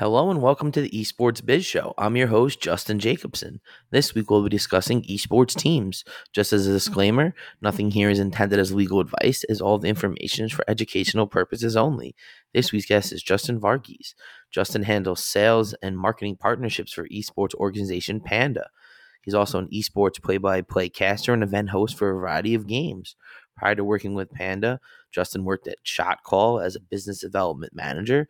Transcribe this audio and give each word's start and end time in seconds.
Hello 0.00 0.30
and 0.30 0.40
welcome 0.40 0.72
to 0.72 0.80
the 0.80 0.88
Esports 0.88 1.44
Biz 1.44 1.66
Show. 1.66 1.92
I'm 1.98 2.16
your 2.16 2.28
host, 2.28 2.62
Justin 2.62 2.98
Jacobson. 2.98 3.60
This 3.90 4.14
week 4.14 4.30
we'll 4.30 4.42
be 4.42 4.48
discussing 4.48 5.02
esports 5.02 5.54
teams. 5.54 6.04
Just 6.32 6.54
as 6.54 6.66
a 6.66 6.72
disclaimer, 6.72 7.34
nothing 7.60 7.90
here 7.90 8.08
is 8.08 8.18
intended 8.18 8.58
as 8.58 8.72
legal 8.72 9.00
advice, 9.00 9.44
as 9.50 9.60
all 9.60 9.78
the 9.78 9.90
information 9.90 10.46
is 10.46 10.52
for 10.52 10.64
educational 10.68 11.26
purposes 11.26 11.76
only. 11.76 12.16
This 12.54 12.72
week's 12.72 12.86
guest 12.86 13.12
is 13.12 13.22
Justin 13.22 13.60
Varghese. 13.60 14.14
Justin 14.50 14.84
handles 14.84 15.22
sales 15.22 15.74
and 15.82 15.98
marketing 15.98 16.36
partnerships 16.36 16.94
for 16.94 17.06
esports 17.08 17.54
organization 17.56 18.20
Panda. 18.20 18.70
He's 19.20 19.34
also 19.34 19.58
an 19.58 19.68
esports 19.68 20.22
play 20.22 20.38
by 20.38 20.62
play 20.62 20.88
caster 20.88 21.34
and 21.34 21.42
event 21.42 21.68
host 21.68 21.98
for 21.98 22.08
a 22.08 22.14
variety 22.14 22.54
of 22.54 22.66
games. 22.66 23.16
Prior 23.54 23.74
to 23.74 23.84
working 23.84 24.14
with 24.14 24.32
Panda, 24.32 24.80
Justin 25.12 25.44
worked 25.44 25.68
at 25.68 25.84
ShotCall 25.84 26.64
as 26.64 26.74
a 26.74 26.80
business 26.80 27.20
development 27.20 27.74
manager 27.74 28.28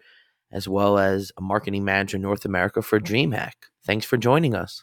as 0.53 0.69
well 0.69 0.99
as 0.99 1.33
a 1.37 1.41
marketing 1.41 1.85
manager 1.85 2.17
in 2.17 2.23
North 2.23 2.45
America 2.45 2.83
for 2.83 3.01
DreamHack. 3.01 3.53
Thanks 3.85 4.07
for 4.07 4.17
joining 4.17 4.55
us. 4.55 4.83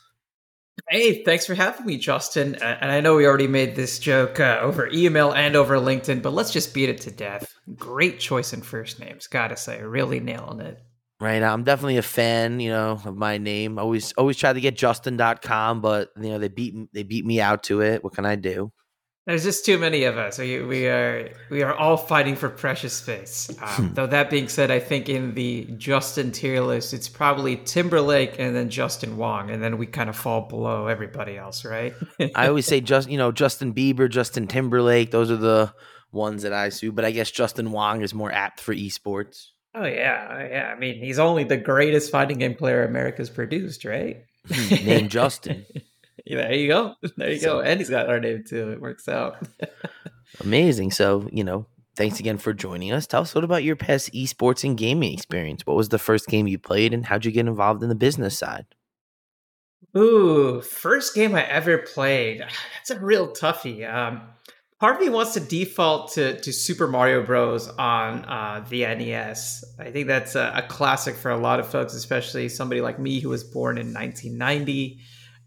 Hey, 0.89 1.23
thanks 1.23 1.45
for 1.45 1.55
having 1.55 1.85
me, 1.85 1.97
Justin. 1.97 2.55
And 2.55 2.91
I 2.91 3.01
know 3.01 3.15
we 3.15 3.25
already 3.25 3.47
made 3.47 3.75
this 3.75 3.97
joke 3.99 4.39
uh, 4.39 4.59
over 4.61 4.87
email 4.93 5.33
and 5.33 5.55
over 5.55 5.77
LinkedIn, 5.77 6.21
but 6.21 6.33
let's 6.33 6.51
just 6.51 6.73
beat 6.73 6.89
it 6.89 7.01
to 7.01 7.11
death. 7.11 7.51
Great 7.75 8.19
choice 8.19 8.53
in 8.53 8.61
first 8.61 8.99
names, 8.99 9.27
gotta 9.27 9.57
say, 9.57 9.81
really 9.81 10.19
nailing 10.19 10.61
it. 10.61 10.79
Right, 11.19 11.41
I'm 11.41 11.63
definitely 11.63 11.97
a 11.97 12.03
fan, 12.03 12.59
you 12.59 12.69
know, 12.69 12.91
of 12.91 13.15
my 13.15 13.39
name. 13.39 13.79
Always, 13.79 14.13
always 14.13 14.37
try 14.37 14.53
to 14.53 14.61
get 14.61 14.77
Justin.com, 14.77 15.81
but 15.81 16.11
you 16.15 16.29
know 16.29 16.37
they 16.37 16.47
beat 16.47 16.75
they 16.93 17.01
beat 17.01 17.25
me 17.25 17.41
out 17.41 17.63
to 17.63 17.81
it. 17.81 18.03
What 18.03 18.13
can 18.13 18.25
I 18.25 18.35
do? 18.35 18.71
There's 19.27 19.43
just 19.43 19.65
too 19.65 19.77
many 19.77 20.05
of 20.05 20.17
us. 20.17 20.39
We, 20.39 20.61
we 20.61 20.87
are 20.87 21.29
we 21.49 21.61
are 21.61 21.75
all 21.75 21.97
fighting 21.97 22.37
for 22.37 22.47
precious 22.47 22.93
space. 22.93 23.49
Um, 23.61 23.89
hmm. 23.89 23.93
though 23.93 24.07
that 24.07 24.29
being 24.29 24.47
said, 24.47 24.71
I 24.71 24.79
think 24.79 25.09
in 25.09 25.33
the 25.33 25.65
Justin 25.75 26.31
tier 26.31 26.61
list, 26.61 26.93
it's 26.93 27.09
probably 27.09 27.57
Timberlake 27.57 28.39
and 28.39 28.55
then 28.55 28.69
Justin 28.69 29.17
Wong, 29.17 29.51
and 29.51 29.61
then 29.61 29.77
we 29.77 29.85
kind 29.85 30.09
of 30.09 30.15
fall 30.15 30.47
below 30.47 30.87
everybody 30.87 31.37
else, 31.37 31.65
right? 31.65 31.93
I 32.35 32.47
always 32.47 32.65
say 32.65 32.79
just 32.79 33.09
you 33.09 33.17
know 33.17 33.33
Justin 33.33 33.73
Bieber, 33.73 34.09
Justin 34.09 34.47
Timberlake. 34.47 35.11
Those 35.11 35.29
are 35.29 35.35
the 35.35 35.73
ones 36.13 36.43
that 36.43 36.53
I 36.53 36.69
sue, 36.69 36.93
but 36.93 37.03
I 37.03 37.11
guess 37.11 37.29
Justin 37.29 37.73
Wong 37.73 38.03
is 38.03 38.13
more 38.13 38.31
apt 38.31 38.61
for 38.61 38.73
esports. 38.73 39.47
Oh 39.75 39.85
yeah, 39.85 40.47
yeah. 40.47 40.73
I 40.73 40.79
mean, 40.79 41.03
he's 41.03 41.19
only 41.19 41.43
the 41.43 41.57
greatest 41.57 42.13
fighting 42.13 42.37
game 42.37 42.55
player 42.55 42.85
America's 42.85 43.29
produced, 43.29 43.83
right? 43.83 44.23
Hmm, 44.49 44.85
Named 44.85 45.11
Justin. 45.11 45.65
there 46.35 46.53
you 46.53 46.67
go. 46.67 46.95
There 47.17 47.31
you 47.31 47.39
so, 47.39 47.57
go. 47.57 47.61
And 47.61 47.79
he's 47.79 47.89
got 47.89 48.09
our 48.09 48.19
name 48.19 48.43
too. 48.47 48.71
It 48.71 48.81
works 48.81 49.07
out. 49.07 49.37
amazing. 50.41 50.91
So, 50.91 51.27
you 51.31 51.43
know, 51.43 51.65
thanks 51.95 52.19
again 52.19 52.37
for 52.37 52.53
joining 52.53 52.91
us. 52.91 53.07
Tell 53.07 53.21
us 53.21 53.33
what 53.33 53.43
about 53.43 53.63
your 53.63 53.75
past 53.75 54.13
esports 54.13 54.63
and 54.63 54.77
gaming 54.77 55.13
experience. 55.13 55.65
What 55.65 55.77
was 55.77 55.89
the 55.89 55.99
first 55.99 56.27
game 56.27 56.47
you 56.47 56.59
played 56.59 56.93
and 56.93 57.05
how'd 57.05 57.25
you 57.25 57.31
get 57.31 57.47
involved 57.47 57.83
in 57.83 57.89
the 57.89 57.95
business 57.95 58.37
side? 58.37 58.65
Ooh, 59.95 60.61
first 60.61 61.15
game 61.15 61.33
I 61.35 61.43
ever 61.47 61.77
played. 61.79 62.41
That's 62.75 62.91
a 62.91 62.99
real 62.99 63.29
toughie. 63.29 63.91
Um, 63.91 64.21
part 64.79 64.95
of 64.95 65.01
me 65.01 65.09
wants 65.09 65.33
to 65.33 65.39
default 65.39 66.13
to, 66.13 66.39
to 66.39 66.53
Super 66.53 66.87
Mario 66.87 67.23
Bros. 67.23 67.67
on 67.67 68.25
uh, 68.25 68.65
the 68.69 68.81
NES. 68.81 69.63
I 69.79 69.91
think 69.91 70.07
that's 70.07 70.35
a, 70.35 70.51
a, 70.55 70.61
classic 70.61 71.15
for 71.15 71.31
a 71.31 71.37
lot 71.37 71.59
of 71.59 71.67
folks, 71.67 71.93
especially 71.93 72.49
somebody 72.49 72.81
like 72.81 72.99
me 72.99 73.19
who 73.19 73.29
was 73.29 73.43
born 73.43 73.77
in 73.77 73.93
1990. 73.93 74.99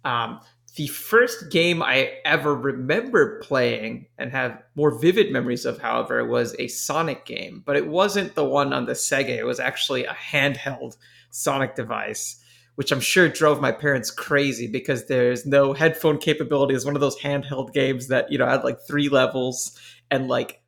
Um, 0.05 0.41
the 0.77 0.87
first 0.87 1.51
game 1.51 1.83
I 1.83 2.13
ever 2.25 2.55
remember 2.55 3.41
playing 3.41 4.07
and 4.19 4.31
have 4.31 4.63
more 4.75 4.99
vivid 4.99 5.33
memories 5.33 5.65
of, 5.65 5.79
however, 5.79 6.25
was 6.25 6.55
a 6.59 6.69
Sonic 6.69 7.27
game, 7.27 7.63
but 7.65 7.77
it 7.77 7.89
wasn't 7.89 8.35
the 8.35 8.45
one 8.45 8.73
on 8.73 8.87
the 8.87 8.93
Sega. 8.93 9.31
It 9.31 9.45
was 9.45 9.61
actually 9.61 10.05
a 10.05 10.15
handheld 10.15 10.97
Sonic 11.31 11.75
device, 11.75 12.43
which 12.77 12.93
I'm 12.93 13.01
sure 13.01 13.29
drove 13.29 13.61
my 13.61 13.73
parents 13.73 14.11
crazy 14.11 14.67
because 14.67 15.07
there's 15.07 15.45
no 15.45 15.73
headphone 15.73 16.19
capability. 16.19 16.75
It's 16.75 16.85
one 16.85 16.97
of 16.97 17.01
those 17.01 17.19
handheld 17.19 17.73
games 17.73 18.09
that, 18.09 18.31
you 18.31 18.39
know, 18.39 18.47
had 18.47 18.65
like 18.65 18.81
three 18.87 19.09
levels 19.09 19.79
and 20.11 20.29
like 20.29 20.63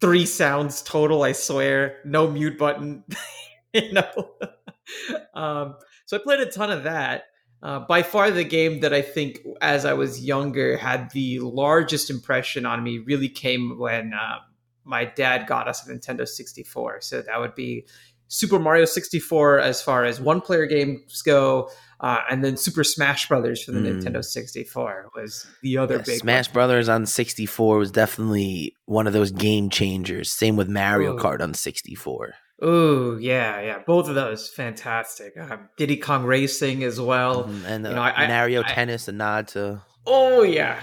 three 0.00 0.26
sounds 0.26 0.82
total, 0.82 1.22
I 1.22 1.32
swear. 1.32 1.98
No 2.04 2.30
mute 2.30 2.58
button, 2.58 3.04
you 3.72 3.92
know. 3.92 4.30
um, 5.34 5.76
so 6.04 6.16
I 6.16 6.20
played 6.22 6.40
a 6.40 6.46
ton 6.46 6.70
of 6.70 6.84
that 6.84 7.24
uh, 7.66 7.80
by 7.80 8.00
far, 8.00 8.30
the 8.30 8.44
game 8.44 8.78
that 8.78 8.94
I 8.94 9.02
think, 9.02 9.40
as 9.60 9.84
I 9.84 9.92
was 9.92 10.24
younger, 10.24 10.76
had 10.76 11.10
the 11.10 11.40
largest 11.40 12.10
impression 12.10 12.64
on 12.64 12.84
me 12.84 12.98
really 12.98 13.28
came 13.28 13.76
when 13.76 14.14
uh, 14.14 14.36
my 14.84 15.04
dad 15.04 15.48
got 15.48 15.66
us 15.66 15.84
a 15.84 15.92
Nintendo 15.92 16.28
64. 16.28 17.00
So 17.00 17.22
that 17.22 17.40
would 17.40 17.56
be 17.56 17.84
Super 18.28 18.60
Mario 18.60 18.84
64 18.84 19.58
as 19.58 19.82
far 19.82 20.04
as 20.04 20.20
one 20.20 20.40
player 20.40 20.66
games 20.66 21.22
go. 21.22 21.68
Uh, 21.98 22.20
and 22.30 22.44
then 22.44 22.56
Super 22.56 22.84
Smash 22.84 23.26
Brothers 23.26 23.64
for 23.64 23.72
the 23.72 23.80
mm. 23.80 24.00
Nintendo 24.00 24.24
64 24.24 25.08
was 25.16 25.44
the 25.62 25.76
other 25.76 25.96
yeah, 25.96 26.02
big 26.02 26.20
Smash 26.20 26.46
one. 26.46 26.52
Brothers 26.52 26.88
on 26.88 27.04
64 27.04 27.78
was 27.78 27.90
definitely 27.90 28.76
one 28.84 29.08
of 29.08 29.12
those 29.12 29.32
game 29.32 29.70
changers. 29.70 30.30
Same 30.30 30.54
with 30.54 30.68
Mario 30.68 31.18
Kart 31.18 31.40
on 31.40 31.52
64. 31.52 32.34
Oh 32.60 33.18
yeah, 33.18 33.60
yeah, 33.60 33.78
both 33.86 34.08
of 34.08 34.14
those 34.14 34.48
fantastic. 34.48 35.36
Um, 35.38 35.68
Diddy 35.76 35.98
Kong 35.98 36.24
Racing 36.24 36.84
as 36.84 36.98
well, 36.98 37.44
mm-hmm. 37.44 37.66
and 37.66 37.86
uh, 37.86 37.90
you 37.90 37.94
know, 37.96 38.02
I, 38.02 38.26
Mario 38.26 38.62
I, 38.62 38.68
Tennis, 38.72 39.08
a 39.08 39.12
nod 39.12 39.48
to. 39.48 39.82
Oh 40.06 40.42
yeah, 40.42 40.80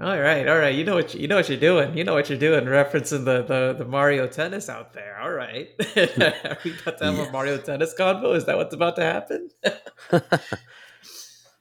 all 0.00 0.20
right, 0.20 0.46
all 0.46 0.58
right. 0.58 0.74
You 0.74 0.84
know 0.84 0.96
what 0.96 1.14
you, 1.14 1.20
you, 1.20 1.28
know 1.28 1.36
what 1.36 1.48
you're 1.48 1.56
doing. 1.56 1.96
You 1.96 2.04
know 2.04 2.12
what 2.12 2.28
you're 2.28 2.38
doing. 2.38 2.64
Referencing 2.64 3.24
the 3.24 3.42
the, 3.42 3.74
the 3.78 3.84
Mario 3.86 4.26
Tennis 4.26 4.68
out 4.68 4.92
there. 4.92 5.18
All 5.18 5.30
right, 5.30 5.70
are 5.96 6.58
we 6.62 6.74
about 6.78 6.98
to 6.98 7.04
have 7.04 7.16
yeah. 7.16 7.28
a 7.28 7.32
Mario 7.32 7.56
Tennis 7.56 7.94
convo? 7.98 8.36
Is 8.36 8.44
that 8.44 8.56
what's 8.58 8.74
about 8.74 8.96
to 8.96 9.02
happen? 9.02 9.50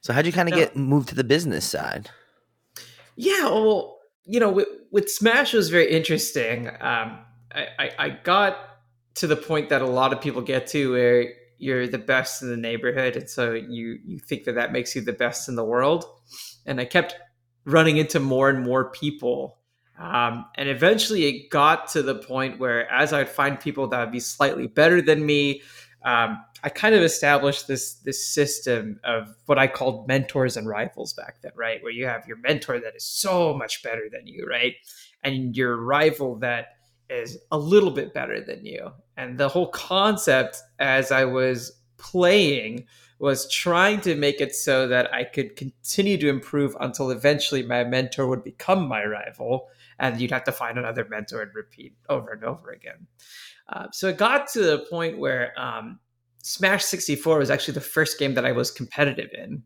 so 0.02 0.12
how'd 0.12 0.26
you 0.26 0.34
kind 0.34 0.50
of 0.50 0.56
no. 0.56 0.60
get 0.60 0.76
moved 0.76 1.08
to 1.10 1.16
the 1.16 1.24
business 1.24 1.64
side? 1.64 2.10
Yeah, 3.16 3.44
well, 3.44 4.00
you 4.26 4.40
know, 4.40 4.50
with, 4.50 4.68
with 4.92 5.10
Smash 5.10 5.54
was 5.54 5.70
very 5.70 5.90
interesting. 5.90 6.68
Um, 6.68 7.20
I, 7.54 7.68
I, 7.78 7.92
I 8.00 8.10
got 8.10 8.58
to 9.16 9.28
the 9.28 9.36
point 9.36 9.70
that 9.70 9.82
a 9.82 9.88
lot 9.88 10.14
of 10.14 10.22
people 10.22 10.42
get 10.42 10.68
to 10.68 10.92
where 10.92 11.34
you're 11.58 11.88
the 11.88 11.98
best 11.98 12.42
in 12.42 12.50
the 12.50 12.58
neighborhood 12.58 13.16
and 13.16 13.30
so 13.30 13.54
you 13.54 14.00
you 14.06 14.20
think 14.20 14.44
that 14.44 14.56
that 14.56 14.72
makes 14.72 14.96
you 14.96 15.02
the 15.02 15.14
best 15.14 15.48
in 15.48 15.56
the 15.56 15.64
world. 15.64 16.06
And 16.66 16.80
i 16.80 16.86
kept 16.86 17.16
running 17.66 17.98
into 17.98 18.20
more 18.20 18.50
and 18.50 18.64
more 18.64 18.90
people 18.92 19.58
um, 20.00 20.46
and 20.56 20.68
eventually 20.68 21.26
it 21.26 21.50
got 21.50 21.88
to 21.90 22.02
the 22.02 22.16
point 22.16 22.60
where 22.60 22.92
as 22.92 23.14
i'd 23.14 23.30
find 23.30 23.60
people 23.60 23.88
that 23.88 24.00
would 24.00 24.12
be 24.12 24.20
slightly 24.20 24.68
better 24.68 25.02
than 25.02 25.26
me 25.26 25.62
um, 26.04 26.44
i 26.64 26.70
kind 26.70 26.96
of 26.96 27.02
established 27.04 27.68
this 27.68 27.96
this 27.96 28.28
system 28.28 29.00
of 29.04 29.36
what 29.46 29.58
i 29.58 29.68
called 29.68 30.08
mentors 30.08 30.58
and 30.58 30.68
rivals 30.68 31.14
back 31.14 31.42
then 31.42 31.54
right? 31.56 31.82
Where 31.84 31.92
you 31.92 32.06
have 32.06 32.28
your 32.28 32.38
mentor 32.38 32.80
that 32.80 32.96
is 32.96 33.06
so 33.06 33.54
much 33.54 33.84
better 33.84 34.10
than 34.12 34.28
you 34.28 34.46
right? 34.50 34.76
And 35.24 35.56
your 35.56 35.78
rival 35.78 36.36
that 36.40 36.78
is 37.10 37.38
a 37.52 37.58
little 37.58 37.92
bit 37.92 38.14
better 38.14 38.42
than 38.42 38.66
you. 38.66 38.92
And 39.18 39.38
the 39.38 39.50
whole 39.50 39.68
concept 39.68 40.62
as 40.80 41.12
I 41.12 41.26
was 41.26 41.80
playing 41.98 42.86
was 43.20 43.50
trying 43.50 44.02
to 44.02 44.16
make 44.16 44.42
it 44.42 44.54
so 44.54 44.88
that 44.88 45.14
I 45.14 45.24
could 45.24 45.56
continue 45.56 46.18
to 46.18 46.30
improve 46.30 46.76
until 46.80 47.10
eventually 47.10 47.64
my 47.64 47.84
mentor 47.84 48.28
would 48.28 48.44
become 48.44 48.88
my 48.88 49.06
rival, 49.06 49.70
and 50.00 50.20
you'd 50.20 50.32
have 50.32 50.44
to 50.46 50.52
find 50.52 50.78
another 50.78 51.06
mentor 51.10 51.42
and 51.42 51.52
repeat 51.56 51.96
over 52.10 52.32
and 52.32 52.44
over 52.44 52.72
again. 52.72 53.08
Uh, 53.70 53.88
so 53.92 54.10
it 54.10 54.18
got 54.18 54.48
to 54.48 54.62
the 54.62 54.86
point 54.90 55.20
where 55.20 55.58
um, 55.58 56.00
Smash 56.42 56.84
64 56.84 57.38
was 57.38 57.50
actually 57.50 57.76
the 57.76 57.82
first 57.82 58.20
game 58.20 58.34
that 58.34 58.46
I 58.46 58.52
was 58.52 58.72
competitive 58.72 59.30
in. 59.34 59.64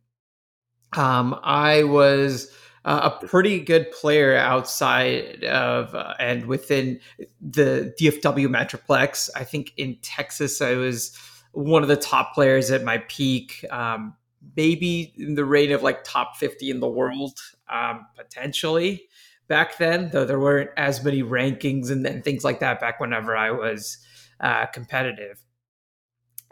Um, 0.96 1.40
I 1.44 1.84
was 1.84 2.52
a 2.88 3.28
pretty 3.28 3.60
good 3.60 3.92
player 3.92 4.36
outside 4.36 5.44
of 5.44 5.94
uh, 5.94 6.13
and 6.19 6.45
within 6.45 7.00
the 7.42 7.94
DFW 8.00 8.48
Metroplex. 8.48 9.30
I 9.36 9.44
think 9.44 9.74
in 9.75 9.98
Texas, 10.01 10.62
I 10.62 10.74
was 10.75 11.16
one 11.51 11.81
of 11.81 11.89
the 11.89 11.98
top 11.98 12.34
players 12.34 12.72
at 12.72 12.84
my 12.84 13.00
peak. 13.10 13.66
Um, 13.72 14.16
maybe 14.56 15.13
in 15.18 15.36
the 15.36 15.44
reign 15.44 15.72
of 15.72 15.84
like 15.84 16.04
top 16.04 16.38
50 16.38 16.69
in 16.69 16.80
the 16.80 16.88
world, 16.88 17.38
um, 17.69 18.06
potentially 18.16 19.07
back 19.48 19.78
then, 19.78 20.10
though 20.12 20.25
there 20.25 20.40
weren't 20.40 20.69
as 20.78 21.04
many 21.04 21.24
rankings 21.24 21.92
and, 21.92 22.06
and 22.06 22.24
things 22.24 22.44
like 22.44 22.60
that 22.60 22.80
back 22.80 23.00
whenever 23.00 23.36
I 23.36 23.51
was 23.51 23.98
uh, 24.40 24.66
competitive. 24.68 25.44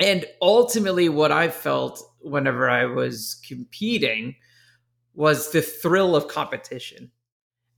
And 0.02 0.26
ultimately, 0.42 1.08
what 1.08 1.32
I 1.32 1.48
felt 1.48 2.04
whenever 2.20 2.70
I 2.70 2.86
was 2.86 3.42
competing 3.48 4.36
was 5.16 5.52
the 5.52 5.62
thrill 5.62 6.16
of 6.16 6.28
competition. 6.28 7.12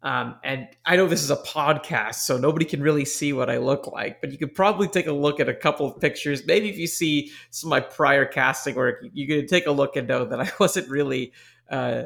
Um, 0.04 0.36
and 0.44 0.68
I 0.86 0.96
know 0.96 1.08
this 1.08 1.24
is 1.24 1.32
a 1.32 1.38
podcast, 1.38 2.16
so 2.16 2.38
nobody 2.38 2.66
can 2.66 2.82
really 2.82 3.04
see 3.04 3.34
what 3.34 3.50
I 3.50 3.58
look 3.58 3.88
like, 3.88 4.22
but 4.22 4.32
you 4.32 4.38
could 4.38 4.54
probably 4.54 4.88
take 4.88 5.08
a 5.08 5.12
look 5.12 5.40
at 5.40 5.50
a 5.50 5.56
couple 5.56 5.88
of 5.88 6.00
pictures. 6.00 6.46
Maybe 6.46 6.70
if 6.70 6.78
you 6.78 6.88
see 6.88 7.32
some 7.50 7.70
of 7.70 7.72
my 7.72 7.80
prior 7.80 8.26
casting 8.26 8.76
work, 8.76 9.04
you 9.14 9.28
could 9.28 9.48
take 9.48 9.66
a 9.66 9.72
look 9.72 9.96
and 9.96 10.08
know 10.08 10.26
that 10.26 10.40
I 10.40 10.52
wasn't 10.60 10.90
really. 10.90 11.34
Uh, 11.70 12.04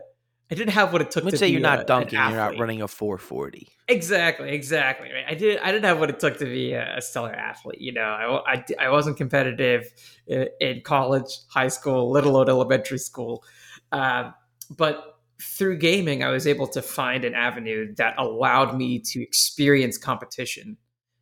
I 0.49 0.55
didn't 0.55 0.73
have 0.73 0.91
what 0.91 1.01
it 1.01 1.11
took. 1.11 1.23
Let's 1.23 1.35
to 1.35 1.37
say 1.37 1.47
you're 1.47 1.61
not 1.61 1.81
a, 1.81 1.83
dunking, 1.85 2.19
you're 2.19 2.31
not 2.31 2.57
running 2.57 2.81
a 2.81 2.87
440. 2.87 3.69
Exactly, 3.87 4.51
exactly. 4.51 5.09
Right. 5.09 5.23
I 5.27 5.33
did. 5.33 5.59
I 5.59 5.71
didn't 5.71 5.85
have 5.85 5.99
what 5.99 6.09
it 6.09 6.19
took 6.19 6.39
to 6.39 6.45
be 6.45 6.73
a, 6.73 7.01
stellar 7.01 7.31
athlete. 7.31 7.79
You 7.79 7.93
know, 7.93 8.01
I, 8.45 8.55
I, 8.55 8.65
I 8.79 8.89
wasn't 8.89 9.15
competitive 9.15 9.89
in, 10.27 10.47
in, 10.59 10.81
college, 10.81 11.29
high 11.49 11.69
school, 11.69 12.11
little 12.11 12.35
old 12.35 12.49
elementary 12.49 12.97
school, 12.97 13.45
um, 13.93 14.33
but 14.69 15.10
through 15.41 15.77
gaming, 15.77 16.23
I 16.23 16.29
was 16.29 16.47
able 16.47 16.67
to 16.67 16.81
find 16.81 17.25
an 17.25 17.33
avenue 17.33 17.93
that 17.95 18.15
allowed 18.17 18.77
me 18.77 18.99
to 18.99 19.21
experience 19.21 19.97
competition 19.97 20.77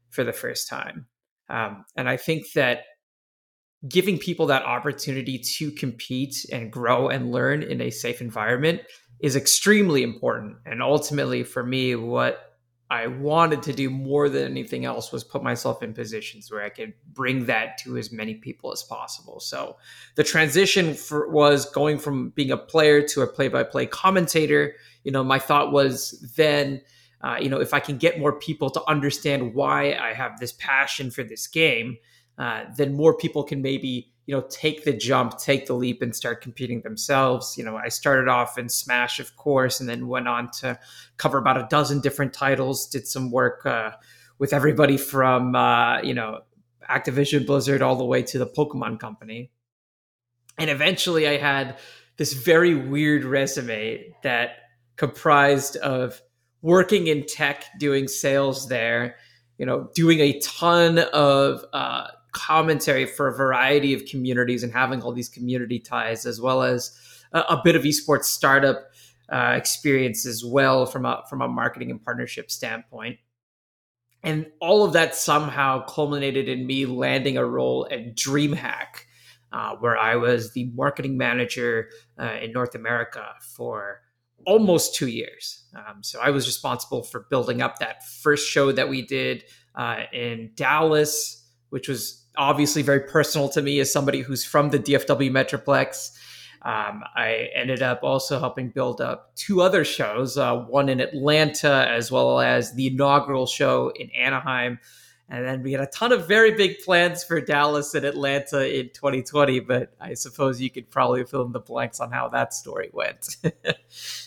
for 0.10 0.24
the 0.24 0.34
first 0.34 0.68
time. 0.68 1.08
Um, 1.50 1.86
and 1.96 2.10
I 2.10 2.18
think 2.18 2.52
that 2.54 2.82
giving 3.88 4.18
people 4.18 4.48
that 4.48 4.64
opportunity 4.64 5.40
to 5.40 5.72
compete 5.72 6.46
and 6.52 6.72
grow 6.72 7.08
and 7.08 7.32
learn 7.32 7.64
in 7.64 7.82
a 7.82 7.90
safe 7.90 8.22
environment 8.22 8.82
is 9.22 9.36
extremely 9.36 10.04
important. 10.04 10.58
And 10.66 10.82
ultimately, 10.82 11.44
for 11.44 11.64
me, 11.64 11.96
what 11.96 12.49
I 12.92 13.06
wanted 13.06 13.62
to 13.64 13.74
do 13.74 13.90
more 13.90 14.30
than 14.30 14.46
anything 14.50 14.84
else 14.84 15.12
was 15.12 15.24
put 15.24 15.44
myself 15.44 15.84
in 15.84 15.94
positions 15.94 16.52
where 16.52 16.64
I 16.64 16.70
could 16.70 16.94
bring 17.14 17.46
that 17.46 17.78
to 17.80 17.98
as 17.98 18.12
many 18.12 18.36
people 18.36 18.72
as 18.72 18.82
possible. 18.82 19.40
So 19.40 19.78
the 20.16 20.24
transition 20.24 20.96
for, 20.96 21.30
was 21.30 21.70
going 21.70 22.00
from 22.00 22.30
being 22.32 22.50
a 22.50 22.58
player 22.58 23.08
to 23.10 23.22
a 23.22 23.28
play-by-play 23.28 23.86
commentator. 23.88 24.74
You 25.04 25.12
know, 25.12 25.24
my 25.24 25.38
thought 25.38 25.72
was 25.72 26.34
then, 26.36 26.82
uh, 27.22 27.38
you 27.40 27.48
know, 27.48 27.62
if 27.62 27.76
I 27.76 27.80
can 27.80 27.98
get 27.98 28.20
more 28.20 28.40
people 28.40 28.72
to 28.72 28.84
understand 28.90 29.54
why 29.54 29.94
I 29.94 30.14
have 30.14 30.40
this 30.40 30.54
passion 30.54 31.12
for 31.12 31.24
this 31.24 31.46
game, 31.46 31.98
uh, 32.40 32.64
then 32.76 32.96
more 32.96 33.16
people 33.16 33.44
can 33.44 33.62
maybe 33.62 34.14
you 34.30 34.36
know 34.36 34.46
take 34.52 34.84
the 34.84 34.94
jump 34.94 35.40
take 35.40 35.66
the 35.66 35.74
leap 35.74 36.04
and 36.04 36.16
start 36.16 36.40
competing 36.40 36.82
themselves. 36.82 37.58
You 37.58 37.64
know 37.64 37.78
i 37.78 37.90
started 37.90 38.28
off 38.28 38.60
in 38.60 38.70
smash 38.70 39.20
of 39.20 39.36
course 39.36 39.80
and 39.80 39.90
then 39.90 40.08
went 40.08 40.28
on 40.28 40.52
to 40.60 40.78
cover 41.18 41.40
about 41.40 41.58
a 41.58 41.66
dozen 41.68 42.00
different 42.00 42.32
titles 42.32 42.88
did 42.88 43.08
some 43.08 43.32
work 43.32 43.66
uh, 43.66 43.90
with 44.38 44.54
everybody 44.54 44.98
from 44.98 45.56
uh, 45.56 46.00
you 46.04 46.14
know 46.14 46.42
activision 46.88 47.48
blizzard 47.48 47.82
all 47.82 47.96
the 47.96 48.06
way 48.06 48.22
to 48.22 48.38
the 48.38 48.46
pokemon 48.46 49.00
company. 49.00 49.50
And 50.60 50.70
eventually 50.70 51.28
i 51.28 51.38
had 51.38 51.80
this 52.18 52.34
very 52.34 52.76
weird 52.76 53.24
resume 53.24 54.14
that 54.22 54.58
comprised 54.96 55.76
of 55.78 56.22
working 56.62 57.08
in 57.08 57.26
tech 57.26 57.66
doing 57.80 58.08
sales 58.08 58.68
there 58.68 59.16
you 59.58 59.66
know 59.66 59.90
doing 59.96 60.20
a 60.20 60.40
ton 60.40 61.00
of 61.00 61.66
uh, 61.74 62.10
commentary 62.32 63.06
for 63.06 63.28
a 63.28 63.36
variety 63.36 63.94
of 63.94 64.06
communities 64.06 64.64
and 64.64 64.74
having 64.74 65.02
all 65.02 65.12
these 65.12 65.30
community 65.30 65.80
ties, 65.80 66.26
as 66.26 66.40
well 66.40 66.64
as 66.64 66.98
a, 67.32 67.40
a 67.42 67.62
bit 67.64 67.76
of 67.76 67.84
esports 67.84 68.26
startup 68.26 68.92
uh, 69.32 69.54
experience 69.56 70.26
as 70.26 70.44
well 70.44 70.86
from 70.86 71.06
a 71.06 71.24
from 71.30 71.42
a 71.42 71.48
marketing 71.48 71.92
and 71.92 72.04
partnership 72.04 72.50
standpoint. 72.52 73.18
And 74.24 74.48
all 74.60 74.84
of 74.84 74.94
that 74.94 75.16
somehow 75.16 75.86
culminated 75.86 76.50
in 76.50 76.68
me 76.68 76.86
landing 76.86 77.38
a 77.38 77.46
role 77.46 77.88
at 77.90 78.18
DreamHack, 78.18 79.06
uh, 79.54 79.76
where 79.78 79.98
I 79.98 80.16
was 80.16 80.52
the 80.52 80.66
marketing 80.74 81.18
manager 81.18 81.90
uh, 82.20 82.38
in 82.42 82.52
North 82.52 82.76
America 82.76 83.24
for 83.56 84.02
almost 84.46 84.96
two 84.96 85.08
years. 85.08 85.64
Um, 85.76 86.04
so 86.04 86.20
I 86.20 86.32
was 86.32 86.48
responsible 86.48 87.04
for 87.04 87.28
building 87.30 87.62
up 87.62 87.80
that 87.80 88.06
first 88.08 88.50
show 88.50 88.72
that 88.72 88.90
we 88.90 89.02
did 89.02 89.44
uh, 89.76 90.04
in 90.12 90.52
Dallas, 90.56 91.48
which 91.70 91.88
was 91.88 92.19
obviously 92.38 92.82
very 92.82 93.02
personal 93.02 93.50
to 93.50 93.62
me 93.62 93.80
as 93.80 93.92
somebody 93.92 94.22
who's 94.22 94.46
from 94.46 94.70
the 94.70 94.80
DFW 94.80 95.32
Metroplex. 95.32 96.12
Um, 96.62 97.04
I 97.16 97.50
ended 97.56 97.82
up 97.82 98.04
also 98.04 98.40
helping 98.40 98.70
build 98.70 99.00
up 99.00 99.34
two 99.36 99.62
other 99.62 99.86
shows, 99.86 100.38
uh, 100.38 100.58
one 100.58 100.90
in 100.90 101.00
Atlanta 101.00 101.88
as 101.90 102.12
well 102.12 102.42
as 102.42 102.74
the 102.74 102.88
inaugural 102.88 103.46
show 103.46 103.92
in 103.96 104.10
Anaheim. 104.12 104.80
And 105.30 105.46
then 105.46 105.62
we 105.62 105.72
had 105.72 105.82
a 105.82 105.88
ton 105.88 106.12
of 106.12 106.28
very 106.28 106.52
big 106.52 106.80
plans 106.80 107.24
for 107.24 107.40
Dallas 107.40 107.94
and 107.94 108.04
Atlanta 108.04 108.68
in 108.68 108.90
2020, 108.90 109.60
but 109.60 109.94
I 110.02 110.16
suppose 110.16 110.60
you 110.60 110.72
could 110.72 110.90
probably 110.90 111.24
fill 111.24 111.46
in 111.46 111.52
the 111.52 111.60
blanks 111.60 112.00
on 112.00 112.12
how 112.12 112.30
that 112.30 112.54
story 112.54 112.90
went. 112.92 113.38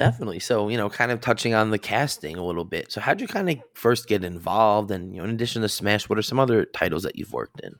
Definitely. 0.00 0.38
So, 0.38 0.70
you 0.70 0.78
know, 0.78 0.88
kind 0.88 1.12
of 1.12 1.20
touching 1.20 1.52
on 1.52 1.68
the 1.68 1.78
casting 1.78 2.38
a 2.38 2.42
little 2.42 2.64
bit. 2.64 2.90
So, 2.90 3.02
how'd 3.02 3.20
you 3.20 3.28
kind 3.28 3.50
of 3.50 3.58
first 3.74 4.08
get 4.08 4.24
involved? 4.24 4.90
And, 4.90 5.14
you 5.14 5.18
know, 5.18 5.24
in 5.24 5.34
addition 5.34 5.60
to 5.60 5.68
Smash, 5.68 6.08
what 6.08 6.18
are 6.18 6.22
some 6.22 6.40
other 6.40 6.64
titles 6.64 7.02
that 7.02 7.16
you've 7.16 7.34
worked 7.34 7.60
in? 7.60 7.74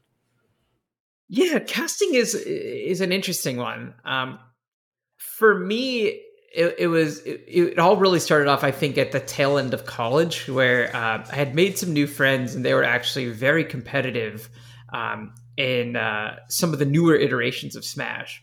Yeah, 1.30 1.60
casting 1.60 2.12
is 2.12 2.34
is 2.34 3.00
an 3.00 3.10
interesting 3.10 3.56
one. 3.56 3.94
Um, 4.04 4.38
for 5.16 5.58
me, 5.58 6.08
it, 6.54 6.74
it 6.78 6.86
was 6.88 7.20
it, 7.20 7.42
it, 7.48 7.78
all 7.78 7.96
really 7.96 8.20
started 8.20 8.48
off, 8.48 8.64
I 8.64 8.70
think, 8.70 8.98
at 8.98 9.12
the 9.12 9.20
tail 9.20 9.56
end 9.56 9.72
of 9.72 9.86
college, 9.86 10.46
where 10.46 10.94
uh, 10.94 11.26
I 11.26 11.34
had 11.34 11.54
made 11.54 11.78
some 11.78 11.94
new 11.94 12.06
friends, 12.06 12.54
and 12.54 12.66
they 12.66 12.74
were 12.74 12.84
actually 12.84 13.30
very 13.30 13.64
competitive 13.64 14.50
um, 14.92 15.32
in 15.56 15.96
uh, 15.96 16.36
some 16.48 16.74
of 16.74 16.80
the 16.80 16.84
newer 16.84 17.16
iterations 17.16 17.76
of 17.76 17.84
Smash 17.86 18.42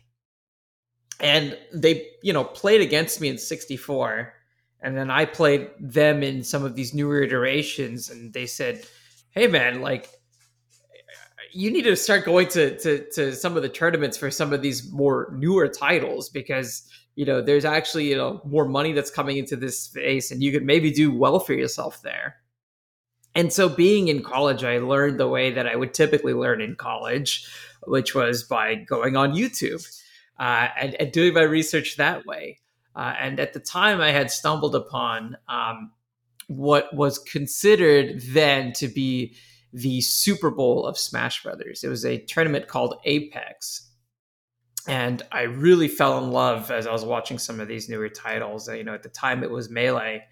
and 1.19 1.57
they 1.73 2.07
you 2.21 2.33
know 2.33 2.43
played 2.43 2.81
against 2.81 3.19
me 3.21 3.27
in 3.27 3.37
64 3.37 4.33
and 4.81 4.97
then 4.97 5.09
i 5.09 5.25
played 5.25 5.69
them 5.79 6.23
in 6.23 6.43
some 6.43 6.63
of 6.63 6.75
these 6.75 6.93
newer 6.93 7.21
iterations 7.21 8.09
and 8.09 8.33
they 8.33 8.45
said 8.45 8.83
hey 9.31 9.47
man 9.47 9.81
like 9.81 10.09
you 11.51 11.71
need 11.71 11.83
to 11.83 11.95
start 11.95 12.25
going 12.25 12.47
to, 12.49 12.77
to 12.77 13.09
to 13.11 13.33
some 13.33 13.55
of 13.55 13.63
the 13.63 13.69
tournaments 13.69 14.17
for 14.17 14.29
some 14.29 14.53
of 14.53 14.61
these 14.61 14.91
more 14.91 15.33
newer 15.35 15.67
titles 15.67 16.29
because 16.29 16.87
you 17.15 17.25
know 17.25 17.41
there's 17.41 17.65
actually 17.65 18.07
you 18.09 18.15
know 18.15 18.41
more 18.45 18.67
money 18.67 18.93
that's 18.93 19.11
coming 19.11 19.37
into 19.37 19.55
this 19.55 19.79
space 19.79 20.31
and 20.31 20.43
you 20.43 20.51
could 20.51 20.63
maybe 20.63 20.91
do 20.91 21.11
well 21.11 21.39
for 21.39 21.53
yourself 21.53 22.01
there. 22.01 22.35
And 23.35 23.53
so 23.53 23.69
being 23.69 24.07
in 24.07 24.23
college 24.23 24.63
i 24.63 24.79
learned 24.79 25.19
the 25.19 25.27
way 25.27 25.51
that 25.51 25.67
i 25.67 25.75
would 25.75 25.93
typically 25.93 26.33
learn 26.33 26.59
in 26.59 26.75
college 26.75 27.47
which 27.85 28.15
was 28.15 28.43
by 28.43 28.73
going 28.73 29.15
on 29.15 29.33
youtube 29.33 29.85
uh, 30.39 30.67
and, 30.79 30.95
and, 30.95 31.11
doing 31.11 31.33
my 31.33 31.41
research 31.41 31.97
that 31.97 32.25
way. 32.25 32.59
Uh, 32.95 33.13
and 33.19 33.39
at 33.39 33.53
the 33.53 33.59
time, 33.59 34.01
I 34.01 34.11
had 34.11 34.31
stumbled 34.31 34.75
upon 34.75 35.37
um, 35.47 35.91
what 36.47 36.93
was 36.93 37.19
considered 37.19 38.21
then 38.21 38.73
to 38.73 38.87
be 38.87 39.35
the 39.73 40.01
Super 40.01 40.49
Bowl 40.49 40.85
of 40.85 40.97
Smash 40.97 41.43
Brothers. 41.43 41.83
It 41.83 41.89
was 41.89 42.05
a 42.05 42.17
tournament 42.17 42.67
called 42.67 42.95
Apex. 43.05 43.91
And 44.87 45.21
I 45.31 45.43
really 45.43 45.89
fell 45.89 46.17
in 46.23 46.31
love 46.31 46.71
as 46.71 46.87
I 46.87 46.91
was 46.91 47.03
watching 47.03 47.37
some 47.37 47.59
of 47.59 47.67
these 47.67 47.89
newer 47.89 48.09
titles. 48.09 48.69
You 48.69 48.83
know, 48.83 48.93
at 48.93 49.03
the 49.03 49.09
time 49.09 49.43
it 49.43 49.51
was 49.51 49.69
Melee. 49.69 50.23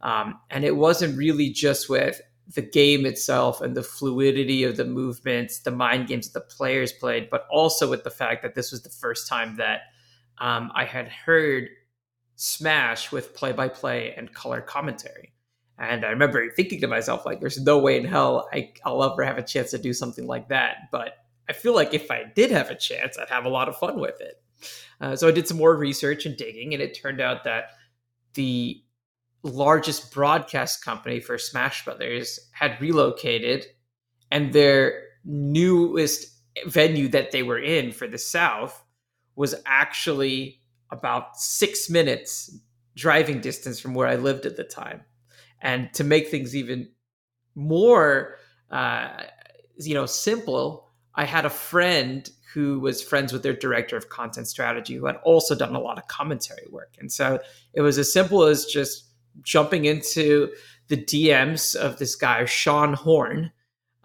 Um, 0.00 0.40
and 0.50 0.64
it 0.64 0.74
wasn't 0.74 1.18
really 1.18 1.50
just 1.50 1.90
with 1.90 2.20
the 2.54 2.62
game 2.62 3.06
itself 3.06 3.60
and 3.60 3.76
the 3.76 3.82
fluidity 3.82 4.64
of 4.64 4.76
the 4.76 4.84
movements, 4.84 5.60
the 5.60 5.70
mind 5.70 6.08
games 6.08 6.30
that 6.30 6.40
the 6.40 6.54
players 6.54 6.92
played, 6.92 7.28
but 7.30 7.46
also 7.50 7.88
with 7.88 8.02
the 8.02 8.10
fact 8.10 8.42
that 8.42 8.54
this 8.54 8.72
was 8.72 8.82
the 8.82 8.90
first 8.90 9.28
time 9.28 9.56
that 9.56 9.82
um, 10.38 10.72
I 10.74 10.84
had 10.84 11.08
heard 11.08 11.68
Smash 12.36 13.12
with 13.12 13.34
play 13.34 13.52
by 13.52 13.68
play 13.68 14.14
and 14.16 14.32
color 14.32 14.62
commentary. 14.62 15.34
And 15.78 16.06
I 16.06 16.08
remember 16.08 16.50
thinking 16.50 16.80
to 16.80 16.86
myself, 16.86 17.26
like, 17.26 17.40
there's 17.40 17.60
no 17.60 17.78
way 17.78 17.98
in 17.98 18.04
hell 18.04 18.48
I, 18.52 18.72
will 18.84 19.04
ever 19.04 19.22
have 19.24 19.36
a 19.36 19.42
chance 19.42 19.70
to 19.72 19.78
do 19.78 19.92
something 19.92 20.26
like 20.26 20.48
that. 20.48 20.90
But 20.90 21.18
I 21.48 21.52
feel 21.52 21.74
like 21.74 21.92
if 21.92 22.10
I 22.10 22.24
did 22.34 22.50
have 22.50 22.70
a 22.70 22.74
chance, 22.74 23.18
I'd 23.18 23.28
have 23.28 23.44
a 23.44 23.50
lot 23.50 23.68
of 23.68 23.76
fun 23.76 24.00
with 24.00 24.20
it. 24.20 24.42
Uh, 25.00 25.16
so 25.16 25.28
I 25.28 25.32
did 25.32 25.48
some 25.48 25.58
more 25.58 25.76
research 25.76 26.24
and 26.24 26.36
digging, 26.36 26.72
and 26.72 26.82
it 26.82 26.98
turned 27.00 27.20
out 27.20 27.44
that 27.44 27.72
the 28.34 28.82
largest 29.42 30.12
broadcast 30.12 30.84
company 30.84 31.20
for 31.20 31.38
Smash 31.38 31.84
Brothers 31.84 32.38
had 32.52 32.80
relocated, 32.80 33.66
and 34.30 34.52
their 34.52 35.02
newest 35.24 36.26
venue 36.66 37.08
that 37.08 37.30
they 37.30 37.42
were 37.42 37.58
in 37.58 37.92
for 37.92 38.06
the 38.06 38.18
South 38.18 38.84
was 39.36 39.54
actually 39.66 40.60
about 40.90 41.36
six 41.36 41.88
minutes 41.88 42.58
driving 42.96 43.40
distance 43.40 43.80
from 43.80 43.94
where 43.94 44.08
I 44.08 44.16
lived 44.16 44.46
at 44.46 44.56
the 44.56 44.64
time. 44.64 45.02
And 45.62 45.92
to 45.94 46.04
make 46.04 46.28
things 46.28 46.56
even 46.56 46.90
more, 47.54 48.36
uh, 48.70 49.24
you 49.78 49.94
know, 49.94 50.06
simple, 50.06 50.88
I 51.14 51.24
had 51.24 51.44
a 51.44 51.50
friend 51.50 52.28
who 52.52 52.80
was 52.80 53.02
friends 53.02 53.32
with 53.32 53.42
their 53.42 53.54
director 53.54 53.96
of 53.96 54.08
content 54.08 54.48
strategy 54.48 54.94
who 54.94 55.06
had 55.06 55.16
also 55.22 55.54
done 55.54 55.74
a 55.74 55.80
lot 55.80 55.98
of 55.98 56.08
commentary 56.08 56.66
work. 56.70 56.94
And 56.98 57.10
so 57.12 57.38
it 57.72 57.80
was 57.80 57.98
as 57.98 58.12
simple 58.12 58.42
as 58.42 58.64
just 58.64 59.09
jumping 59.42 59.84
into 59.84 60.50
the 60.88 60.96
DMs 60.96 61.74
of 61.74 61.98
this 61.98 62.16
guy, 62.16 62.44
Sean 62.44 62.94
Horn. 62.94 63.52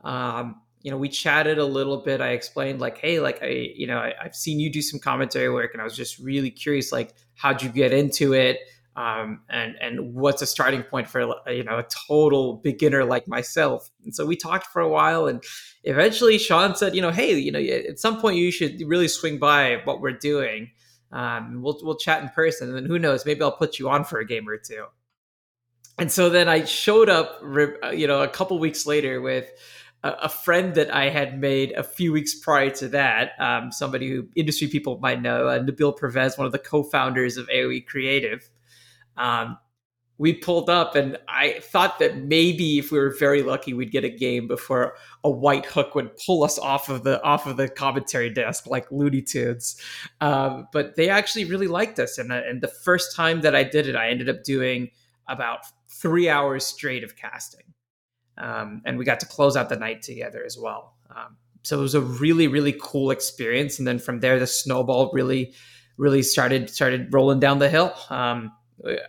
Um, 0.04 0.62
you 0.82 0.92
know, 0.92 0.98
we 0.98 1.10
chatted 1.10 1.58
a 1.58 1.66
little 1.66 1.98
bit. 1.98 2.22
I 2.22 2.30
explained 2.30 2.80
like, 2.80 3.00
hey, 3.00 3.20
like 3.20 3.42
I, 3.42 3.72
you 3.76 3.88
know, 3.88 3.98
I, 3.98 4.14
have 4.22 4.36
seen 4.36 4.60
you 4.60 4.72
do 4.72 4.84
some 4.84 5.00
commentary 5.00 5.50
work, 5.50 5.72
and 5.74 5.82
I 5.82 5.84
was 5.84 5.96
just 5.96 6.20
really 6.20 6.52
curious, 6.52 6.92
like, 6.92 7.16
how'd 7.34 7.64
you 7.64 7.70
get 7.70 7.92
into 7.92 8.34
it? 8.34 8.60
Um, 8.96 9.42
and 9.50 9.76
and 9.82 10.14
what's 10.14 10.44
a 10.44 10.46
starting 10.46 10.84
point 10.84 11.10
for 11.10 11.22
you 11.48 11.64
know 11.64 11.80
a 11.80 11.88
total 12.08 12.58
beginner 12.58 13.04
like 13.04 13.28
myself? 13.28 13.90
And 14.04 14.16
so 14.16 14.28
we 14.28 14.36
talked 14.38 14.68
for 14.68 14.80
a 14.80 14.88
while, 14.88 15.26
and 15.26 15.44
eventually 15.84 16.38
Sean 16.38 16.76
said, 16.76 16.96
you 16.96 17.02
know, 17.02 17.12
hey, 17.12 17.36
you 17.36 17.52
know, 17.52 17.60
at 17.60 18.00
some 18.00 18.22
point 18.22 18.38
you 18.38 18.52
should 18.52 18.80
really 18.86 19.08
swing 19.08 19.40
by 19.40 19.82
what 19.86 20.02
we're 20.02 20.12
doing. 20.12 20.70
Um, 21.12 21.62
we'll 21.64 21.80
we'll 21.82 21.98
chat 21.98 22.22
in 22.22 22.30
person, 22.30 22.68
and 22.68 22.78
then 22.78 22.86
who 22.86 23.00
knows, 23.00 23.26
maybe 23.26 23.42
I'll 23.42 23.52
put 23.52 23.80
you 23.80 23.90
on 23.90 24.06
for 24.06 24.20
a 24.20 24.26
game 24.26 24.48
or 24.48 24.58
two. 24.58 24.86
And 25.98 26.12
so 26.12 26.30
then 26.30 26.50
I 26.50 26.66
showed 26.66 27.10
up, 27.10 27.40
you 27.94 28.08
know, 28.08 28.22
a 28.22 28.28
couple 28.28 28.60
weeks 28.60 28.86
later 28.86 29.22
with 29.22 29.50
a, 30.04 30.30
friend 30.30 30.76
that 30.76 30.94
I 30.94 31.10
had 31.10 31.40
made 31.40 31.72
a 31.72 31.84
few 31.84 32.12
weeks 32.12 32.36
prior 32.36 32.70
to 32.72 32.88
that, 32.90 33.32
um, 33.40 33.72
somebody 33.72 34.10
who 34.10 34.28
industry 34.36 34.68
people 34.68 35.00
might 35.00 35.22
know, 35.22 35.48
uh, 35.48 35.60
Nabil 35.60 35.98
Pervez, 35.98 36.38
one 36.38 36.46
of 36.46 36.52
the 36.52 36.60
co-founders 36.60 37.38
of 37.38 37.48
AOE 37.48 37.88
Creative. 37.88 38.48
Um, 39.18 39.58
we 40.18 40.34
pulled 40.34 40.70
up, 40.70 40.96
and 40.96 41.18
I 41.28 41.60
thought 41.60 42.00
that 42.00 42.18
maybe 42.18 42.78
if 42.78 42.92
we 42.92 43.00
were 43.00 43.14
very 43.18 43.44
lucky, 43.44 43.74
we'd 43.74 43.92
get 43.92 44.06
a 44.06 44.10
game 44.10 44.48
before 44.48 44.96
a 45.24 45.30
white 45.30 45.66
hook 45.66 45.94
would 45.94 46.16
pull 46.26 46.44
us 46.44 46.58
off 46.58 46.88
of 46.88 47.04
the 47.04 47.22
off 47.22 47.48
of 47.48 47.58
the 47.58 47.68
commentary 47.68 48.30
desk 48.30 48.66
like 48.68 48.90
Looney 48.92 49.22
Tunes. 49.22 49.76
Um, 50.22 50.68
but 50.72 50.96
they 50.96 51.10
actually 51.10 51.46
really 51.46 51.68
liked 51.68 52.00
us, 52.00 52.18
and 52.18 52.32
uh, 52.32 52.42
and 52.48 52.62
the 52.62 52.70
first 52.70 53.14
time 53.14 53.42
that 53.42 53.56
I 53.56 53.64
did 53.64 53.90
it, 53.90 53.96
I 53.96 54.10
ended 54.10 54.30
up 54.30 54.44
doing 54.44 54.92
about 55.28 55.66
three 56.02 56.30
hours 56.30 56.66
straight 56.66 57.04
of 57.04 57.16
casting 57.16 57.74
um, 58.38 58.82
and 58.86 58.98
we 58.98 59.06
got 59.06 59.20
to 59.22 59.26
close 59.26 59.56
out 59.56 59.70
the 59.70 59.76
night 59.76 60.02
together 60.02 60.44
as 60.46 60.58
well. 60.58 60.96
Um, 61.10 61.38
so 61.64 61.80
it 61.80 61.82
was 61.82 61.96
a 61.96 62.02
really 62.02 62.48
really 62.48 62.76
cool 62.80 63.12
experience, 63.12 63.80
and 63.80 63.88
then 63.88 64.00
from 64.00 64.20
there 64.20 64.40
the 64.40 64.48
snowball 64.48 65.12
really 65.14 65.54
really 65.98 66.22
started 66.22 66.70
started 66.70 67.14
rolling 67.14 67.40
down 67.40 67.60
the 67.60 67.70
hill. 67.70 67.94
Um, 68.10 68.52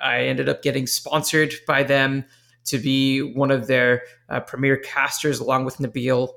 I 0.00 0.26
ended 0.26 0.48
up 0.48 0.62
getting 0.62 0.86
sponsored 0.86 1.54
by 1.66 1.82
them 1.82 2.24
to 2.66 2.78
be 2.78 3.20
one 3.20 3.50
of 3.50 3.66
their 3.66 4.02
uh, 4.28 4.40
premier 4.40 4.76
casters 4.76 5.38
along 5.40 5.64
with 5.64 5.78
Nabil. 5.78 6.28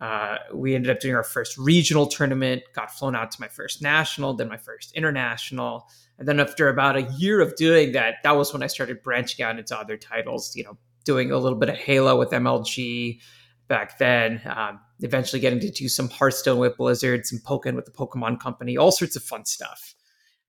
Uh, 0.00 0.36
we 0.54 0.74
ended 0.74 0.90
up 0.90 1.00
doing 1.00 1.14
our 1.14 1.24
first 1.24 1.58
regional 1.58 2.06
tournament, 2.06 2.62
got 2.72 2.90
flown 2.90 3.16
out 3.16 3.30
to 3.32 3.40
my 3.40 3.48
first 3.48 3.82
national, 3.82 4.34
then 4.34 4.48
my 4.48 4.56
first 4.56 4.92
international. 4.92 5.88
And 6.18 6.26
then 6.26 6.40
after 6.40 6.68
about 6.68 6.96
a 6.96 7.02
year 7.18 7.40
of 7.40 7.54
doing 7.56 7.92
that, 7.92 8.16
that 8.24 8.36
was 8.36 8.52
when 8.52 8.62
I 8.62 8.66
started 8.66 9.02
branching 9.02 9.44
out 9.44 9.58
into 9.58 9.78
other 9.78 9.96
titles, 9.96 10.54
you 10.56 10.64
know, 10.64 10.76
doing 11.04 11.30
a 11.30 11.38
little 11.38 11.58
bit 11.58 11.68
of 11.68 11.76
Halo 11.76 12.18
with 12.18 12.30
MLG 12.30 13.20
back 13.68 13.98
then. 13.98 14.42
Um, 14.44 14.80
eventually 15.00 15.40
getting 15.40 15.60
to 15.60 15.70
do 15.70 15.88
some 15.88 16.08
Hearthstone 16.08 16.58
with 16.58 16.76
Blizzard, 16.76 17.24
some 17.24 17.38
Pokemon 17.38 17.76
with 17.76 17.84
the 17.84 17.92
Pokemon 17.92 18.40
Company, 18.40 18.76
all 18.76 18.90
sorts 18.90 19.14
of 19.14 19.22
fun 19.22 19.44
stuff. 19.44 19.94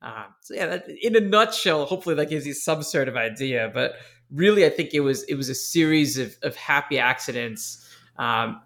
Um, 0.02 0.34
so 0.42 0.54
yeah, 0.56 0.66
that, 0.66 0.86
in 1.02 1.16
a 1.16 1.20
nutshell, 1.20 1.86
hopefully 1.86 2.16
that 2.16 2.30
gives 2.30 2.48
you 2.48 2.54
some 2.54 2.84
sort 2.84 3.08
of 3.08 3.16
idea. 3.16 3.70
But 3.74 3.94
really, 4.32 4.66
I 4.66 4.70
think 4.70 4.94
it 4.94 5.02
was 5.02 5.24
it 5.24 5.36
was 5.36 5.50
a 5.50 5.56
series 5.56 6.18
of, 6.18 6.38
of 6.42 6.56
happy 6.56 6.98
accidents, 6.98 7.86
um, 8.18 8.62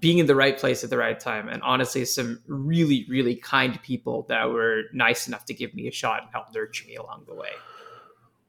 being 0.00 0.18
in 0.18 0.26
the 0.26 0.34
right 0.34 0.58
place 0.58 0.84
at 0.84 0.90
the 0.90 0.98
right 0.98 1.18
time, 1.18 1.48
and 1.48 1.62
honestly, 1.62 2.04
some 2.04 2.40
really 2.46 3.06
really 3.08 3.36
kind 3.36 3.80
people 3.82 4.26
that 4.28 4.50
were 4.50 4.82
nice 4.92 5.26
enough 5.28 5.44
to 5.46 5.54
give 5.54 5.74
me 5.74 5.88
a 5.88 5.92
shot 5.92 6.22
and 6.22 6.30
help 6.32 6.54
nurture 6.54 6.86
me 6.86 6.96
along 6.96 7.24
the 7.26 7.34
way. 7.34 7.50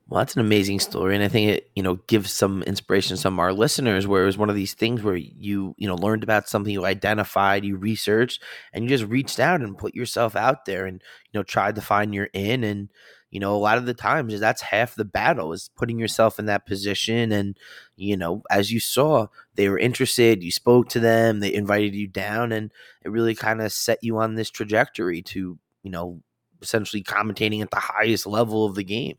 Well, 0.09 0.19
that's 0.19 0.33
an 0.33 0.41
amazing 0.41 0.79
story, 0.79 1.13
and 1.13 1.23
I 1.23 1.27
think 1.27 1.49
it 1.51 1.71
you 1.75 1.83
know 1.83 1.95
gives 2.07 2.31
some 2.33 2.63
inspiration 2.63 3.15
to 3.15 3.21
some 3.21 3.35
of 3.35 3.39
our 3.39 3.53
listeners. 3.53 4.07
Where 4.07 4.23
it 4.23 4.25
was 4.25 4.37
one 4.37 4.49
of 4.49 4.55
these 4.55 4.73
things 4.73 5.03
where 5.03 5.15
you 5.15 5.75
you 5.77 5.87
know 5.87 5.95
learned 5.95 6.23
about 6.23 6.49
something, 6.49 6.73
you 6.73 6.85
identified, 6.85 7.63
you 7.63 7.77
researched, 7.77 8.41
and 8.73 8.83
you 8.83 8.89
just 8.89 9.05
reached 9.05 9.39
out 9.39 9.61
and 9.61 9.77
put 9.77 9.93
yourself 9.93 10.35
out 10.35 10.65
there, 10.65 10.87
and 10.87 11.01
you 11.31 11.39
know 11.39 11.43
tried 11.43 11.75
to 11.75 11.81
find 11.81 12.13
your 12.13 12.29
in. 12.33 12.63
And 12.63 12.89
you 13.31 13.39
know 13.39 13.55
a 13.55 13.57
lot 13.57 13.77
of 13.77 13.85
the 13.85 13.93
times 13.93 14.39
that's 14.39 14.61
half 14.61 14.95
the 14.95 15.05
battle 15.05 15.53
is 15.53 15.69
putting 15.75 15.99
yourself 15.99 16.39
in 16.39 16.45
that 16.45 16.65
position. 16.65 17.31
And 17.31 17.57
you 17.95 18.17
know 18.17 18.43
as 18.49 18.71
you 18.71 18.79
saw, 18.79 19.27
they 19.55 19.69
were 19.69 19.79
interested. 19.79 20.43
You 20.43 20.51
spoke 20.51 20.89
to 20.89 20.99
them, 20.99 21.39
they 21.39 21.53
invited 21.53 21.95
you 21.95 22.07
down, 22.07 22.51
and 22.51 22.71
it 23.03 23.09
really 23.09 23.35
kind 23.35 23.61
of 23.61 23.71
set 23.71 23.99
you 24.03 24.17
on 24.17 24.35
this 24.35 24.49
trajectory 24.49 25.21
to 25.23 25.57
you 25.83 25.91
know 25.91 26.21
essentially 26.61 27.03
commentating 27.03 27.61
at 27.61 27.71
the 27.71 27.77
highest 27.77 28.25
level 28.25 28.65
of 28.65 28.75
the 28.75 28.83
game. 28.83 29.17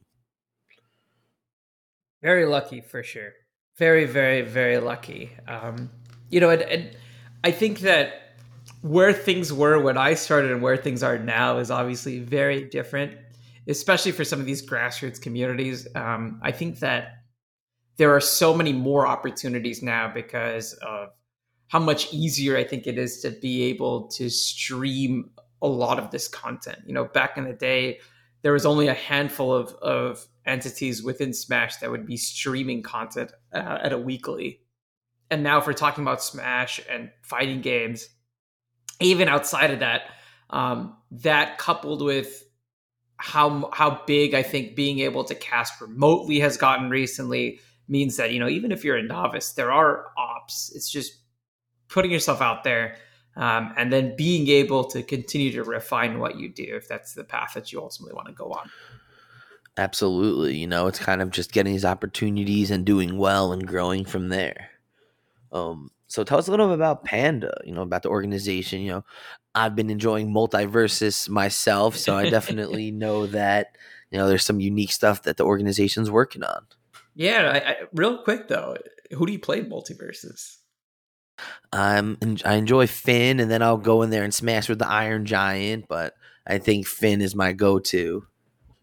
Very 2.22 2.44
lucky 2.44 2.80
for 2.80 3.02
sure. 3.02 3.32
Very, 3.76 4.04
very, 4.04 4.42
very 4.42 4.78
lucky. 4.78 5.30
Um, 5.48 5.90
you 6.28 6.40
know, 6.40 6.50
and, 6.50 6.62
and 6.62 6.96
I 7.42 7.50
think 7.50 7.80
that 7.80 8.34
where 8.82 9.12
things 9.12 9.52
were 9.52 9.80
when 9.80 9.96
I 9.96 10.14
started 10.14 10.50
and 10.50 10.62
where 10.62 10.76
things 10.76 11.02
are 11.02 11.18
now 11.18 11.58
is 11.58 11.70
obviously 11.70 12.18
very 12.18 12.64
different, 12.64 13.12
especially 13.70 14.12
for 14.12 14.24
some 14.24 14.40
of 14.40 14.46
these 14.46 14.66
grassroots 14.66 15.20
communities. 15.20 15.86
Um, 15.94 16.40
I 16.42 16.52
think 16.52 16.80
that 16.80 17.22
there 17.96 18.14
are 18.14 18.20
so 18.20 18.54
many 18.54 18.72
more 18.72 19.06
opportunities 19.06 19.82
now 19.82 20.10
because 20.12 20.72
of 20.74 21.10
how 21.68 21.78
much 21.78 22.12
easier 22.12 22.56
I 22.56 22.64
think 22.64 22.86
it 22.86 22.98
is 22.98 23.20
to 23.20 23.30
be 23.30 23.62
able 23.64 24.08
to 24.08 24.28
stream 24.28 25.30
a 25.62 25.68
lot 25.68 25.98
of 25.98 26.10
this 26.10 26.26
content. 26.26 26.78
You 26.86 26.94
know, 26.94 27.04
back 27.04 27.36
in 27.36 27.44
the 27.44 27.52
day, 27.52 28.00
there 28.42 28.52
was 28.52 28.66
only 28.66 28.88
a 28.88 28.94
handful 28.94 29.54
of, 29.54 29.74
of 29.74 30.26
entities 30.46 31.02
within 31.02 31.32
Smash 31.32 31.76
that 31.76 31.90
would 31.90 32.06
be 32.06 32.16
streaming 32.16 32.82
content 32.82 33.32
uh, 33.52 33.78
at 33.82 33.92
a 33.92 33.98
weekly. 33.98 34.60
And 35.30 35.42
now, 35.42 35.58
if 35.58 35.66
we're 35.66 35.74
talking 35.74 36.02
about 36.02 36.22
Smash 36.22 36.80
and 36.90 37.10
fighting 37.22 37.60
games, 37.60 38.08
even 39.00 39.28
outside 39.28 39.70
of 39.70 39.78
that, 39.80 40.02
um, 40.48 40.96
that 41.12 41.58
coupled 41.58 42.02
with 42.02 42.42
how 43.20 43.70
how 43.72 44.02
big 44.06 44.34
I 44.34 44.42
think 44.42 44.74
being 44.74 45.00
able 45.00 45.24
to 45.24 45.34
cast 45.34 45.80
remotely 45.80 46.40
has 46.40 46.56
gotten 46.56 46.88
recently 46.88 47.60
means 47.86 48.16
that 48.16 48.32
you 48.32 48.40
know 48.40 48.48
even 48.48 48.72
if 48.72 48.84
you're 48.84 48.96
a 48.96 49.02
novice, 49.02 49.52
there 49.52 49.70
are 49.70 50.06
ops. 50.16 50.72
It's 50.74 50.90
just 50.90 51.12
putting 51.88 52.10
yourself 52.10 52.40
out 52.40 52.64
there 52.64 52.96
um, 53.36 53.74
and 53.76 53.92
then 53.92 54.16
being 54.16 54.48
able 54.48 54.84
to 54.84 55.02
continue 55.02 55.52
to 55.52 55.64
refine 55.64 56.18
what 56.18 56.38
you 56.38 56.48
do 56.48 56.64
if 56.64 56.88
that's 56.88 57.14
the 57.14 57.24
path 57.24 57.52
that 57.54 57.72
you 57.72 57.80
ultimately 57.80 58.14
want 58.14 58.28
to 58.28 58.34
go 58.34 58.52
on. 58.52 58.70
Absolutely. 59.76 60.56
You 60.56 60.66
know, 60.66 60.86
it's 60.86 60.98
kind 60.98 61.22
of 61.22 61.30
just 61.30 61.52
getting 61.52 61.72
these 61.72 61.84
opportunities 61.84 62.70
and 62.70 62.84
doing 62.84 63.18
well 63.18 63.52
and 63.52 63.66
growing 63.66 64.04
from 64.04 64.28
there. 64.28 64.70
Um, 65.52 65.90
so 66.10 66.24
tell 66.24 66.38
us 66.38 66.48
a 66.48 66.50
little 66.50 66.66
bit 66.66 66.74
about 66.74 67.04
Panda, 67.04 67.56
you 67.64 67.72
know, 67.72 67.82
about 67.82 68.02
the 68.02 68.08
organization. 68.08 68.80
You 68.80 68.90
know, 68.90 69.04
I've 69.54 69.76
been 69.76 69.90
enjoying 69.90 70.34
MultiVersus 70.34 71.28
myself, 71.28 71.96
so 71.96 72.16
I 72.16 72.28
definitely 72.28 72.90
know 72.90 73.26
that, 73.28 73.76
you 74.10 74.18
know, 74.18 74.26
there's 74.26 74.44
some 74.44 74.58
unique 74.58 74.90
stuff 74.90 75.22
that 75.22 75.36
the 75.36 75.44
organization's 75.44 76.10
working 76.10 76.42
on. 76.42 76.66
Yeah, 77.14 77.52
I, 77.54 77.70
I, 77.70 77.76
real 77.94 78.24
quick 78.24 78.48
though, 78.48 78.76
who 79.12 79.24
do 79.24 79.32
you 79.32 79.38
play 79.38 79.62
MultiVersus? 79.62 80.56
Um, 81.72 82.18
I 82.44 82.54
enjoy 82.54 82.88
Finn, 82.88 83.38
and 83.38 83.48
then 83.48 83.62
I'll 83.62 83.76
go 83.76 84.02
in 84.02 84.10
there 84.10 84.24
and 84.24 84.34
smash 84.34 84.68
with 84.68 84.80
the 84.80 84.88
Iron 84.88 85.26
Giant. 85.26 85.86
But 85.88 86.16
I 86.44 86.58
think 86.58 86.88
Finn 86.88 87.20
is 87.20 87.36
my 87.36 87.52
go-to. 87.52 88.26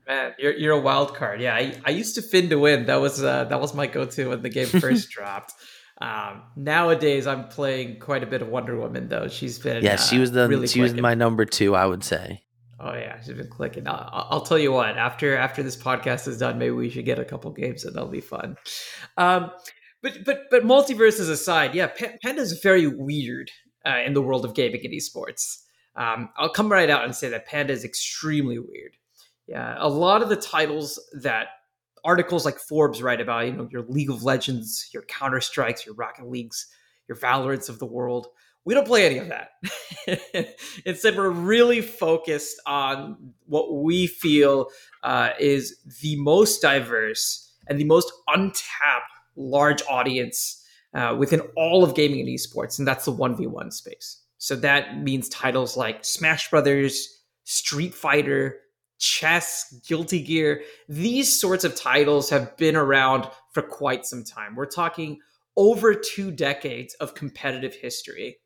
Man, 0.07 0.33
you're 0.39 0.53
you're 0.53 0.77
a 0.77 0.79
wild 0.79 1.13
card. 1.13 1.41
Yeah, 1.41 1.55
I, 1.55 1.75
I 1.85 1.89
used 1.89 2.15
to 2.15 2.21
Finn 2.21 2.49
to 2.49 2.57
win. 2.57 2.85
That 2.85 3.01
was 3.01 3.21
uh, 3.21 3.43
that 3.43 3.59
was 3.59 3.73
my 3.73 3.85
go-to 3.85 4.29
when 4.29 4.41
the 4.41 4.49
game 4.49 4.67
first 4.79 5.09
dropped. 5.09 5.51
Um, 5.99 6.43
nowadays, 6.55 7.25
I'm 7.25 7.47
playing 7.47 7.99
quite 7.99 8.23
a 8.23 8.27
bit 8.27 8.41
of 8.41 8.49
Wonder 8.49 8.77
Woman 8.77 9.07
though. 9.09 9.27
She's 9.27 9.57
been 9.59 9.83
yeah, 9.83 9.95
she 9.95 10.19
was 10.19 10.31
the 10.31 10.43
uh, 10.43 10.47
really 10.47 10.67
she 10.67 10.79
clicking. 10.79 10.95
was 10.95 11.01
my 11.01 11.15
number 11.15 11.45
two. 11.45 11.75
I 11.75 11.85
would 11.85 12.03
say. 12.03 12.43
Oh 12.79 12.93
yeah, 12.93 13.19
she's 13.21 13.33
been 13.33 13.49
clicking. 13.49 13.87
I'll, 13.87 14.27
I'll, 14.29 14.41
tell 14.41 14.59
you 14.59 14.71
what. 14.71 14.97
After 14.97 15.35
after 15.35 15.63
this 15.63 15.75
podcast 15.75 16.27
is 16.27 16.37
done, 16.37 16.59
maybe 16.59 16.71
we 16.71 16.91
should 16.91 17.05
get 17.05 17.17
a 17.17 17.25
couple 17.25 17.51
games 17.51 17.83
and 17.83 17.95
that'll 17.95 18.09
be 18.09 18.21
fun. 18.21 18.55
Um, 19.17 19.49
but 20.03 20.23
but 20.23 20.41
but 20.51 20.63
MultiVersus 20.63 21.29
aside, 21.29 21.73
yeah, 21.73 21.87
P- 21.87 22.17
Panda's 22.21 22.59
very 22.61 22.85
weird. 22.85 23.49
uh, 23.87 24.01
in 24.05 24.13
the 24.13 24.21
world 24.21 24.45
of 24.45 24.53
gaming 24.53 24.81
and 24.83 24.93
esports. 24.93 25.63
Um, 25.95 26.29
I'll 26.37 26.49
come 26.49 26.71
right 26.71 26.89
out 26.89 27.05
and 27.05 27.15
say 27.15 27.29
that 27.29 27.47
Panda 27.47 27.73
is 27.73 27.83
extremely 27.83 28.59
weird. 28.59 28.97
Yeah, 29.47 29.75
a 29.77 29.87
lot 29.87 30.21
of 30.21 30.29
the 30.29 30.35
titles 30.35 30.99
that 31.21 31.47
articles 32.07 32.45
like 32.45 32.57
Forbes 32.57 33.03
write 33.03 33.19
about, 33.19 33.45
you 33.45 33.51
know, 33.51 33.67
your 33.69 33.83
League 33.83 34.09
of 34.09 34.23
Legends, 34.23 34.89
your 34.93 35.03
Counter 35.03 35.41
Strikes, 35.41 35.85
your 35.85 35.93
Rocket 35.93 36.29
Leagues, 36.29 36.67
your 37.09 37.17
Valorants 37.17 37.67
of 37.67 37.79
the 37.79 37.85
world. 37.85 38.27
We 38.63 38.73
don't 38.73 38.87
play 38.87 39.05
any 39.05 39.17
of 39.17 39.27
that. 39.27 40.55
Instead, 40.85 41.17
we're 41.17 41.29
really 41.29 41.81
focused 41.81 42.61
on 42.65 43.33
what 43.45 43.75
we 43.75 44.07
feel 44.07 44.69
uh, 45.03 45.31
is 45.37 45.77
the 46.01 46.15
most 46.21 46.61
diverse 46.61 47.53
and 47.67 47.77
the 47.77 47.83
most 47.83 48.11
untapped 48.29 49.11
large 49.35 49.83
audience 49.89 50.63
uh, 50.93 51.13
within 51.19 51.41
all 51.57 51.83
of 51.83 51.93
gaming 51.93 52.21
and 52.21 52.29
esports, 52.29 52.79
and 52.79 52.87
that's 52.87 53.03
the 53.03 53.13
1v1 53.13 53.73
space. 53.73 54.21
So 54.37 54.55
that 54.55 55.01
means 55.01 55.27
titles 55.27 55.75
like 55.75 56.05
Smash 56.05 56.49
Brothers, 56.49 57.21
Street 57.43 57.93
Fighter, 57.93 58.59
chess, 58.99 59.73
Guilty 59.87 60.21
Gear, 60.21 60.63
these 60.89 61.39
sorts 61.39 61.63
of 61.63 61.75
titles 61.75 62.29
have 62.29 62.55
been 62.57 62.75
around 62.75 63.27
for 63.51 63.61
quite 63.61 64.05
some 64.05 64.23
time. 64.23 64.55
We're 64.55 64.65
talking 64.65 65.19
over 65.55 65.93
two 65.93 66.31
decades 66.31 66.93
of 66.95 67.15
competitive 67.15 67.75
history. 67.75 68.37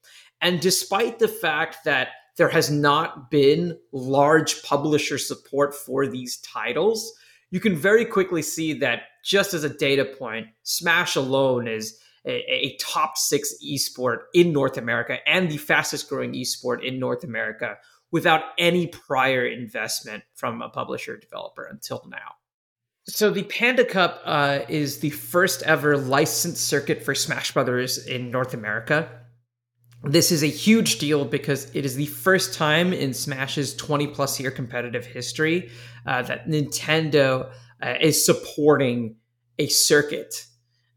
And 0.42 0.60
despite 0.60 1.20
the 1.20 1.28
fact 1.28 1.84
that 1.86 2.10
there 2.38 2.50
has 2.50 2.72
not 2.72 3.30
been 3.30 3.78
large 3.92 4.64
publisher 4.64 5.18
support 5.18 5.76
for 5.76 6.08
these 6.08 6.38
titles, 6.38 7.14
you 7.52 7.60
can 7.60 7.76
very 7.76 8.06
quickly 8.06 8.42
see 8.42 8.74
that 8.74 9.04
just 9.24 9.54
as 9.54 9.64
a 9.64 9.70
data 9.70 10.06
point, 10.06 10.48
Smash 10.64 11.16
alone 11.16 11.68
is 11.68 12.00
a, 12.26 12.32
a, 12.32 12.78
top 12.78 13.18
six 13.18 13.54
esport 13.66 14.20
in 14.34 14.54
North 14.54 14.78
America 14.78 15.18
and 15.28 15.50
the 15.50 15.58
fastest 15.58 16.08
growing 16.08 16.34
esport 16.34 16.84
in 16.84 17.00
North 17.00 17.24
America 17.24 17.78
without 18.12 18.42
any 18.58 18.88
prior 18.88 19.46
investment 19.46 20.24
from 20.36 20.62
a 20.62 20.70
publisher 20.70 21.18
developer 21.18 21.66
until 21.66 22.06
now. 22.10 22.36
So 23.08 23.32
the 23.32 23.44
Panda 23.44 23.84
Cup 23.84 24.22
uh, 24.26 24.60
is 24.70 25.00
the 25.00 25.10
first 25.10 25.64
ever 25.64 25.98
licensed 25.98 26.68
circuit 26.68 27.04
for 27.04 27.16
Smash 27.16 27.52
Brothers 27.54 28.06
in 28.06 28.30
North 28.30 28.54
America. 28.54 29.10
This 30.04 30.32
is 30.32 30.44
a 30.44 30.48
huge 30.48 31.00
deal 31.00 31.26
because 31.26 31.74
it 31.76 31.86
is 31.86 31.96
the 31.96 32.08
first 32.08 32.54
time 32.54 32.94
in 32.94 33.14
Smash's 33.14 33.76
20 33.76 34.08
plus 34.08 34.40
year 34.40 34.52
competitive 34.52 35.06
history 35.06 35.70
uh, 36.06 36.22
that 36.24 36.48
Nintendo 36.48 37.52
uh, 37.82 37.96
is 38.00 38.24
supporting 38.24 39.16
a 39.58 39.68
circuit. 39.68 40.46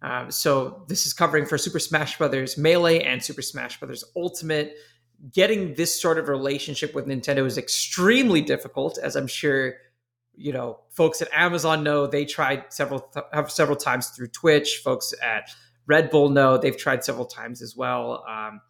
Um, 0.02 0.30
so 0.30 0.85
this 0.88 1.06
is 1.06 1.12
covering 1.12 1.47
for 1.47 1.56
Super 1.56 1.78
Smash 1.78 2.18
Brothers 2.18 2.59
Melee 2.59 3.02
and 3.02 3.23
Super 3.23 3.42
Smash 3.42 3.78
Brothers 3.78 4.04
Ultimate 4.16 4.75
getting 5.33 5.75
this 5.75 6.00
sort 6.00 6.18
of 6.18 6.28
relationship 6.28 6.94
with 6.94 7.06
Nintendo 7.06 7.47
is 7.47 7.59
extremely 7.59 8.40
difficult, 8.40 8.99
as 8.99 9.16
I'm 9.16 9.26
sure 9.26 9.75
you 10.37 10.52
know 10.52 10.80
folks 10.90 11.23
at 11.23 11.28
Amazon 11.33 11.83
know. 11.83 12.06
They 12.06 12.25
tried 12.25 12.73
several 12.73 13.00
th- 13.00 13.26
have 13.33 13.50
several 13.50 13.76
times 13.76 14.09
through 14.09 14.28
Twitch. 14.28 14.80
Folks 14.85 15.14
at 15.23 15.50
Red 15.87 16.11
Bull 16.11 16.28
know 16.28 16.59
they've 16.59 16.76
tried 16.76 17.04
several 17.04 17.26
times 17.26 17.62
as 17.62 17.76
well. 17.76 18.25
Um, 18.28 18.61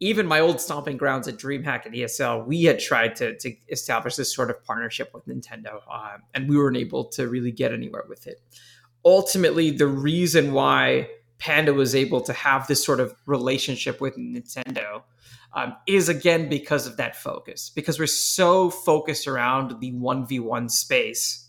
even 0.00 0.26
my 0.26 0.40
old 0.40 0.60
stomping 0.60 0.96
grounds 0.96 1.28
at 1.28 1.36
DreamHack 1.36 1.84
and 1.84 1.94
ESL, 1.94 2.46
we 2.46 2.64
had 2.64 2.78
tried 2.80 3.16
to, 3.16 3.36
to 3.36 3.54
establish 3.68 4.16
this 4.16 4.34
sort 4.34 4.48
of 4.48 4.64
partnership 4.64 5.10
with 5.12 5.26
Nintendo, 5.26 5.74
um, 5.92 6.22
and 6.34 6.48
we 6.48 6.56
weren't 6.56 6.78
able 6.78 7.04
to 7.04 7.28
really 7.28 7.52
get 7.52 7.70
anywhere 7.70 8.04
with 8.08 8.26
it. 8.26 8.40
Ultimately, 9.04 9.70
the 9.70 9.86
reason 9.86 10.52
why 10.52 11.08
Panda 11.38 11.74
was 11.74 11.94
able 11.94 12.22
to 12.22 12.32
have 12.32 12.66
this 12.66 12.84
sort 12.84 12.98
of 12.98 13.14
relationship 13.26 14.00
with 14.00 14.16
Nintendo 14.16 15.02
um, 15.52 15.76
is 15.86 16.08
again 16.08 16.48
because 16.48 16.86
of 16.86 16.96
that 16.96 17.16
focus. 17.16 17.70
Because 17.74 17.98
we're 17.98 18.06
so 18.06 18.70
focused 18.70 19.26
around 19.26 19.80
the 19.80 19.92
1v1 19.92 20.70
space, 20.70 21.48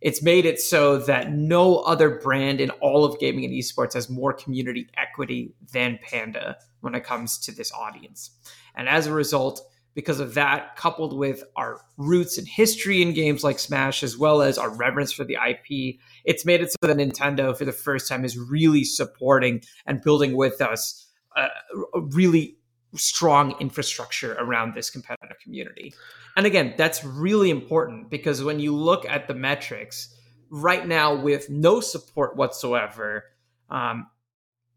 it's 0.00 0.22
made 0.22 0.46
it 0.46 0.60
so 0.60 0.98
that 0.98 1.32
no 1.32 1.78
other 1.78 2.18
brand 2.20 2.60
in 2.60 2.70
all 2.70 3.04
of 3.04 3.18
gaming 3.18 3.44
and 3.44 3.54
esports 3.54 3.94
has 3.94 4.08
more 4.08 4.32
community 4.32 4.88
equity 4.96 5.54
than 5.72 5.98
Panda 6.02 6.56
when 6.80 6.94
it 6.94 7.04
comes 7.04 7.38
to 7.38 7.52
this 7.52 7.72
audience. 7.72 8.30
And 8.76 8.88
as 8.88 9.06
a 9.06 9.12
result, 9.12 9.60
because 9.94 10.20
of 10.20 10.34
that, 10.34 10.76
coupled 10.76 11.16
with 11.16 11.42
our 11.56 11.80
roots 11.96 12.38
and 12.38 12.46
history 12.46 13.02
in 13.02 13.12
games 13.12 13.42
like 13.42 13.58
Smash, 13.58 14.04
as 14.04 14.16
well 14.16 14.42
as 14.42 14.56
our 14.56 14.70
reverence 14.70 15.10
for 15.10 15.24
the 15.24 15.34
IP, 15.34 15.96
it's 16.24 16.44
made 16.44 16.60
it 16.60 16.70
so 16.70 16.76
that 16.82 16.96
Nintendo, 16.96 17.56
for 17.56 17.64
the 17.64 17.72
first 17.72 18.08
time, 18.08 18.24
is 18.24 18.38
really 18.38 18.84
supporting 18.84 19.62
and 19.86 20.00
building 20.00 20.36
with 20.36 20.60
us 20.60 21.04
a 21.36 22.00
really 22.00 22.57
strong 22.96 23.54
infrastructure 23.60 24.34
around 24.34 24.74
this 24.74 24.90
competitive 24.90 25.38
community. 25.42 25.94
And 26.36 26.46
again, 26.46 26.74
that's 26.76 27.04
really 27.04 27.50
important 27.50 28.10
because 28.10 28.42
when 28.42 28.60
you 28.60 28.74
look 28.74 29.04
at 29.06 29.28
the 29.28 29.34
metrics 29.34 30.14
right 30.50 30.86
now 30.86 31.14
with 31.14 31.50
no 31.50 31.80
support 31.80 32.36
whatsoever, 32.36 33.24
um, 33.70 34.06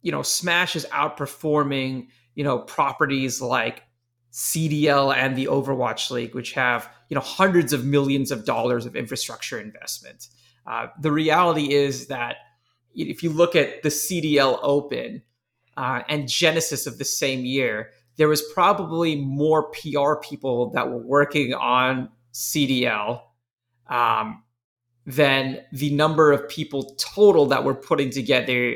you 0.02 0.12
know, 0.12 0.21
Smash 0.21 0.76
is 0.76 0.86
outperforming, 0.88 2.08
you 2.36 2.43
know, 2.43 2.60
properties 2.60 3.41
like 3.41 3.84
CDL 4.32 5.15
and 5.15 5.36
the 5.36 5.45
Overwatch 5.45 6.10
League, 6.10 6.34
which 6.34 6.54
have, 6.54 6.89
you 7.10 7.15
know, 7.15 7.21
hundreds 7.21 7.74
of 7.74 7.86
millions 7.86 8.32
of 8.32 8.45
dollars 8.45 8.86
of 8.86 8.95
infrastructure 8.95 9.60
investment. 9.60 10.28
Uh, 10.65 10.88
the 11.00 11.12
reality 11.12 11.74
is 11.74 12.08
that 12.08 12.38
if 12.93 13.24
you 13.24 13.30
look 13.30 13.56
at 13.56 13.84
the 13.84 13.89
CDL 13.89 14.60
Open 14.62 15.21
uh, 15.78 16.02
and 16.10 16.28
Genesis 16.28 16.88
of 16.88 16.97
the 16.97 17.06
same 17.06 17.45
year, 17.45 17.91
there 18.17 18.28
was 18.28 18.41
probably 18.54 19.15
more 19.15 19.71
PR 19.71 20.15
people 20.21 20.71
that 20.71 20.89
were 20.89 21.06
working 21.06 21.54
on 21.54 22.10
CDL 22.34 23.21
um, 23.89 24.43
than 25.06 25.60
the 25.71 25.93
number 25.93 26.32
of 26.32 26.47
people 26.47 26.95
total 26.97 27.45
that 27.47 27.63
were 27.63 27.76
putting 27.76 28.10
together 28.10 28.76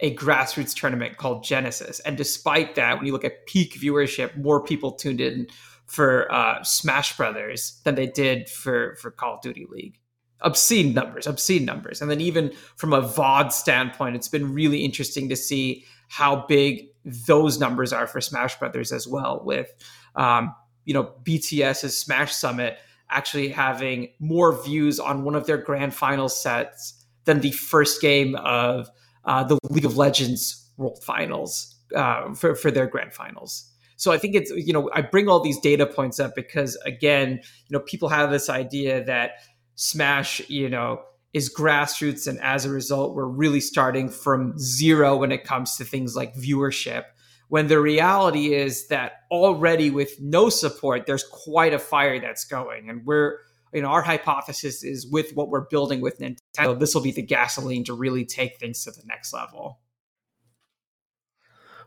a 0.00 0.14
grassroots 0.14 0.74
tournament 0.74 1.16
called 1.16 1.44
Genesis. 1.44 2.00
And 2.00 2.16
despite 2.16 2.74
that, 2.74 2.96
when 2.96 3.06
you 3.06 3.12
look 3.12 3.24
at 3.24 3.46
peak 3.46 3.74
viewership, 3.74 4.36
more 4.36 4.62
people 4.62 4.92
tuned 4.92 5.20
in 5.20 5.46
for 5.86 6.32
uh, 6.32 6.62
Smash 6.62 7.16
Brothers 7.16 7.80
than 7.84 7.94
they 7.94 8.06
did 8.06 8.48
for 8.48 8.96
for 8.96 9.10
Call 9.10 9.34
of 9.34 9.42
Duty 9.42 9.66
League. 9.68 9.98
Obscene 10.40 10.92
numbers, 10.92 11.26
obscene 11.26 11.64
numbers. 11.64 12.02
And 12.02 12.10
then 12.10 12.20
even 12.20 12.52
from 12.76 12.92
a 12.92 13.00
VOD 13.00 13.52
standpoint, 13.52 14.16
it's 14.16 14.28
been 14.28 14.52
really 14.52 14.84
interesting 14.84 15.28
to 15.30 15.36
see 15.36 15.84
how 16.08 16.44
big 16.46 16.88
those 17.04 17.58
numbers 17.58 17.92
are 17.92 18.06
for 18.06 18.20
Smash 18.20 18.58
Brothers 18.58 18.92
as 18.92 19.06
well. 19.06 19.42
With 19.44 19.72
um, 20.16 20.54
you 20.84 20.94
know 20.94 21.12
BTS's 21.24 21.96
Smash 21.96 22.34
Summit 22.34 22.78
actually 23.10 23.48
having 23.48 24.08
more 24.18 24.62
views 24.64 24.98
on 24.98 25.24
one 25.24 25.34
of 25.34 25.46
their 25.46 25.58
grand 25.58 25.94
final 25.94 26.28
sets 26.28 27.04
than 27.24 27.40
the 27.40 27.52
first 27.52 28.00
game 28.00 28.34
of 28.36 28.88
uh, 29.24 29.44
the 29.44 29.58
League 29.70 29.84
of 29.84 29.96
Legends 29.96 30.70
World 30.76 31.02
Finals 31.02 31.74
uh, 31.94 32.34
for 32.34 32.54
for 32.54 32.70
their 32.70 32.86
grand 32.86 33.12
finals. 33.12 33.70
So 33.96 34.12
I 34.12 34.18
think 34.18 34.34
it's 34.34 34.50
you 34.50 34.72
know 34.72 34.90
I 34.94 35.02
bring 35.02 35.28
all 35.28 35.40
these 35.40 35.58
data 35.60 35.86
points 35.86 36.18
up 36.18 36.34
because 36.34 36.76
again 36.84 37.40
you 37.68 37.78
know 37.78 37.80
people 37.80 38.08
have 38.08 38.30
this 38.30 38.50
idea 38.50 39.04
that 39.04 39.32
Smash 39.76 40.40
you 40.48 40.68
know 40.68 41.02
is 41.34 41.52
grassroots. 41.52 42.26
And 42.28 42.40
as 42.40 42.64
a 42.64 42.70
result, 42.70 43.14
we're 43.14 43.26
really 43.26 43.60
starting 43.60 44.08
from 44.08 44.56
zero 44.56 45.16
when 45.16 45.32
it 45.32 45.44
comes 45.44 45.76
to 45.76 45.84
things 45.84 46.16
like 46.16 46.34
viewership. 46.34 47.04
When 47.48 47.66
the 47.66 47.80
reality 47.80 48.54
is 48.54 48.86
that 48.88 49.24
already 49.30 49.90
with 49.90 50.18
no 50.20 50.48
support, 50.48 51.06
there's 51.06 51.24
quite 51.24 51.74
a 51.74 51.78
fire 51.78 52.20
that's 52.20 52.44
going. 52.44 52.88
And 52.88 53.04
we're, 53.04 53.38
you 53.72 53.82
know, 53.82 53.88
our 53.88 54.02
hypothesis 54.02 54.84
is 54.84 55.06
with 55.10 55.32
what 55.34 55.50
we're 55.50 55.66
building 55.68 56.00
with 56.00 56.20
Nintendo, 56.20 56.78
this 56.78 56.94
will 56.94 57.02
be 57.02 57.12
the 57.12 57.22
gasoline 57.22 57.84
to 57.84 57.94
really 57.94 58.24
take 58.24 58.56
things 58.58 58.84
to 58.84 58.92
the 58.92 59.02
next 59.06 59.34
level. 59.34 59.80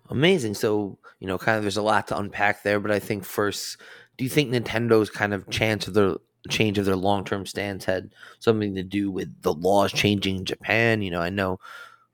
Amazing. 0.10 0.54
So, 0.54 1.00
you 1.20 1.28
know, 1.28 1.38
kind 1.38 1.58
of 1.58 1.64
there's 1.64 1.78
a 1.78 1.82
lot 1.82 2.08
to 2.10 2.18
unpack 2.18 2.64
there, 2.64 2.80
but 2.80 2.92
I 2.92 3.00
think 3.00 3.24
first, 3.24 3.78
do 4.18 4.24
you 4.24 4.30
think 4.30 4.52
Nintendo's 4.52 5.10
kind 5.10 5.34
of 5.34 5.50
chance 5.50 5.88
of 5.88 5.94
the 5.94 6.20
change 6.48 6.78
of 6.78 6.86
their 6.86 6.96
long 6.96 7.26
term 7.26 7.46
stance 7.46 7.86
had 7.86 8.14
something 8.40 8.76
to 8.76 8.84
do 8.84 9.12
with 9.12 9.42
the 9.42 9.54
laws 9.54 9.92
changing 9.92 10.38
in 10.38 10.46
Japan. 10.46 11.02
You 11.02 11.12
know, 11.12 11.22
I 11.22 11.30
know 11.30 11.60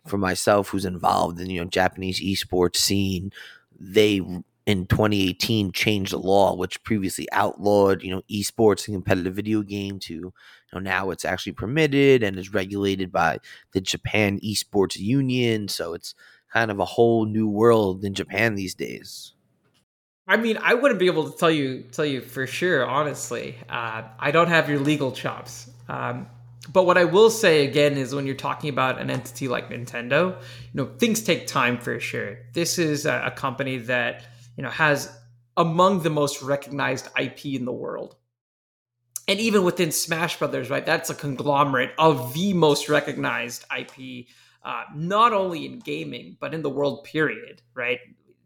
for 0.06 0.18
myself, 0.18 0.70
who's 0.70 0.86
involved 0.86 1.40
in 1.40 1.50
you 1.50 1.62
know 1.62 1.70
Japanese 1.70 2.22
esports 2.22 2.78
scene, 2.78 3.32
they 3.80 4.22
in 4.66 4.86
2018 4.88 5.72
changed 5.74 6.14
the 6.14 6.18
law 6.18 6.56
which 6.56 6.82
previously 6.84 7.28
outlawed 7.34 8.02
you 8.02 8.10
know 8.12 8.22
esports 8.32 8.88
and 8.88 8.96
competitive 8.96 9.36
video 9.36 9.62
game 9.62 10.00
to 10.00 10.14
you 10.14 10.34
know 10.72 10.80
now 10.80 11.10
it's 11.10 11.26
actually 11.26 11.52
permitted 11.52 12.24
and 12.24 12.40
is 12.40 12.54
regulated 12.54 13.12
by 13.12 13.38
the 13.74 13.82
Japan 13.82 14.40
Esports 14.40 14.96
Union 14.96 15.68
so 15.68 15.94
it's 15.94 16.16
kind 16.52 16.72
of 16.72 16.80
a 16.80 16.86
whole 16.86 17.26
new 17.26 17.48
world 17.48 18.06
in 18.06 18.14
Japan 18.14 18.56
these 18.56 18.74
days 18.76 19.34
I 20.28 20.38
mean, 20.38 20.58
I 20.62 20.74
wouldn't 20.74 21.00
be 21.00 21.08
able 21.08 21.30
to 21.30 21.38
tell 21.38 21.52
you 21.52 21.84
tell 21.92 22.06
you 22.06 22.22
for 22.22 22.48
sure. 22.48 22.86
Honestly, 22.86 23.58
uh, 23.70 24.04
I 24.18 24.32
don't 24.32 24.48
have 24.48 24.70
your 24.70 24.80
legal 24.80 25.12
chops. 25.12 25.70
Um, 25.90 26.28
but 26.72 26.86
what 26.86 26.98
I 26.98 27.04
will 27.04 27.30
say 27.30 27.68
again 27.68 27.98
is 27.98 28.16
when 28.16 28.26
you're 28.26 28.36
talking 28.36 28.70
about 28.70 29.02
an 29.02 29.10
entity 29.10 29.50
like 29.50 29.70
Nintendo, 29.70 30.40
you 30.40 30.76
know, 30.76 30.86
things 30.98 31.22
take 31.22 31.46
time 31.46 31.78
for 31.78 32.00
sure. 32.00 32.38
This 32.54 32.80
is 32.80 33.06
a, 33.06 33.24
a 33.26 33.32
company 33.32 33.80
that 33.80 34.24
you 34.56 34.64
know, 34.64 34.70
has 34.70 35.16
among 35.58 36.02
the 36.02 36.10
most 36.10 36.42
recognized 36.42 37.08
IP 37.20 37.46
in 37.46 37.66
the 37.66 37.72
world. 37.72 38.16
And 39.28 39.40
even 39.40 39.64
within 39.64 39.92
Smash 39.92 40.38
Brothers, 40.38 40.70
right, 40.70 40.86
that's 40.86 41.10
a 41.10 41.16
conglomerate 41.16 41.92
of 41.98 42.34
the 42.34 42.54
most 42.54 42.90
recognized 42.90 43.64
IP, 43.78 44.28
uh, 44.64 44.84
not 44.96 45.32
only 45.32 45.66
in 45.66 45.80
gaming, 45.80 46.38
but 46.40 46.54
in 46.54 46.62
the 46.62 46.70
world, 46.70 47.06
period, 47.06 47.62
right? 47.74 48.00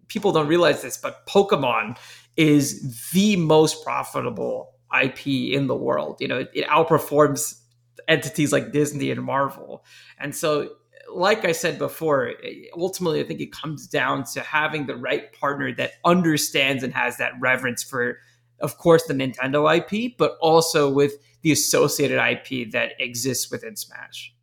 People 0.07 0.31
don't 0.31 0.47
realize 0.47 0.81
this, 0.81 0.97
but 0.97 1.25
Pokemon 1.27 1.97
is 2.35 3.09
the 3.11 3.35
most 3.35 3.83
profitable 3.83 4.73
IP 5.01 5.27
in 5.27 5.67
the 5.67 5.75
world. 5.75 6.17
You 6.19 6.27
know, 6.27 6.39
it, 6.39 6.51
it 6.53 6.67
outperforms 6.67 7.59
entities 8.07 8.51
like 8.51 8.71
Disney 8.71 9.11
and 9.11 9.23
Marvel. 9.23 9.83
And 10.19 10.35
so 10.35 10.69
like 11.13 11.45
I 11.45 11.51
said 11.51 11.77
before, 11.77 12.33
ultimately, 12.75 13.21
I 13.21 13.23
think 13.23 13.39
it 13.39 13.51
comes 13.51 13.87
down 13.87 14.25
to 14.33 14.41
having 14.41 14.85
the 14.85 14.95
right 14.95 15.31
partner 15.33 15.73
that 15.75 15.93
understands 16.03 16.83
and 16.83 16.93
has 16.93 17.17
that 17.17 17.33
reverence 17.39 17.83
for, 17.83 18.17
of 18.59 18.77
course, 18.77 19.03
the 19.03 19.13
Nintendo 19.13 19.77
IP, 19.77 20.17
but 20.17 20.37
also 20.41 20.91
with 20.91 21.13
the 21.41 21.51
associated 21.51 22.19
IP 22.19 22.71
that 22.71 22.93
exists 22.99 23.49
within 23.49 23.75
Smash. 23.75 24.33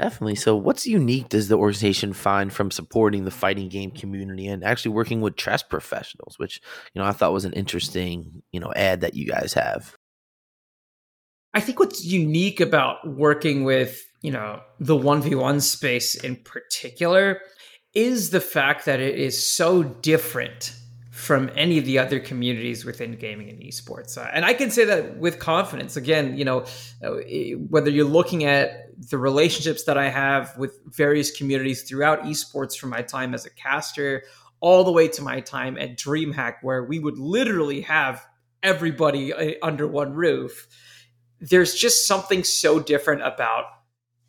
Definitely. 0.00 0.36
So, 0.36 0.56
what's 0.56 0.86
unique 0.86 1.28
does 1.28 1.48
the 1.48 1.58
organization 1.58 2.12
find 2.12 2.52
from 2.52 2.70
supporting 2.70 3.24
the 3.24 3.30
fighting 3.30 3.68
game 3.68 3.90
community 3.90 4.46
and 4.46 4.64
actually 4.64 4.92
working 4.92 5.20
with 5.20 5.36
chess 5.36 5.62
professionals, 5.62 6.38
which 6.38 6.60
you 6.94 7.02
know 7.02 7.06
I 7.06 7.12
thought 7.12 7.32
was 7.32 7.44
an 7.44 7.52
interesting 7.52 8.42
you 8.52 8.60
know 8.60 8.72
ad 8.74 9.02
that 9.02 9.14
you 9.14 9.26
guys 9.26 9.52
have. 9.52 9.96
I 11.52 11.60
think 11.60 11.80
what's 11.80 12.04
unique 12.04 12.60
about 12.60 13.06
working 13.06 13.64
with 13.64 14.00
you 14.22 14.30
know, 14.30 14.60
the 14.78 14.96
1v1 14.96 15.62
space 15.62 16.14
in 16.14 16.36
particular 16.36 17.40
is 17.94 18.30
the 18.30 18.40
fact 18.40 18.84
that 18.84 19.00
it 19.00 19.18
is 19.18 19.44
so 19.44 19.82
different 19.82 20.72
from 21.20 21.50
any 21.54 21.76
of 21.76 21.84
the 21.84 21.98
other 21.98 22.18
communities 22.18 22.86
within 22.86 23.12
gaming 23.12 23.50
and 23.50 23.60
esports. 23.60 24.16
Uh, 24.16 24.26
and 24.32 24.42
I 24.42 24.54
can 24.54 24.70
say 24.70 24.86
that 24.86 25.18
with 25.18 25.38
confidence. 25.38 25.94
Again, 25.94 26.38
you 26.38 26.46
know, 26.46 26.64
uh, 27.04 27.10
whether 27.68 27.90
you're 27.90 28.06
looking 28.06 28.44
at 28.44 28.86
the 29.10 29.18
relationships 29.18 29.84
that 29.84 29.98
I 29.98 30.08
have 30.08 30.56
with 30.56 30.80
various 30.86 31.30
communities 31.30 31.82
throughout 31.82 32.22
esports 32.22 32.74
from 32.74 32.88
my 32.88 33.02
time 33.02 33.34
as 33.34 33.44
a 33.44 33.50
caster 33.50 34.22
all 34.60 34.82
the 34.82 34.92
way 34.92 35.08
to 35.08 35.22
my 35.22 35.40
time 35.40 35.76
at 35.76 35.98
DreamHack, 35.98 36.54
where 36.62 36.84
we 36.84 36.98
would 36.98 37.18
literally 37.18 37.82
have 37.82 38.26
everybody 38.62 39.34
uh, 39.34 39.52
under 39.62 39.86
one 39.86 40.14
roof. 40.14 40.68
There's 41.38 41.74
just 41.74 42.06
something 42.06 42.44
so 42.44 42.80
different 42.80 43.20
about 43.22 43.64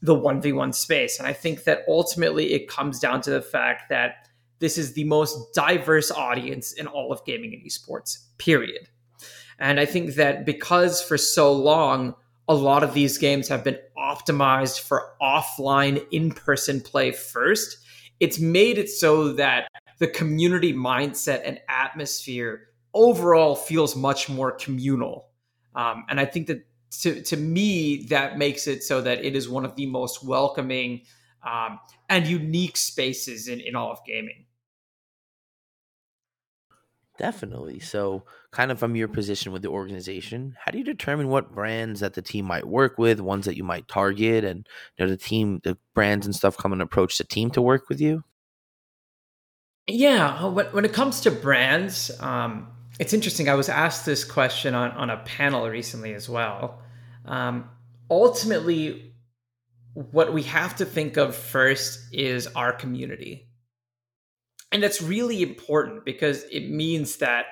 the 0.01 0.15
1v1 0.15 0.75
space. 0.75 1.19
And 1.19 1.27
I 1.27 1.33
think 1.33 1.63
that 1.63 1.83
ultimately 1.87 2.51
it 2.51 2.67
comes 2.67 2.99
down 2.99 3.21
to 3.21 3.29
the 3.29 3.41
fact 3.41 3.83
that 3.89 4.27
this 4.61 4.77
is 4.77 4.93
the 4.93 5.03
most 5.03 5.53
diverse 5.53 6.11
audience 6.11 6.71
in 6.71 6.87
all 6.87 7.11
of 7.11 7.25
gaming 7.25 7.53
and 7.53 7.63
esports, 7.63 8.19
period. 8.37 8.87
And 9.59 9.79
I 9.79 9.85
think 9.85 10.15
that 10.15 10.45
because 10.45 11.01
for 11.01 11.17
so 11.17 11.51
long, 11.51 12.15
a 12.47 12.53
lot 12.53 12.83
of 12.83 12.93
these 12.93 13.17
games 13.17 13.47
have 13.47 13.63
been 13.63 13.79
optimized 13.97 14.79
for 14.79 15.13
offline 15.21 16.05
in 16.11 16.31
person 16.31 16.79
play 16.79 17.11
first, 17.11 17.77
it's 18.19 18.39
made 18.39 18.77
it 18.77 18.89
so 18.89 19.33
that 19.33 19.67
the 19.99 20.07
community 20.07 20.73
mindset 20.73 21.41
and 21.43 21.59
atmosphere 21.67 22.67
overall 22.93 23.55
feels 23.55 23.95
much 23.95 24.29
more 24.29 24.51
communal. 24.51 25.27
Um, 25.75 26.05
and 26.09 26.19
I 26.19 26.25
think 26.25 26.47
that 26.47 26.65
to 27.01 27.21
to 27.21 27.37
me 27.37 28.05
that 28.09 28.37
makes 28.37 28.67
it 28.67 28.83
so 28.83 29.01
that 29.01 29.23
it 29.23 29.35
is 29.35 29.47
one 29.47 29.65
of 29.65 29.75
the 29.75 29.85
most 29.85 30.23
welcoming 30.23 31.03
um, 31.43 31.79
and 32.09 32.27
unique 32.27 32.77
spaces 32.77 33.47
in, 33.47 33.59
in 33.61 33.75
all 33.75 33.91
of 33.91 33.99
gaming. 34.05 34.45
Definitely. 37.21 37.79
So, 37.79 38.23
kind 38.49 38.71
of 38.71 38.79
from 38.79 38.95
your 38.95 39.07
position 39.07 39.51
with 39.51 39.61
the 39.61 39.67
organization, 39.67 40.57
how 40.57 40.71
do 40.71 40.79
you 40.79 40.83
determine 40.83 41.27
what 41.27 41.53
brands 41.53 41.99
that 41.99 42.15
the 42.15 42.21
team 42.23 42.45
might 42.45 42.65
work 42.65 42.97
with, 42.97 43.19
ones 43.19 43.45
that 43.45 43.55
you 43.55 43.63
might 43.63 43.87
target, 43.87 44.43
and 44.43 44.67
you 44.97 45.05
know 45.05 45.11
the 45.11 45.17
team, 45.17 45.61
the 45.63 45.77
brands 45.93 46.25
and 46.25 46.35
stuff 46.35 46.57
come 46.57 46.73
and 46.73 46.81
approach 46.81 47.19
the 47.19 47.23
team 47.23 47.51
to 47.51 47.61
work 47.61 47.89
with 47.89 48.01
you? 48.01 48.23
Yeah, 49.85 50.47
when 50.47 50.83
it 50.83 50.93
comes 50.93 51.21
to 51.21 51.29
brands, 51.29 52.09
um, 52.21 52.69
it's 52.99 53.13
interesting. 53.13 53.49
I 53.49 53.53
was 53.53 53.69
asked 53.69 54.03
this 54.03 54.23
question 54.23 54.73
on, 54.73 54.89
on 54.89 55.11
a 55.11 55.17
panel 55.17 55.69
recently 55.69 56.15
as 56.15 56.27
well. 56.27 56.81
Um, 57.25 57.69
ultimately, 58.09 59.13
what 59.93 60.33
we 60.33 60.41
have 60.41 60.75
to 60.77 60.85
think 60.85 61.17
of 61.17 61.35
first 61.35 61.99
is 62.11 62.47
our 62.47 62.73
community. 62.73 63.50
And 64.71 64.81
that's 64.81 65.01
really 65.01 65.41
important 65.41 66.05
because 66.05 66.43
it 66.51 66.69
means 66.69 67.17
that 67.17 67.45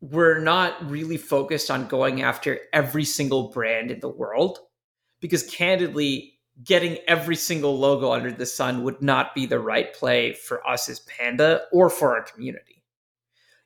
we're 0.00 0.40
not 0.40 0.90
really 0.90 1.16
focused 1.16 1.70
on 1.70 1.86
going 1.86 2.22
after 2.22 2.58
every 2.72 3.04
single 3.04 3.50
brand 3.50 3.90
in 3.90 4.00
the 4.00 4.08
world. 4.08 4.58
Because 5.20 5.44
candidly, 5.44 6.34
getting 6.62 6.98
every 7.08 7.36
single 7.36 7.78
logo 7.78 8.12
under 8.12 8.30
the 8.30 8.46
sun 8.46 8.82
would 8.82 9.00
not 9.00 9.34
be 9.34 9.46
the 9.46 9.58
right 9.58 9.94
play 9.94 10.34
for 10.34 10.66
us 10.68 10.88
as 10.88 11.00
Panda 11.00 11.62
or 11.72 11.88
for 11.88 12.14
our 12.14 12.22
community. 12.22 12.82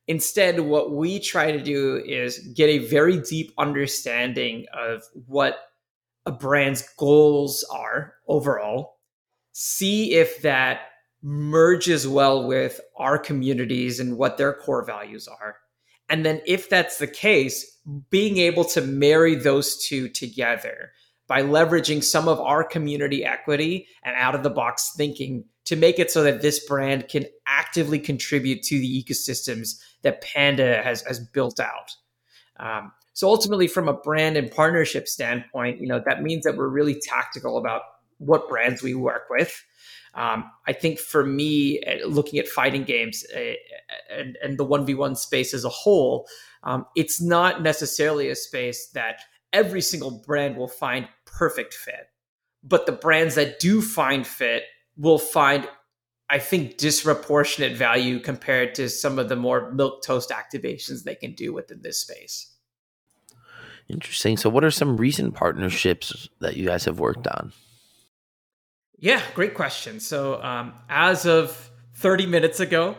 Instead, 0.06 0.60
what 0.60 0.92
we 0.92 1.18
try 1.18 1.52
to 1.52 1.62
do 1.62 1.96
is 1.96 2.38
get 2.54 2.68
a 2.68 2.86
very 2.86 3.20
deep 3.20 3.52
understanding 3.58 4.64
of 4.72 5.02
what 5.26 5.58
a 6.24 6.32
brand's 6.32 6.82
goals 6.96 7.64
are 7.70 8.14
overall, 8.26 8.98
see 9.52 10.14
if 10.14 10.40
that 10.42 10.80
merges 11.22 12.06
well 12.06 12.46
with 12.46 12.80
our 12.96 13.18
communities 13.18 14.00
and 14.00 14.16
what 14.16 14.36
their 14.36 14.52
core 14.52 14.84
values 14.84 15.28
are. 15.28 15.56
And 16.08 16.24
then, 16.24 16.40
if 16.46 16.70
that's 16.70 16.98
the 16.98 17.06
case, 17.06 17.78
being 18.10 18.38
able 18.38 18.64
to 18.66 18.80
marry 18.80 19.34
those 19.34 19.84
two 19.84 20.08
together 20.08 20.92
by 21.26 21.42
leveraging 21.42 22.02
some 22.02 22.26
of 22.26 22.40
our 22.40 22.64
community 22.64 23.24
equity 23.24 23.86
and 24.02 24.16
out 24.16 24.34
of 24.34 24.42
the 24.42 24.50
box 24.50 24.92
thinking 24.96 25.44
to 25.66 25.76
make 25.76 25.98
it 25.98 26.10
so 26.10 26.22
that 26.22 26.40
this 26.40 26.66
brand 26.66 27.08
can 27.08 27.26
actively 27.46 27.98
contribute 27.98 28.62
to 28.62 28.78
the 28.78 29.04
ecosystems 29.04 29.78
that 30.00 30.22
Panda 30.22 30.82
has, 30.82 31.02
has 31.02 31.20
built 31.20 31.60
out. 31.60 31.94
Um, 32.58 32.92
so 33.12 33.28
ultimately, 33.28 33.68
from 33.68 33.88
a 33.88 33.92
brand 33.92 34.36
and 34.36 34.50
partnership 34.50 35.08
standpoint, 35.08 35.80
you 35.80 35.88
know 35.88 36.00
that 36.06 36.22
means 36.22 36.44
that 36.44 36.56
we're 36.56 36.68
really 36.68 36.98
tactical 36.98 37.58
about 37.58 37.82
what 38.18 38.48
brands 38.48 38.82
we 38.82 38.94
work 38.94 39.24
with. 39.28 39.62
Um, 40.14 40.50
I 40.66 40.72
think 40.72 40.98
for 40.98 41.24
me, 41.24 41.80
uh, 41.82 42.06
looking 42.06 42.38
at 42.38 42.48
fighting 42.48 42.84
games 42.84 43.24
uh, 43.34 43.52
and, 44.10 44.36
and 44.42 44.58
the 44.58 44.64
one 44.64 44.84
v 44.84 44.94
one 44.94 45.16
space 45.16 45.54
as 45.54 45.64
a 45.64 45.68
whole, 45.68 46.26
um, 46.64 46.86
it's 46.96 47.20
not 47.20 47.62
necessarily 47.62 48.28
a 48.28 48.34
space 48.34 48.88
that 48.94 49.20
every 49.52 49.80
single 49.80 50.22
brand 50.26 50.56
will 50.56 50.68
find 50.68 51.08
perfect 51.24 51.74
fit, 51.74 52.08
but 52.62 52.86
the 52.86 52.92
brands 52.92 53.34
that 53.36 53.60
do 53.60 53.80
find 53.80 54.26
fit 54.26 54.64
will 54.96 55.18
find 55.18 55.68
I 56.30 56.38
think 56.38 56.76
disproportionate 56.76 57.76
value 57.76 58.20
compared 58.20 58.74
to 58.74 58.90
some 58.90 59.18
of 59.18 59.30
the 59.30 59.36
more 59.36 59.72
milk 59.72 60.02
toast 60.02 60.30
activations 60.30 61.04
they 61.04 61.14
can 61.14 61.32
do 61.32 61.54
within 61.54 61.80
this 61.80 62.00
space. 62.00 62.54
Interesting. 63.88 64.36
So, 64.36 64.50
what 64.50 64.64
are 64.64 64.70
some 64.70 64.98
recent 64.98 65.34
partnerships 65.34 66.28
that 66.40 66.56
you 66.56 66.66
guys 66.66 66.84
have 66.84 67.00
worked 67.00 67.26
on? 67.26 67.52
Yeah, 69.00 69.22
great 69.34 69.54
question. 69.54 70.00
So, 70.00 70.42
um, 70.42 70.74
as 70.88 71.24
of 71.24 71.70
30 71.94 72.26
minutes 72.26 72.58
ago, 72.58 72.96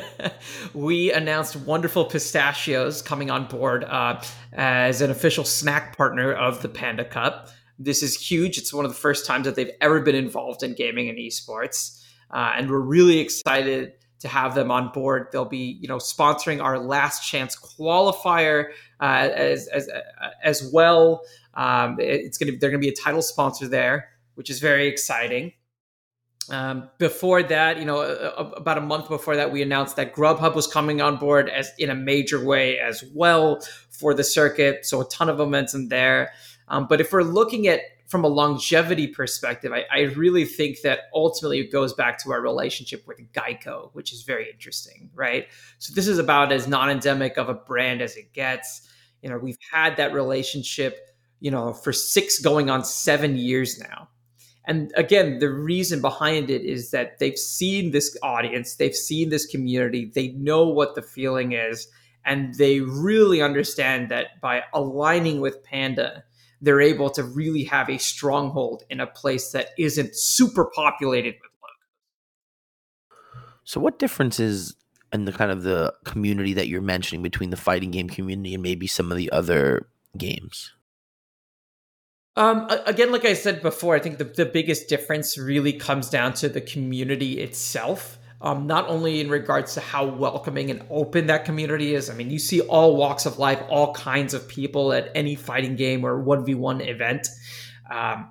we 0.74 1.12
announced 1.12 1.56
Wonderful 1.56 2.04
Pistachios 2.04 3.00
coming 3.00 3.30
on 3.30 3.46
board 3.46 3.84
uh, 3.84 4.22
as 4.52 5.00
an 5.00 5.10
official 5.10 5.44
snack 5.44 5.96
partner 5.96 6.30
of 6.30 6.60
the 6.60 6.68
Panda 6.68 7.06
Cup. 7.06 7.48
This 7.78 8.02
is 8.02 8.20
huge. 8.20 8.58
It's 8.58 8.74
one 8.74 8.84
of 8.84 8.90
the 8.90 8.98
first 8.98 9.24
times 9.24 9.46
that 9.46 9.54
they've 9.54 9.72
ever 9.80 10.00
been 10.00 10.14
involved 10.14 10.62
in 10.62 10.74
gaming 10.74 11.08
and 11.08 11.16
esports. 11.18 12.02
Uh, 12.30 12.52
and 12.56 12.70
we're 12.70 12.78
really 12.80 13.18
excited 13.18 13.94
to 14.20 14.28
have 14.28 14.54
them 14.54 14.70
on 14.70 14.92
board. 14.92 15.28
They'll 15.32 15.44
be, 15.46 15.78
you 15.80 15.88
know, 15.88 15.96
sponsoring 15.96 16.62
our 16.62 16.78
last 16.78 17.26
chance 17.26 17.56
qualifier 17.56 18.72
uh, 19.00 19.30
as, 19.34 19.68
as, 19.68 19.88
as 20.42 20.70
well. 20.70 21.22
Um, 21.54 21.96
it's 21.98 22.36
to, 22.38 22.44
they're 22.44 22.70
going 22.70 22.80
to 22.80 22.86
be 22.86 22.88
a 22.88 22.94
title 22.94 23.22
sponsor 23.22 23.68
there, 23.68 24.10
which 24.34 24.50
is 24.50 24.60
very 24.60 24.86
exciting. 24.86 25.52
Um, 26.50 26.90
before 26.98 27.42
that, 27.42 27.78
you 27.78 27.84
know, 27.84 28.00
about 28.36 28.76
a 28.76 28.82
month 28.82 29.08
before 29.08 29.36
that, 29.36 29.50
we 29.50 29.62
announced 29.62 29.96
that 29.96 30.14
Grubhub 30.14 30.54
was 30.54 30.66
coming 30.66 31.00
on 31.00 31.16
board 31.16 31.48
as 31.48 31.70
in 31.78 31.88
a 31.88 31.94
major 31.94 32.44
way 32.44 32.78
as 32.78 33.02
well 33.14 33.60
for 33.88 34.12
the 34.12 34.24
circuit. 34.24 34.84
So 34.84 35.00
a 35.00 35.08
ton 35.08 35.28
of 35.28 35.38
momentum 35.38 35.88
there. 35.88 36.32
Um, 36.68 36.86
but 36.86 37.00
if 37.00 37.12
we're 37.12 37.22
looking 37.22 37.66
at 37.66 37.80
from 38.06 38.24
a 38.24 38.28
longevity 38.28 39.06
perspective, 39.06 39.72
I, 39.72 39.84
I, 39.90 40.00
really 40.02 40.44
think 40.44 40.82
that 40.82 41.00
ultimately 41.14 41.60
it 41.60 41.72
goes 41.72 41.94
back 41.94 42.18
to 42.22 42.32
our 42.32 42.40
relationship 42.40 43.06
with 43.06 43.18
Geico, 43.32 43.90
which 43.94 44.12
is 44.12 44.22
very 44.22 44.50
interesting, 44.50 45.10
right? 45.14 45.48
So 45.78 45.94
this 45.94 46.06
is 46.06 46.18
about 46.18 46.52
as 46.52 46.68
non-endemic 46.68 47.38
of 47.38 47.48
a 47.48 47.54
brand 47.54 48.02
as 48.02 48.16
it 48.16 48.32
gets. 48.34 48.88
You 49.22 49.30
know, 49.30 49.38
we've 49.38 49.58
had 49.72 49.96
that 49.96 50.12
relationship, 50.12 50.98
you 51.40 51.50
know, 51.50 51.72
for 51.72 51.92
six 51.92 52.38
going 52.38 52.68
on 52.68 52.84
seven 52.84 53.36
years 53.36 53.80
now. 53.80 54.08
And 54.66 54.92
again, 54.96 55.38
the 55.40 55.50
reason 55.50 56.00
behind 56.00 56.50
it 56.50 56.62
is 56.62 56.90
that 56.90 57.18
they've 57.18 57.38
seen 57.38 57.90
this 57.90 58.16
audience, 58.22 58.76
they've 58.76 58.94
seen 58.94 59.28
this 59.28 59.46
community, 59.46 60.10
they 60.14 60.28
know 60.28 60.66
what 60.66 60.94
the 60.94 61.02
feeling 61.02 61.52
is, 61.52 61.86
and 62.24 62.54
they 62.54 62.80
really 62.80 63.42
understand 63.42 64.10
that 64.10 64.40
by 64.40 64.62
aligning 64.72 65.40
with 65.40 65.62
Panda, 65.64 66.24
they're 66.62 66.80
able 66.80 67.10
to 67.10 67.22
really 67.22 67.64
have 67.64 67.90
a 67.90 67.98
stronghold 67.98 68.84
in 68.88 69.00
a 69.00 69.06
place 69.06 69.52
that 69.52 69.68
isn't 69.76 70.16
super 70.16 70.64
populated 70.64 71.34
with 71.42 71.50
logos. 71.60 73.50
So, 73.64 73.80
what 73.80 73.98
difference 73.98 74.40
is 74.40 74.74
in 75.12 75.26
the 75.26 75.32
kind 75.32 75.50
of 75.50 75.62
the 75.62 75.92
community 76.04 76.54
that 76.54 76.68
you're 76.68 76.80
mentioning 76.80 77.22
between 77.22 77.50
the 77.50 77.58
fighting 77.58 77.90
game 77.90 78.08
community 78.08 78.54
and 78.54 78.62
maybe 78.62 78.86
some 78.86 79.12
of 79.12 79.18
the 79.18 79.30
other 79.30 79.88
games? 80.16 80.72
Um, 82.36 82.68
again, 82.86 83.12
like 83.12 83.24
I 83.24 83.34
said 83.34 83.62
before, 83.62 83.94
I 83.94 84.00
think 84.00 84.18
the, 84.18 84.24
the 84.24 84.46
biggest 84.46 84.88
difference 84.88 85.38
really 85.38 85.72
comes 85.72 86.10
down 86.10 86.32
to 86.34 86.48
the 86.48 86.60
community 86.60 87.40
itself. 87.40 88.18
Um, 88.40 88.66
not 88.66 88.88
only 88.88 89.20
in 89.20 89.30
regards 89.30 89.72
to 89.74 89.80
how 89.80 90.04
welcoming 90.04 90.70
and 90.70 90.84
open 90.90 91.28
that 91.28 91.46
community 91.46 91.94
is. 91.94 92.10
I 92.10 92.14
mean, 92.14 92.30
you 92.30 92.38
see 92.38 92.60
all 92.60 92.94
walks 92.94 93.24
of 93.24 93.38
life, 93.38 93.62
all 93.70 93.94
kinds 93.94 94.34
of 94.34 94.46
people 94.48 94.92
at 94.92 95.10
any 95.14 95.34
fighting 95.34 95.76
game 95.76 96.04
or 96.04 96.22
1v1 96.22 96.86
event. 96.86 97.28
Um, 97.90 98.28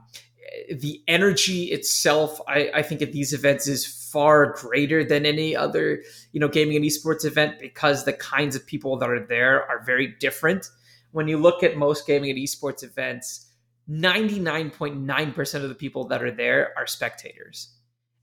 the 0.71 1.01
energy 1.07 1.65
itself, 1.65 2.39
I, 2.47 2.69
I 2.75 2.81
think, 2.83 3.01
at 3.01 3.11
these 3.11 3.33
events 3.33 3.67
is 3.67 3.85
far 3.85 4.53
greater 4.53 5.03
than 5.03 5.25
any 5.25 5.55
other, 5.55 6.03
you 6.31 6.39
know, 6.39 6.47
gaming 6.47 6.75
and 6.75 6.85
esports 6.85 7.25
event 7.25 7.57
because 7.59 8.05
the 8.05 8.13
kinds 8.13 8.55
of 8.55 8.67
people 8.67 8.97
that 8.97 9.09
are 9.09 9.25
there 9.25 9.67
are 9.67 9.81
very 9.83 10.13
different. 10.19 10.69
When 11.11 11.27
you 11.27 11.37
look 11.37 11.63
at 11.63 11.75
most 11.75 12.05
gaming 12.05 12.29
and 12.29 12.39
esports 12.39 12.83
events, 12.83 13.42
99.9% 13.89 15.63
of 15.63 15.69
the 15.69 15.75
people 15.75 16.07
that 16.07 16.23
are 16.23 16.31
there 16.31 16.73
are 16.77 16.87
spectators 16.87 17.75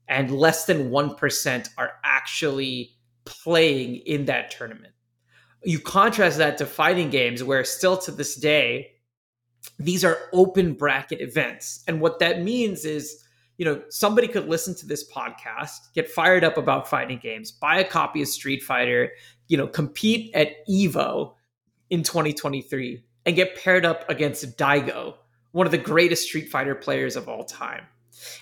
and 0.07 0.31
less 0.31 0.65
than 0.65 0.89
1% 0.89 1.69
are 1.77 1.91
actually 2.03 2.95
playing 3.25 3.97
in 3.97 4.25
that 4.25 4.51
tournament. 4.51 4.93
You 5.63 5.79
contrast 5.79 6.37
that 6.39 6.57
to 6.57 6.65
fighting 6.65 7.09
games 7.09 7.43
where 7.43 7.63
still 7.63 7.97
to 7.99 8.11
this 8.11 8.35
day 8.35 8.91
these 9.77 10.03
are 10.03 10.17
open 10.33 10.73
bracket 10.73 11.21
events. 11.21 11.83
And 11.87 12.01
what 12.01 12.19
that 12.19 12.41
means 12.41 12.85
is, 12.85 13.23
you 13.57 13.65
know, 13.65 13.81
somebody 13.89 14.27
could 14.27 14.47
listen 14.47 14.75
to 14.75 14.87
this 14.87 15.09
podcast, 15.11 15.93
get 15.93 16.09
fired 16.09 16.43
up 16.43 16.57
about 16.57 16.89
fighting 16.89 17.19
games, 17.21 17.51
buy 17.51 17.77
a 17.77 17.83
copy 17.83 18.21
of 18.21 18.27
Street 18.27 18.63
Fighter, 18.63 19.11
you 19.47 19.57
know, 19.57 19.67
compete 19.67 20.33
at 20.33 20.65
Evo 20.67 21.33
in 21.89 22.03
2023 22.03 23.03
and 23.25 23.35
get 23.35 23.55
paired 23.55 23.85
up 23.85 24.09
against 24.09 24.57
Daigo, 24.57 25.15
one 25.51 25.65
of 25.65 25.71
the 25.71 25.77
greatest 25.77 26.27
Street 26.27 26.49
Fighter 26.49 26.75
players 26.75 27.15
of 27.15 27.27
all 27.27 27.43
time. 27.43 27.85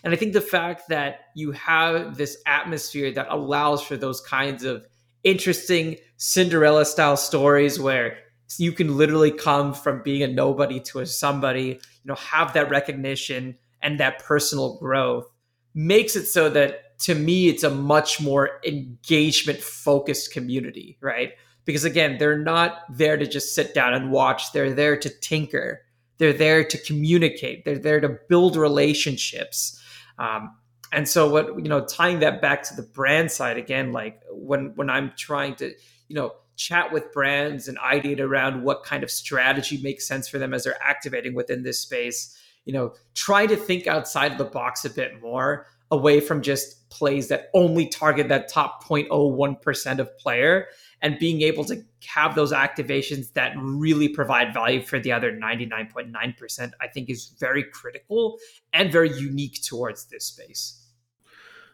And 0.03 0.13
I 0.13 0.15
think 0.17 0.33
the 0.33 0.41
fact 0.41 0.89
that 0.89 1.21
you 1.35 1.51
have 1.51 2.17
this 2.17 2.41
atmosphere 2.45 3.11
that 3.11 3.27
allows 3.29 3.81
for 3.81 3.97
those 3.97 4.21
kinds 4.21 4.63
of 4.63 4.85
interesting 5.23 5.97
Cinderella 6.17 6.85
style 6.85 7.17
stories 7.17 7.79
where 7.79 8.17
you 8.57 8.71
can 8.71 8.97
literally 8.97 9.31
come 9.31 9.73
from 9.73 10.01
being 10.01 10.23
a 10.23 10.27
nobody 10.27 10.79
to 10.79 10.99
a 10.99 11.05
somebody, 11.05 11.67
you 11.67 12.05
know, 12.05 12.15
have 12.15 12.53
that 12.53 12.69
recognition 12.69 13.57
and 13.81 13.99
that 13.99 14.23
personal 14.23 14.77
growth 14.77 15.29
makes 15.75 16.15
it 16.15 16.25
so 16.25 16.49
that 16.49 16.97
to 16.99 17.15
me 17.15 17.47
it's 17.47 17.63
a 17.63 17.69
much 17.69 18.19
more 18.19 18.59
engagement 18.65 19.59
focused 19.59 20.33
community, 20.33 20.97
right? 21.01 21.33
Because 21.65 21.85
again, 21.85 22.17
they're 22.17 22.39
not 22.39 22.83
there 22.89 23.17
to 23.17 23.27
just 23.27 23.53
sit 23.53 23.73
down 23.73 23.93
and 23.93 24.11
watch, 24.11 24.51
they're 24.51 24.73
there 24.73 24.97
to 24.97 25.09
tinker 25.09 25.81
they're 26.19 26.33
there 26.33 26.63
to 26.63 26.77
communicate. 26.77 27.65
They're 27.65 27.79
there 27.79 27.99
to 27.99 28.17
build 28.29 28.55
relationships. 28.55 29.81
Um, 30.19 30.55
and 30.91 31.07
so 31.07 31.29
what 31.29 31.57
you 31.57 31.69
know, 31.69 31.85
tying 31.85 32.19
that 32.19 32.41
back 32.41 32.63
to 32.63 32.75
the 32.75 32.83
brand 32.83 33.31
side 33.31 33.57
again, 33.57 33.91
like 33.91 34.21
when 34.31 34.73
when 34.75 34.89
I'm 34.89 35.13
trying 35.17 35.55
to 35.55 35.73
you 36.07 36.15
know 36.15 36.33
chat 36.55 36.91
with 36.91 37.11
brands 37.13 37.67
and 37.67 37.77
ideate 37.77 38.19
around 38.19 38.63
what 38.63 38.83
kind 38.83 39.01
of 39.01 39.09
strategy 39.09 39.79
makes 39.81 40.07
sense 40.07 40.27
for 40.27 40.37
them 40.37 40.53
as 40.53 40.65
they're 40.65 40.81
activating 40.83 41.33
within 41.33 41.63
this 41.63 41.79
space 41.79 42.37
you 42.65 42.73
know 42.73 42.93
try 43.13 43.45
to 43.45 43.55
think 43.55 43.87
outside 43.87 44.33
of 44.33 44.37
the 44.37 44.43
box 44.43 44.83
a 44.83 44.89
bit 44.89 45.21
more 45.21 45.67
away 45.91 46.19
from 46.19 46.41
just 46.41 46.89
plays 46.89 47.27
that 47.29 47.49
only 47.53 47.87
target 47.87 48.29
that 48.29 48.47
top 48.47 48.83
0.01% 48.83 49.99
of 49.99 50.17
player 50.17 50.67
and 51.01 51.17
being 51.19 51.41
able 51.41 51.63
to 51.65 51.83
have 52.07 52.35
those 52.35 52.51
activations 52.51 53.33
that 53.33 53.53
really 53.57 54.09
provide 54.09 54.53
value 54.53 54.81
for 54.81 54.99
the 54.99 55.11
other 55.11 55.31
99.9% 55.31 56.71
i 56.81 56.87
think 56.87 57.09
is 57.09 57.35
very 57.39 57.63
critical 57.63 58.37
and 58.73 58.91
very 58.91 59.11
unique 59.17 59.61
towards 59.63 60.05
this 60.05 60.25
space. 60.25 60.85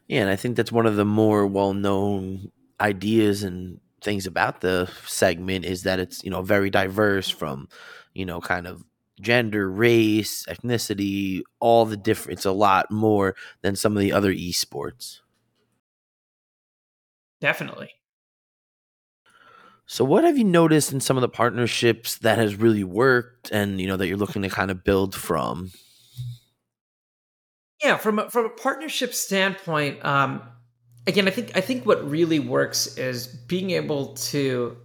Yeah 0.08 0.22
and 0.22 0.30
i 0.30 0.36
think 0.36 0.56
that's 0.56 0.72
one 0.72 0.86
of 0.86 0.96
the 0.96 1.06
more 1.06 1.46
well-known 1.48 2.52
ideas 2.80 3.44
and 3.44 3.80
things 4.02 4.28
about 4.28 4.62
the 4.62 4.92
segment 5.06 5.66
is 5.66 5.84
that 5.84 6.00
it's 6.00 6.24
you 6.24 6.30
know 6.30 6.42
very 6.42 6.70
diverse 6.70 7.30
from 7.30 7.68
you 8.14 8.26
know 8.26 8.40
kind 8.40 8.68
of 8.68 8.84
gender 9.20 9.72
race 9.72 10.46
ethnicity 10.48 11.42
all 11.60 11.86
the 11.86 11.98
different 11.98 12.38
it's 12.38 12.46
a 12.46 12.52
lot 12.52 12.92
more 12.92 13.34
than 13.62 13.76
some 13.76 13.96
of 13.96 14.02
the 14.02 14.12
other 14.12 14.34
esports. 14.34 15.22
Definitely 17.40 17.92
so 19.88 20.04
what 20.04 20.24
have 20.24 20.38
you 20.38 20.44
noticed 20.44 20.92
in 20.92 21.00
some 21.00 21.18
of 21.18 21.22
the 21.22 21.30
partnerships 21.30 22.18
that 22.20 22.38
has 22.38 22.56
really 22.56 22.84
worked 22.84 23.52
and 23.52 23.80
you 23.80 23.88
know 23.88 23.98
that 23.98 24.08
you're 24.08 24.18
looking 24.18 24.42
to 24.42 24.50
kind 24.50 24.72
of 24.72 24.84
build 24.84 25.14
from? 25.14 25.72
Yeah, 27.84 27.98
from 27.98 28.20
a, 28.20 28.30
from 28.30 28.46
a 28.46 28.50
partnership 28.50 29.14
standpoint, 29.14 30.04
um, 30.04 30.42
again, 31.06 31.28
I 31.28 31.32
think 31.32 31.56
I 31.56 31.62
think 31.62 31.86
what 31.86 32.10
really 32.10 32.40
works 32.40 32.98
is 32.98 33.28
being 33.28 33.72
able 33.72 34.16
to, 34.16 34.78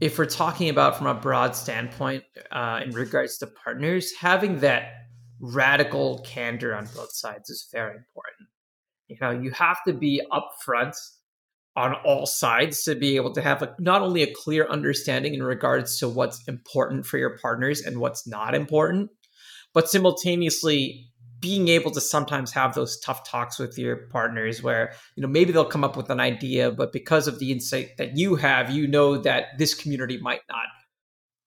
if 0.00 0.18
we're 0.18 0.26
talking 0.26 0.70
about 0.70 0.96
from 0.96 1.06
a 1.06 1.14
broad 1.14 1.54
standpoint 1.54 2.24
uh, 2.50 2.80
in 2.84 2.92
regards 2.92 3.36
to 3.38 3.46
partners, 3.46 4.12
having 4.18 4.60
that 4.60 4.92
radical 5.40 6.20
candor 6.24 6.74
on 6.74 6.88
both 6.94 7.12
sides 7.12 7.50
is 7.50 7.68
very 7.72 7.94
important. 7.96 8.48
You 9.08 9.16
know, 9.20 9.30
you 9.30 9.50
have 9.52 9.78
to 9.86 9.92
be 9.92 10.22
upfront 10.32 10.94
on 11.78 11.94
all 12.04 12.26
sides 12.26 12.82
to 12.82 12.94
be 12.94 13.16
able 13.16 13.32
to 13.32 13.40
have 13.40 13.62
a, 13.62 13.74
not 13.78 14.02
only 14.02 14.22
a 14.22 14.34
clear 14.34 14.66
understanding 14.68 15.34
in 15.34 15.42
regards 15.42 15.98
to 15.98 16.08
what's 16.08 16.42
important 16.48 17.06
for 17.06 17.18
your 17.18 17.38
partners 17.38 17.80
and 17.80 17.98
what's 17.98 18.26
not 18.26 18.54
important, 18.54 19.10
but 19.72 19.88
simultaneously 19.88 21.06
being 21.40 21.68
able 21.68 21.92
to 21.92 22.00
sometimes 22.00 22.50
have 22.52 22.74
those 22.74 22.98
tough 22.98 23.28
talks 23.28 23.60
with 23.60 23.78
your 23.78 24.08
partners 24.08 24.60
where 24.60 24.92
you 25.14 25.22
know 25.22 25.28
maybe 25.28 25.52
they'll 25.52 25.64
come 25.64 25.84
up 25.84 25.96
with 25.96 26.10
an 26.10 26.18
idea 26.18 26.72
but 26.72 26.92
because 26.92 27.28
of 27.28 27.38
the 27.38 27.52
insight 27.52 27.90
that 27.96 28.16
you 28.16 28.34
have 28.34 28.72
you 28.72 28.88
know 28.88 29.16
that 29.16 29.44
this 29.56 29.72
community 29.72 30.18
might 30.20 30.40
not 30.48 30.66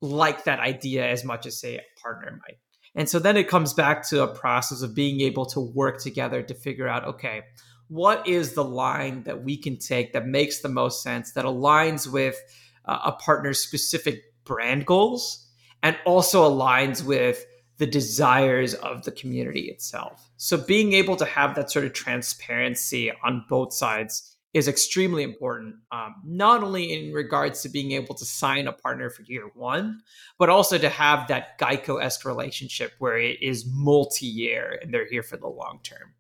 like 0.02 0.46
that 0.46 0.60
idea 0.60 1.08
as 1.08 1.24
much 1.24 1.46
as 1.46 1.60
say 1.60 1.76
a 1.76 2.02
partner 2.02 2.32
might. 2.32 2.58
And 2.96 3.08
so 3.08 3.20
then 3.20 3.38
it 3.38 3.48
comes 3.48 3.74
back 3.74 4.08
to 4.10 4.24
a 4.24 4.36
process 4.36 4.82
of 4.82 4.96
being 4.96 5.22
able 5.22 5.46
to 5.48 5.60
work 5.60 6.02
together 6.02 6.42
to 6.42 6.54
figure 6.54 6.88
out 6.88 7.06
okay 7.06 7.44
what 7.92 8.26
is 8.26 8.54
the 8.54 8.64
line 8.64 9.22
that 9.24 9.44
we 9.44 9.58
can 9.58 9.78
take 9.78 10.14
that 10.14 10.26
makes 10.26 10.62
the 10.62 10.70
most 10.70 11.04
sense, 11.04 11.34
that 11.34 11.44
aligns 11.44 12.10
with 12.10 12.42
uh, 12.86 13.00
a 13.04 13.12
partner's 13.12 13.60
specific 13.60 14.24
brand 14.46 14.86
goals 14.86 15.50
and 15.84 15.98
also 16.06 16.50
aligns 16.50 17.04
with 17.04 17.46
the 17.80 17.86
desires 17.86 18.76
of 18.76 19.04
the 19.04 19.12
community 19.12 19.64
itself. 19.64 20.30
So 20.38 20.56
being 20.56 20.94
able 20.94 21.18
to 21.18 21.26
have 21.26 21.54
that 21.56 21.70
sort 21.70 21.84
of 21.84 21.92
transparency 21.92 23.12
on 23.26 23.44
both 23.50 23.74
sides 23.74 24.38
is 24.54 24.70
extremely 24.70 25.24
important, 25.24 25.76
um, 25.92 26.16
not 26.26 26.64
only 26.64 26.94
in 26.94 27.14
regards 27.14 27.62
to 27.64 27.70
being 27.70 27.92
able 27.92 28.16
to 28.16 28.24
sign 28.24 28.68
a 28.68 28.72
partner 28.72 29.10
for 29.10 29.24
year 29.24 29.52
one, 29.54 30.00
but 30.40 30.48
also 30.48 30.78
to 30.78 30.88
have 30.88 31.28
that 31.28 31.60
Geico 31.60 32.02
esque 32.02 32.24
relationship 32.24 32.94
where 33.00 33.18
it 33.18 33.42
is 33.42 33.66
multi 33.68 34.28
year 34.28 34.80
and 34.82 34.94
they're 34.94 35.10
here 35.10 35.24
for 35.24 35.36
the 35.36 35.48
long 35.48 35.82
term. 35.84 36.14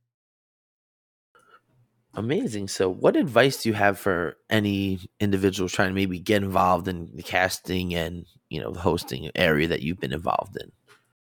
Amazing. 2.13 2.67
So, 2.67 2.89
what 2.89 3.15
advice 3.15 3.63
do 3.63 3.69
you 3.69 3.75
have 3.75 3.97
for 3.97 4.35
any 4.49 4.99
individuals 5.19 5.71
trying 5.71 5.89
to 5.89 5.95
maybe 5.95 6.19
get 6.19 6.43
involved 6.43 6.87
in 6.87 7.09
the 7.15 7.23
casting 7.23 7.95
and 7.95 8.25
you 8.49 8.59
know 8.59 8.71
the 8.71 8.81
hosting 8.81 9.31
area 9.33 9.67
that 9.69 9.81
you've 9.81 9.99
been 9.99 10.11
involved 10.11 10.57
in? 10.57 10.71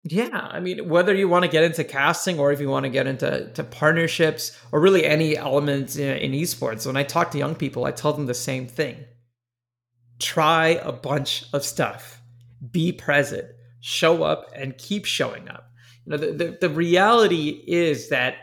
Yeah, 0.04 0.48
I 0.52 0.60
mean, 0.60 0.88
whether 0.88 1.16
you 1.16 1.28
want 1.28 1.46
to 1.46 1.52
get 1.52 1.64
into 1.64 1.84
casting 1.84 2.40
or 2.40 2.52
if 2.52 2.62
you 2.62 2.70
want 2.70 2.84
to 2.84 2.92
get 2.92 3.08
into 3.08 3.52
to 3.56 3.64
partnerships 3.64 4.58
or 4.72 4.80
really 4.80 5.04
any 5.04 5.36
elements 5.36 5.96
in, 5.96 6.18
in 6.18 6.32
esports, 6.34 6.86
when 6.86 6.96
I 6.96 7.04
talk 7.04 7.32
to 7.32 7.40
young 7.40 7.56
people, 7.56 7.86
I 7.86 7.92
tell 7.92 8.14
them 8.14 8.28
the 8.28 8.36
same 8.36 8.68
thing: 8.68 9.04
try 10.20 10.80
a 10.84 10.92
bunch 10.92 11.46
of 11.54 11.66
stuff, 11.66 12.22
be 12.72 12.92
present, 12.92 13.48
show 13.82 14.22
up, 14.22 14.46
and 14.54 14.78
keep 14.78 15.06
showing 15.06 15.50
up. 15.50 15.72
You 16.06 16.12
know, 16.12 16.18
the, 16.18 16.32
the, 16.32 16.58
the 16.62 16.70
reality 16.70 17.64
is 17.68 18.10
that 18.10 18.36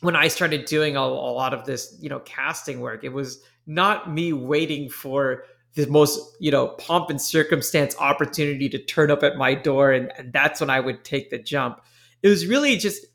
when 0.00 0.16
I 0.16 0.28
started 0.28 0.64
doing 0.64 0.96
a, 0.96 1.00
a 1.00 1.02
lot 1.02 1.54
of 1.54 1.64
this, 1.64 1.96
you 2.00 2.08
know, 2.08 2.20
casting 2.20 2.80
work, 2.80 3.04
it 3.04 3.12
was 3.12 3.42
not 3.66 4.12
me 4.12 4.32
waiting 4.32 4.88
for 4.88 5.44
the 5.74 5.86
most 5.86 6.36
you 6.40 6.50
know 6.50 6.68
pomp 6.68 7.10
and 7.10 7.20
circumstance 7.20 7.94
opportunity 7.98 8.68
to 8.68 8.78
turn 8.78 9.10
up 9.10 9.22
at 9.22 9.36
my 9.36 9.54
door 9.54 9.92
and, 9.92 10.10
and 10.18 10.32
that's 10.32 10.60
when 10.60 10.70
i 10.70 10.80
would 10.80 11.04
take 11.04 11.30
the 11.30 11.38
jump. 11.38 11.80
It 12.22 12.28
was 12.28 12.46
really 12.46 12.76
just 12.76 13.06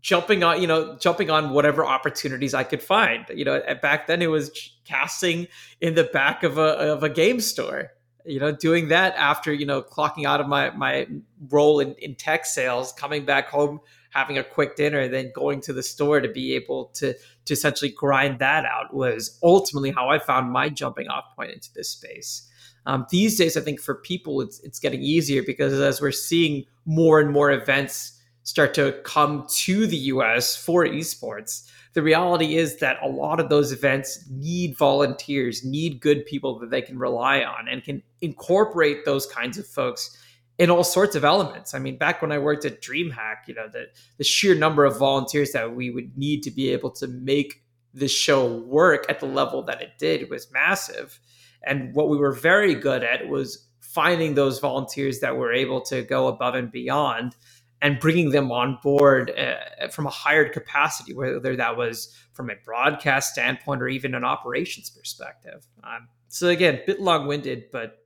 jumping 0.00 0.44
on 0.44 0.60
you 0.60 0.68
know 0.68 0.96
jumping 0.98 1.30
on 1.30 1.50
whatever 1.50 1.84
opportunities 1.84 2.52
i 2.52 2.62
could 2.62 2.82
find 2.82 3.24
you 3.34 3.44
know 3.44 3.60
back 3.80 4.06
then 4.06 4.20
it 4.20 4.26
was 4.26 4.50
casting 4.84 5.48
in 5.80 5.94
the 5.94 6.04
back 6.04 6.42
of 6.42 6.58
a 6.58 6.92
of 6.92 7.02
a 7.02 7.08
game 7.08 7.40
store 7.40 7.90
you 8.26 8.38
know 8.38 8.52
doing 8.52 8.88
that 8.88 9.14
after 9.16 9.50
you 9.52 9.64
know 9.64 9.80
clocking 9.80 10.26
out 10.26 10.42
of 10.42 10.46
my 10.46 10.68
my 10.70 11.06
role 11.48 11.80
in, 11.80 11.94
in 11.94 12.14
tech 12.14 12.44
sales 12.44 12.92
coming 12.92 13.24
back 13.24 13.48
home 13.48 13.80
having 14.14 14.38
a 14.38 14.44
quick 14.44 14.76
dinner 14.76 15.00
and 15.00 15.12
then 15.12 15.32
going 15.34 15.60
to 15.60 15.72
the 15.72 15.82
store 15.82 16.20
to 16.20 16.28
be 16.28 16.54
able 16.54 16.86
to 16.94 17.14
to 17.44 17.52
essentially 17.52 17.90
grind 17.90 18.38
that 18.38 18.64
out 18.64 18.94
was 18.94 19.38
ultimately 19.42 19.90
how 19.90 20.08
i 20.08 20.18
found 20.18 20.50
my 20.50 20.68
jumping 20.68 21.08
off 21.08 21.24
point 21.36 21.50
into 21.50 21.72
this 21.74 21.90
space. 21.90 22.48
Um, 22.86 23.06
these 23.10 23.36
days 23.36 23.56
i 23.56 23.60
think 23.60 23.80
for 23.80 23.96
people 23.96 24.40
it's 24.40 24.60
it's 24.60 24.78
getting 24.78 25.02
easier 25.02 25.42
because 25.42 25.72
as 25.72 26.00
we're 26.00 26.12
seeing 26.12 26.64
more 26.86 27.20
and 27.20 27.30
more 27.30 27.50
events 27.50 28.14
start 28.44 28.74
to 28.74 28.92
come 29.04 29.46
to 29.48 29.86
the 29.86 29.96
US 29.96 30.54
for 30.54 30.84
esports, 30.84 31.68
the 31.94 32.02
reality 32.02 32.56
is 32.56 32.76
that 32.78 32.98
a 33.02 33.08
lot 33.08 33.40
of 33.40 33.48
those 33.48 33.72
events 33.72 34.24
need 34.30 34.76
volunteers, 34.76 35.64
need 35.64 36.00
good 36.00 36.26
people 36.26 36.58
that 36.58 36.70
they 36.70 36.82
can 36.82 36.98
rely 36.98 37.42
on 37.42 37.68
and 37.68 37.82
can 37.82 38.02
incorporate 38.20 39.04
those 39.04 39.26
kinds 39.26 39.58
of 39.58 39.66
folks 39.66 40.18
in 40.58 40.70
all 40.70 40.84
sorts 40.84 41.16
of 41.16 41.24
elements. 41.24 41.74
I 41.74 41.78
mean, 41.78 41.98
back 41.98 42.22
when 42.22 42.32
I 42.32 42.38
worked 42.38 42.64
at 42.64 42.80
DreamHack, 42.80 43.48
you 43.48 43.54
know, 43.54 43.68
the, 43.68 43.86
the 44.18 44.24
sheer 44.24 44.54
number 44.54 44.84
of 44.84 44.98
volunteers 44.98 45.52
that 45.52 45.74
we 45.74 45.90
would 45.90 46.16
need 46.16 46.42
to 46.44 46.50
be 46.50 46.70
able 46.70 46.90
to 46.92 47.08
make 47.08 47.62
the 47.92 48.08
show 48.08 48.58
work 48.62 49.06
at 49.08 49.20
the 49.20 49.26
level 49.26 49.62
that 49.62 49.80
it 49.82 49.90
did 49.98 50.30
was 50.30 50.50
massive. 50.52 51.20
And 51.64 51.94
what 51.94 52.08
we 52.08 52.16
were 52.16 52.32
very 52.32 52.74
good 52.74 53.02
at 53.02 53.28
was 53.28 53.66
finding 53.80 54.34
those 54.34 54.58
volunteers 54.58 55.20
that 55.20 55.36
were 55.36 55.52
able 55.52 55.80
to 55.80 56.02
go 56.02 56.26
above 56.26 56.54
and 56.54 56.70
beyond 56.70 57.36
and 57.80 58.00
bringing 58.00 58.30
them 58.30 58.50
on 58.50 58.78
board 58.82 59.30
uh, 59.30 59.88
from 59.88 60.06
a 60.06 60.10
hired 60.10 60.52
capacity, 60.52 61.14
whether 61.14 61.54
that 61.54 61.76
was 61.76 62.16
from 62.32 62.50
a 62.50 62.54
broadcast 62.64 63.32
standpoint 63.32 63.82
or 63.82 63.88
even 63.88 64.14
an 64.14 64.24
operations 64.24 64.90
perspective. 64.90 65.66
Um, 65.82 66.08
so 66.28 66.48
again, 66.48 66.76
a 66.76 66.86
bit 66.86 67.00
long 67.00 67.26
winded, 67.26 67.64
but 67.70 68.03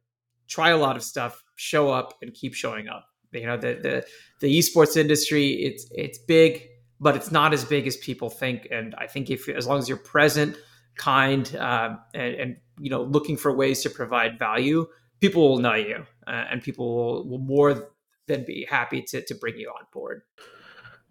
try 0.48 0.70
a 0.70 0.76
lot 0.76 0.96
of 0.96 1.02
stuff, 1.02 1.44
show 1.56 1.90
up, 1.90 2.14
and 2.22 2.34
keep 2.34 2.54
showing 2.54 2.88
up. 2.88 3.06
You 3.32 3.46
know, 3.46 3.56
the 3.56 3.74
the 3.74 4.06
the 4.40 4.58
esports 4.58 4.96
industry 4.96 5.50
it's 5.62 5.86
it's 5.90 6.18
big, 6.18 6.66
but 6.98 7.14
it's 7.14 7.30
not 7.30 7.52
as 7.52 7.64
big 7.64 7.86
as 7.86 7.96
people 7.96 8.30
think. 8.30 8.68
And 8.70 8.94
I 8.96 9.06
think 9.06 9.30
if 9.30 9.48
as 9.48 9.66
long 9.66 9.78
as 9.78 9.88
you're 9.88 9.98
present, 9.98 10.56
kind, 10.96 11.54
uh, 11.56 11.96
and, 12.14 12.34
and 12.34 12.56
you 12.80 12.90
know 12.90 13.02
looking 13.02 13.36
for 13.36 13.54
ways 13.54 13.82
to 13.82 13.90
provide 13.90 14.38
value, 14.38 14.86
people 15.20 15.48
will 15.48 15.58
know 15.58 15.74
you, 15.74 16.06
uh, 16.26 16.44
and 16.50 16.62
people 16.62 16.96
will, 16.96 17.28
will 17.28 17.38
more 17.38 17.88
than 18.26 18.44
be 18.44 18.66
happy 18.68 19.02
to 19.02 19.24
to 19.24 19.34
bring 19.34 19.58
you 19.58 19.68
on 19.68 19.84
board. 19.92 20.22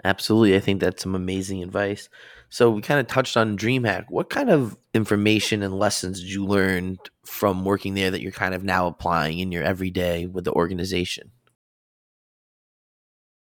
Absolutely. 0.03 0.55
I 0.55 0.59
think 0.59 0.79
that's 0.79 1.03
some 1.03 1.15
amazing 1.15 1.63
advice. 1.63 2.09
So 2.49 2.71
we 2.71 2.81
kind 2.81 2.99
of 2.99 3.07
touched 3.07 3.35
on 3.35 3.57
DreamHack. 3.57 4.05
What 4.09 4.29
kind 4.29 4.49
of 4.49 4.77
information 4.93 5.63
and 5.63 5.77
lessons 5.77 6.21
did 6.21 6.29
you 6.29 6.45
learn 6.45 6.97
from 7.25 7.65
working 7.65 7.93
there 7.93 8.09
that 8.11 8.21
you're 8.21 8.31
kind 8.31 8.53
of 8.53 8.63
now 8.63 8.87
applying 8.87 9.39
in 9.39 9.51
your 9.51 9.63
everyday 9.63 10.25
with 10.25 10.45
the 10.45 10.53
organization? 10.53 11.31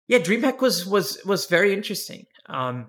Yeah, 0.08 0.20
DreamHack 0.20 0.60
was 0.60 0.86
was 0.86 1.24
was 1.26 1.46
very 1.46 1.74
interesting. 1.74 2.26
Um, 2.48 2.88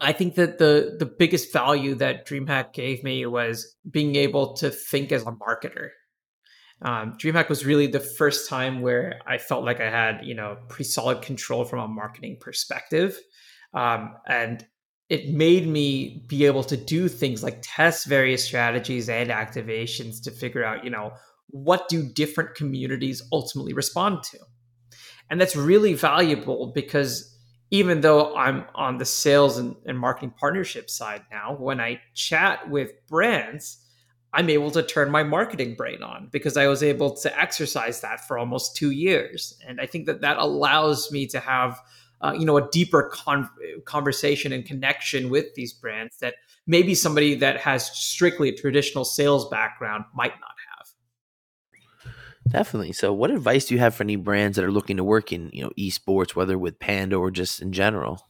I 0.00 0.12
think 0.12 0.34
that 0.34 0.58
the 0.58 0.96
the 0.98 1.06
biggest 1.06 1.52
value 1.52 1.94
that 1.96 2.26
DreamHack 2.26 2.72
gave 2.72 3.04
me 3.04 3.24
was 3.26 3.76
being 3.88 4.16
able 4.16 4.54
to 4.54 4.70
think 4.70 5.12
as 5.12 5.22
a 5.22 5.32
marketer 5.32 5.90
um, 6.82 7.16
DreamHack 7.18 7.48
was 7.48 7.66
really 7.66 7.86
the 7.86 8.00
first 8.00 8.48
time 8.48 8.80
where 8.80 9.20
I 9.26 9.38
felt 9.38 9.64
like 9.64 9.80
I 9.80 9.90
had, 9.90 10.20
you 10.24 10.34
know, 10.34 10.56
pretty 10.68 10.84
solid 10.84 11.22
control 11.22 11.64
from 11.64 11.80
a 11.80 11.88
marketing 11.88 12.38
perspective. 12.40 13.18
Um, 13.74 14.14
and 14.26 14.64
it 15.10 15.28
made 15.28 15.66
me 15.66 16.24
be 16.28 16.46
able 16.46 16.62
to 16.64 16.76
do 16.76 17.08
things 17.08 17.42
like 17.42 17.58
test 17.62 18.06
various 18.06 18.44
strategies 18.44 19.08
and 19.08 19.28
activations 19.28 20.22
to 20.22 20.30
figure 20.30 20.64
out, 20.64 20.84
you 20.84 20.90
know, 20.90 21.12
what 21.48 21.88
do 21.88 22.08
different 22.08 22.54
communities 22.54 23.20
ultimately 23.32 23.72
respond 23.72 24.22
to? 24.22 24.38
And 25.28 25.40
that's 25.40 25.56
really 25.56 25.94
valuable 25.94 26.72
because 26.72 27.36
even 27.72 28.00
though 28.00 28.36
I'm 28.36 28.64
on 28.74 28.98
the 28.98 29.04
sales 29.04 29.58
and, 29.58 29.74
and 29.84 29.98
marketing 29.98 30.34
partnership 30.38 30.88
side 30.88 31.22
now, 31.30 31.56
when 31.58 31.80
I 31.80 32.00
chat 32.14 32.70
with 32.70 32.92
brands, 33.08 33.84
I'm 34.32 34.48
able 34.48 34.70
to 34.70 34.82
turn 34.82 35.10
my 35.10 35.24
marketing 35.24 35.74
brain 35.74 36.04
on 36.04 36.28
because 36.30 36.56
I 36.56 36.68
was 36.68 36.84
able 36.84 37.16
to 37.16 37.40
exercise 37.40 38.00
that 38.02 38.26
for 38.28 38.38
almost 38.38 38.76
two 38.76 38.92
years. 38.92 39.58
And 39.66 39.80
I 39.80 39.86
think 39.86 40.06
that 40.06 40.20
that 40.20 40.38
allows 40.38 41.10
me 41.10 41.26
to 41.28 41.40
have, 41.40 41.80
uh, 42.20 42.34
you 42.38 42.44
know, 42.44 42.56
a 42.56 42.68
deeper 42.70 43.10
con- 43.12 43.48
conversation 43.84 44.52
and 44.52 44.64
connection 44.64 45.30
with 45.30 45.54
these 45.54 45.72
brands 45.72 46.18
that 46.18 46.34
maybe 46.66 46.94
somebody 46.94 47.34
that 47.34 47.58
has 47.58 47.86
strictly 47.96 48.50
a 48.50 48.56
traditional 48.56 49.04
sales 49.04 49.48
background 49.48 50.04
might 50.14 50.32
not 50.40 50.54
have. 50.76 50.86
Definitely. 52.52 52.92
So, 52.92 53.12
what 53.12 53.30
advice 53.30 53.66
do 53.66 53.74
you 53.74 53.80
have 53.80 53.94
for 53.94 54.02
any 54.02 54.16
brands 54.16 54.56
that 54.56 54.64
are 54.64 54.72
looking 54.72 54.96
to 54.96 55.04
work 55.04 55.32
in, 55.32 55.50
you 55.52 55.62
know, 55.62 55.70
esports, 55.78 56.34
whether 56.34 56.58
with 56.58 56.78
Panda 56.78 57.16
or 57.16 57.30
just 57.30 57.62
in 57.62 57.72
general? 57.72 58.26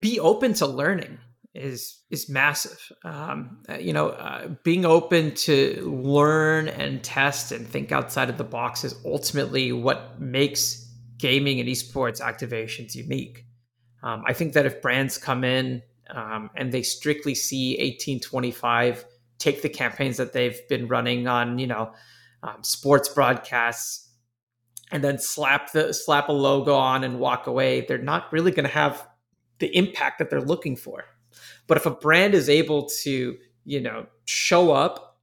Be 0.00 0.20
open 0.20 0.52
to 0.54 0.66
learning 0.66 1.18
is 1.56 2.02
is 2.10 2.28
massive. 2.28 2.78
Um, 3.04 3.62
uh, 3.68 3.74
you 3.74 3.92
know, 3.92 4.10
uh, 4.10 4.48
being 4.62 4.84
open 4.84 5.34
to 5.34 5.80
learn 5.90 6.68
and 6.68 7.02
test 7.02 7.52
and 7.52 7.66
think 7.66 7.92
outside 7.92 8.30
of 8.30 8.38
the 8.38 8.44
box 8.44 8.84
is 8.84 8.94
ultimately 9.04 9.72
what 9.72 10.20
makes 10.20 10.82
gaming 11.18 11.60
and 11.60 11.68
esports 11.68 12.20
activations 12.20 12.94
unique. 12.94 13.44
Um, 14.02 14.22
I 14.26 14.32
think 14.32 14.52
that 14.52 14.66
if 14.66 14.82
brands 14.82 15.18
come 15.18 15.42
in 15.44 15.82
um, 16.10 16.50
and 16.54 16.70
they 16.70 16.82
strictly 16.82 17.34
see 17.34 17.72
1825, 17.72 19.04
take 19.38 19.62
the 19.62 19.68
campaigns 19.68 20.18
that 20.18 20.32
they've 20.32 20.60
been 20.68 20.86
running 20.88 21.26
on, 21.26 21.58
you 21.58 21.66
know, 21.66 21.92
um, 22.42 22.62
sports 22.62 23.08
broadcasts, 23.08 24.08
and 24.92 25.02
then 25.02 25.18
slap 25.18 25.72
the 25.72 25.92
slap 25.92 26.28
a 26.28 26.32
logo 26.32 26.74
on 26.74 27.02
and 27.02 27.18
walk 27.18 27.46
away, 27.46 27.80
they're 27.80 27.98
not 27.98 28.32
really 28.32 28.52
going 28.52 28.66
to 28.66 28.72
have 28.72 29.06
the 29.58 29.74
impact 29.76 30.18
that 30.18 30.30
they're 30.30 30.40
looking 30.40 30.76
for. 30.76 31.04
But 31.66 31.76
if 31.76 31.86
a 31.86 31.90
brand 31.90 32.34
is 32.34 32.48
able 32.48 32.88
to, 33.02 33.36
you 33.64 33.80
know, 33.80 34.06
show 34.24 34.72
up, 34.72 35.18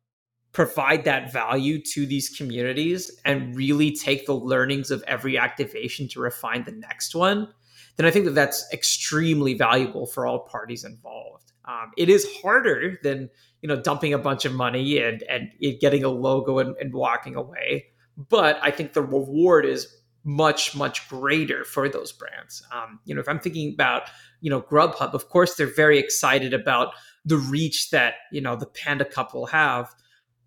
provide 0.52 1.06
that 1.06 1.34
value 1.34 1.82
to 1.82 2.06
these 2.06 2.30
communities, 2.30 3.20
and 3.26 3.56
really 3.56 3.96
take 3.96 4.26
the 4.26 4.36
learnings 4.36 4.92
of 4.92 5.04
every 5.08 5.38
activation 5.38 6.08
to 6.10 6.20
refine 6.20 6.64
the 6.64 6.72
next 6.72 7.16
one, 7.16 7.48
then 7.96 8.06
I 8.06 8.12
think 8.12 8.26
that 8.26 8.36
that's 8.36 8.66
extremely 8.72 9.54
valuable 9.54 10.06
for 10.06 10.28
all 10.28 10.40
parties 10.40 10.84
involved. 10.84 11.52
Um, 11.66 11.92
it 11.98 12.10
is 12.10 12.28
harder 12.42 13.00
than 13.04 13.30
you 13.62 13.70
know 13.70 13.82
dumping 13.82 14.14
a 14.14 14.18
bunch 14.18 14.46
of 14.46 14.54
money 14.54 14.98
and 15.00 15.24
and 15.24 15.50
getting 15.80 16.04
a 16.04 16.10
logo 16.10 16.60
and, 16.60 16.76
and 16.78 16.94
walking 16.94 17.36
away, 17.36 17.86
but 18.18 18.60
I 18.62 18.72
think 18.72 18.94
the 18.94 19.02
reward 19.02 19.66
is 19.66 19.88
much 20.24 20.76
much 20.76 21.08
greater 21.10 21.64
for 21.64 21.90
those 21.90 22.12
brands. 22.12 22.64
Um, 22.72 23.00
you 23.06 23.14
know, 23.14 23.22
if 23.22 23.28
I'm 23.28 23.40
thinking 23.40 23.74
about 23.74 24.04
you 24.42 24.50
know 24.50 24.62
Grubhub, 24.62 25.14
of 25.14 25.30
course 25.30 25.56
they're 25.56 25.74
very 25.74 26.00
excited 26.00 26.54
about 26.54 26.94
the 27.26 27.38
reach 27.38 27.90
that 27.92 28.16
you 28.32 28.42
know 28.42 28.56
the 28.56 28.66
Panda 28.66 29.06
Cup 29.06 29.34
will 29.34 29.48
have. 29.48 29.94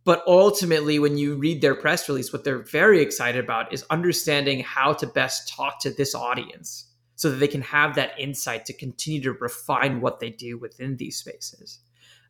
But 0.04 0.22
ultimately, 0.28 1.00
when 1.00 1.18
you 1.18 1.34
read 1.34 1.62
their 1.62 1.74
press 1.74 2.08
release, 2.08 2.32
what 2.32 2.44
they're 2.44 2.62
very 2.62 3.02
excited 3.02 3.42
about 3.42 3.72
is 3.72 3.84
understanding 3.90 4.60
how 4.60 4.92
to 4.94 5.06
best 5.06 5.48
talk 5.48 5.80
to 5.80 5.90
this 5.90 6.14
audience 6.14 6.92
so 7.16 7.30
that 7.30 7.38
they 7.38 7.48
can 7.48 7.62
have 7.62 7.96
that 7.96 8.12
insight 8.18 8.66
to 8.66 8.72
continue 8.72 9.20
to 9.22 9.32
refine 9.32 10.00
what 10.00 10.20
they 10.20 10.30
do 10.30 10.58
within 10.58 10.96
these 10.96 11.16
spaces. 11.16 11.80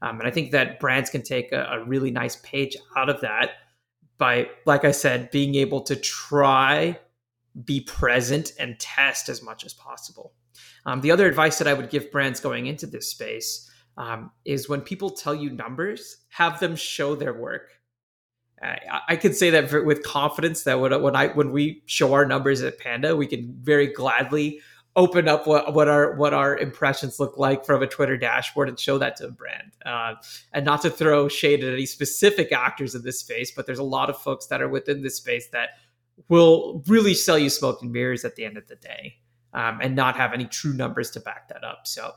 Um, 0.01 0.21
and 0.21 0.29
I 0.29 0.31
think 0.31 0.53
that 0.53 0.81
brands 0.81 1.11
can 1.11 1.23
take 1.23 1.53
a, 1.53 1.65
a 1.65 1.85
really 1.85 2.11
nice 2.11 2.37
page 2.37 2.77
out 2.97 3.11
of 3.11 3.21
that 3.21 3.51
by, 4.17 4.49
like 4.65 4.85
I 4.85 4.93
said, 4.93 5.31
being 5.31 5.55
able 5.57 5.83
to 5.83 5.97
try 5.97 6.99
be 7.65 7.81
present 7.81 8.53
and 8.59 8.79
test 8.79 9.29
as 9.29 9.43
much 9.43 9.65
as 9.65 9.73
possible. 9.73 10.35
Um, 10.85 11.01
the 11.01 11.11
other 11.11 11.27
advice 11.27 11.59
that 11.59 11.69
I 11.69 11.75
would 11.75 11.91
give 11.91 12.11
brands 12.11 12.41
going 12.41 12.67
into 12.67 12.87
this 12.87 13.11
space 13.11 13.71
um, 13.97 14.31
is 14.45 14.69
when 14.69 14.83
people 14.83 15.11
tell 15.11 15.35
you 15.35 15.51
numbers, 15.51 16.19
have 16.29 16.61
them 16.61 16.77
show 16.77 17.15
their 17.15 17.33
work. 17.33 17.71
I, 18.63 19.01
I 19.09 19.17
could 19.17 19.35
say 19.35 19.51
that 19.51 19.85
with 19.85 20.03
confidence 20.03 20.65
that 20.65 20.81
when, 20.81 21.01
when 21.03 21.17
I 21.17 21.29
when 21.29 21.53
we 21.53 21.83
show 21.87 22.15
our 22.15 22.25
numbers 22.25 22.63
at 22.63 22.79
Panda, 22.79 23.15
we 23.15 23.27
can 23.27 23.55
very 23.63 23.87
gladly 23.87 24.61
open 24.97 25.29
up 25.29 25.47
what, 25.47 25.75
what 25.75 25.89
our 25.89 26.15
what 26.15 26.33
our 26.33 26.57
impressions 26.57 27.21
look 27.21 27.37
like 27.37 27.67
from 27.67 27.83
a 27.83 27.87
Twitter 27.87 28.17
dashboard 28.17 28.69
and 28.69 28.81
show 28.81 28.97
that 28.97 29.17
to 29.17 29.27
a 29.27 29.31
brand. 29.31 29.73
Uh, 29.85 30.15
and 30.53 30.65
not 30.65 30.81
to 30.83 30.91
throw 30.91 31.29
shade 31.29 31.63
at 31.63 31.73
any 31.73 31.87
specific 31.87 32.51
actors 32.51 32.95
in 32.95 33.03
this 33.03 33.21
space, 33.21 33.53
but 33.55 33.67
there's 33.67 33.79
a 33.79 33.85
lot 33.85 34.09
of 34.09 34.17
folks 34.17 34.47
that 34.47 34.63
are 34.63 34.69
within 34.69 35.03
this 35.03 35.17
space 35.17 35.49
that 35.49 35.71
will 36.29 36.83
really 36.87 37.15
sell 37.15 37.39
you 37.39 37.51
smoke 37.51 37.83
and 37.83 37.93
mirrors 37.93 38.25
at 38.25 38.37
the 38.37 38.45
end 38.45 38.57
of 38.57 38.67
the 38.69 38.77
day. 38.77 39.15
Um, 39.55 39.79
and 39.81 39.97
not 39.97 40.17
have 40.17 40.35
any 40.35 40.45
true 40.45 40.75
numbers 40.75 41.11
to 41.13 41.21
back 41.21 41.49
that 41.49 41.65
up. 41.65 41.87
So, 41.87 42.13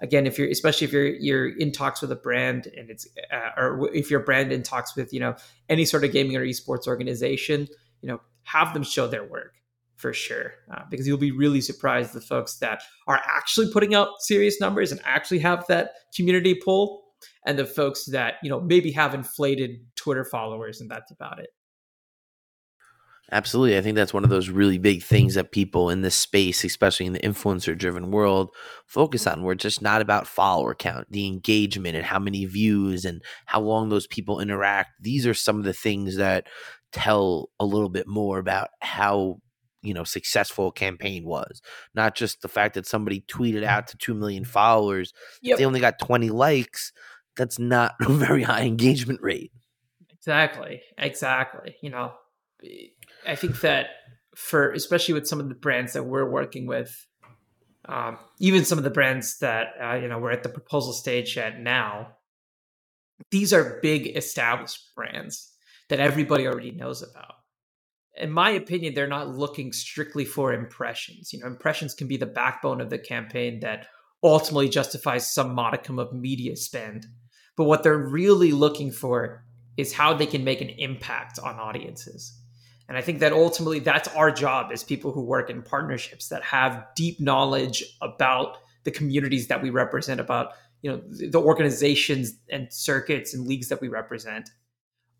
again, 0.00 0.26
if 0.26 0.38
you're 0.38 0.50
especially 0.50 0.86
if 0.86 0.92
you're 0.92 1.06
you're 1.06 1.48
in 1.56 1.72
talks 1.72 2.02
with 2.02 2.12
a 2.12 2.16
brand 2.16 2.66
and 2.66 2.90
it's 2.90 3.06
uh, 3.32 3.48
or 3.56 3.88
if 3.94 4.10
your 4.10 4.20
brand 4.20 4.52
in 4.52 4.62
talks 4.62 4.94
with 4.94 5.10
you 5.10 5.20
know 5.20 5.34
any 5.70 5.86
sort 5.86 6.04
of 6.04 6.12
gaming 6.12 6.36
or 6.36 6.44
esports 6.44 6.86
organization, 6.86 7.66
you 8.02 8.08
know 8.08 8.20
have 8.42 8.74
them 8.74 8.82
show 8.82 9.06
their 9.06 9.24
work, 9.24 9.54
for 9.96 10.12
sure, 10.12 10.52
uh, 10.70 10.82
because 10.90 11.06
you'll 11.06 11.16
be 11.16 11.30
really 11.30 11.62
surprised 11.62 12.12
the 12.12 12.20
folks 12.20 12.56
that 12.56 12.82
are 13.06 13.22
actually 13.24 13.72
putting 13.72 13.94
out 13.94 14.08
serious 14.20 14.60
numbers 14.60 14.92
and 14.92 15.00
actually 15.04 15.38
have 15.38 15.64
that 15.68 15.92
community 16.14 16.54
pull, 16.54 17.04
and 17.46 17.58
the 17.58 17.64
folks 17.64 18.04
that 18.06 18.34
you 18.42 18.50
know 18.50 18.60
maybe 18.60 18.90
have 18.90 19.14
inflated 19.14 19.80
Twitter 19.96 20.26
followers 20.26 20.82
and 20.82 20.90
that's 20.90 21.10
about 21.10 21.38
it. 21.38 21.48
Absolutely. 23.32 23.78
I 23.78 23.80
think 23.80 23.96
that's 23.96 24.12
one 24.12 24.24
of 24.24 24.30
those 24.30 24.50
really 24.50 24.76
big 24.76 25.02
things 25.02 25.34
that 25.34 25.52
people 25.52 25.88
in 25.88 26.02
this 26.02 26.14
space, 26.14 26.64
especially 26.64 27.06
in 27.06 27.14
the 27.14 27.20
influencer 27.20 27.76
driven 27.76 28.10
world, 28.10 28.50
focus 28.86 29.26
on, 29.26 29.42
We're 29.42 29.54
just 29.54 29.80
not 29.80 30.02
about 30.02 30.26
follower 30.26 30.74
count, 30.74 31.10
the 31.10 31.26
engagement 31.26 31.96
and 31.96 32.04
how 32.04 32.18
many 32.18 32.44
views 32.44 33.06
and 33.06 33.22
how 33.46 33.62
long 33.62 33.88
those 33.88 34.06
people 34.06 34.38
interact. 34.38 34.90
These 35.00 35.26
are 35.26 35.32
some 35.32 35.58
of 35.58 35.64
the 35.64 35.72
things 35.72 36.16
that 36.16 36.46
tell 36.92 37.48
a 37.58 37.64
little 37.64 37.88
bit 37.88 38.06
more 38.06 38.38
about 38.38 38.68
how 38.80 39.38
you 39.80 39.94
know 39.94 40.04
successful 40.04 40.68
a 40.68 40.72
campaign 40.72 41.24
was 41.24 41.60
not 41.94 42.14
just 42.14 42.42
the 42.42 42.48
fact 42.48 42.74
that 42.74 42.86
somebody 42.86 43.22
tweeted 43.22 43.64
out 43.64 43.88
to 43.88 43.96
2 43.96 44.14
million 44.14 44.44
followers 44.44 45.12
yep. 45.40 45.58
they 45.58 45.64
only 45.64 45.80
got 45.80 45.98
20 45.98 46.30
likes 46.30 46.92
that's 47.36 47.58
not 47.58 47.94
a 48.06 48.12
very 48.12 48.42
high 48.42 48.62
engagement 48.62 49.20
rate 49.22 49.50
exactly 50.10 50.82
exactly 50.98 51.74
you 51.82 51.90
know 51.90 52.12
eh, 52.62 52.86
I 53.26 53.34
think 53.34 53.60
that 53.60 53.86
for 54.34 54.72
especially 54.72 55.14
with 55.14 55.26
some 55.26 55.40
of 55.40 55.48
the 55.48 55.54
brands 55.54 55.92
that 55.92 56.04
we're 56.04 56.28
working 56.28 56.66
with, 56.66 57.06
um, 57.86 58.18
even 58.38 58.64
some 58.64 58.78
of 58.78 58.84
the 58.84 58.90
brands 58.90 59.38
that 59.38 59.68
uh, 59.82 59.94
you 59.94 60.08
know 60.08 60.18
we're 60.18 60.32
at 60.32 60.42
the 60.42 60.48
proposal 60.48 60.92
stage 60.92 61.36
at 61.38 61.60
now, 61.60 62.16
these 63.30 63.52
are 63.52 63.80
big 63.82 64.16
established 64.16 64.94
brands 64.94 65.52
that 65.88 66.00
everybody 66.00 66.46
already 66.46 66.72
knows 66.72 67.02
about. 67.02 67.34
In 68.16 68.30
my 68.30 68.50
opinion, 68.50 68.94
they're 68.94 69.06
not 69.06 69.36
looking 69.36 69.72
strictly 69.72 70.24
for 70.24 70.52
impressions. 70.52 71.32
You 71.32 71.40
know, 71.40 71.46
impressions 71.46 71.94
can 71.94 72.08
be 72.08 72.16
the 72.16 72.26
backbone 72.26 72.80
of 72.80 72.90
the 72.90 72.98
campaign 72.98 73.60
that 73.60 73.86
ultimately 74.22 74.68
justifies 74.68 75.32
some 75.32 75.54
modicum 75.54 75.98
of 75.98 76.12
media 76.12 76.56
spend. 76.56 77.06
But 77.56 77.64
what 77.64 77.82
they're 77.82 77.96
really 77.96 78.52
looking 78.52 78.90
for 78.90 79.44
is 79.76 79.92
how 79.92 80.14
they 80.14 80.26
can 80.26 80.44
make 80.44 80.60
an 80.60 80.68
impact 80.68 81.38
on 81.38 81.58
audiences. 81.58 82.38
And 82.92 82.98
I 82.98 83.00
think 83.00 83.20
that 83.20 83.32
ultimately 83.32 83.78
that's 83.78 84.06
our 84.08 84.30
job 84.30 84.70
as 84.70 84.84
people 84.84 85.12
who 85.12 85.22
work 85.22 85.48
in 85.48 85.62
partnerships 85.62 86.28
that 86.28 86.42
have 86.42 86.84
deep 86.94 87.18
knowledge 87.18 87.82
about 88.02 88.58
the 88.84 88.90
communities 88.90 89.48
that 89.48 89.62
we 89.62 89.70
represent, 89.70 90.20
about 90.20 90.50
you 90.82 90.92
know 90.92 91.02
the 91.08 91.40
organizations 91.40 92.34
and 92.50 92.70
circuits 92.70 93.32
and 93.32 93.46
leagues 93.46 93.70
that 93.70 93.80
we 93.80 93.88
represent. 93.88 94.50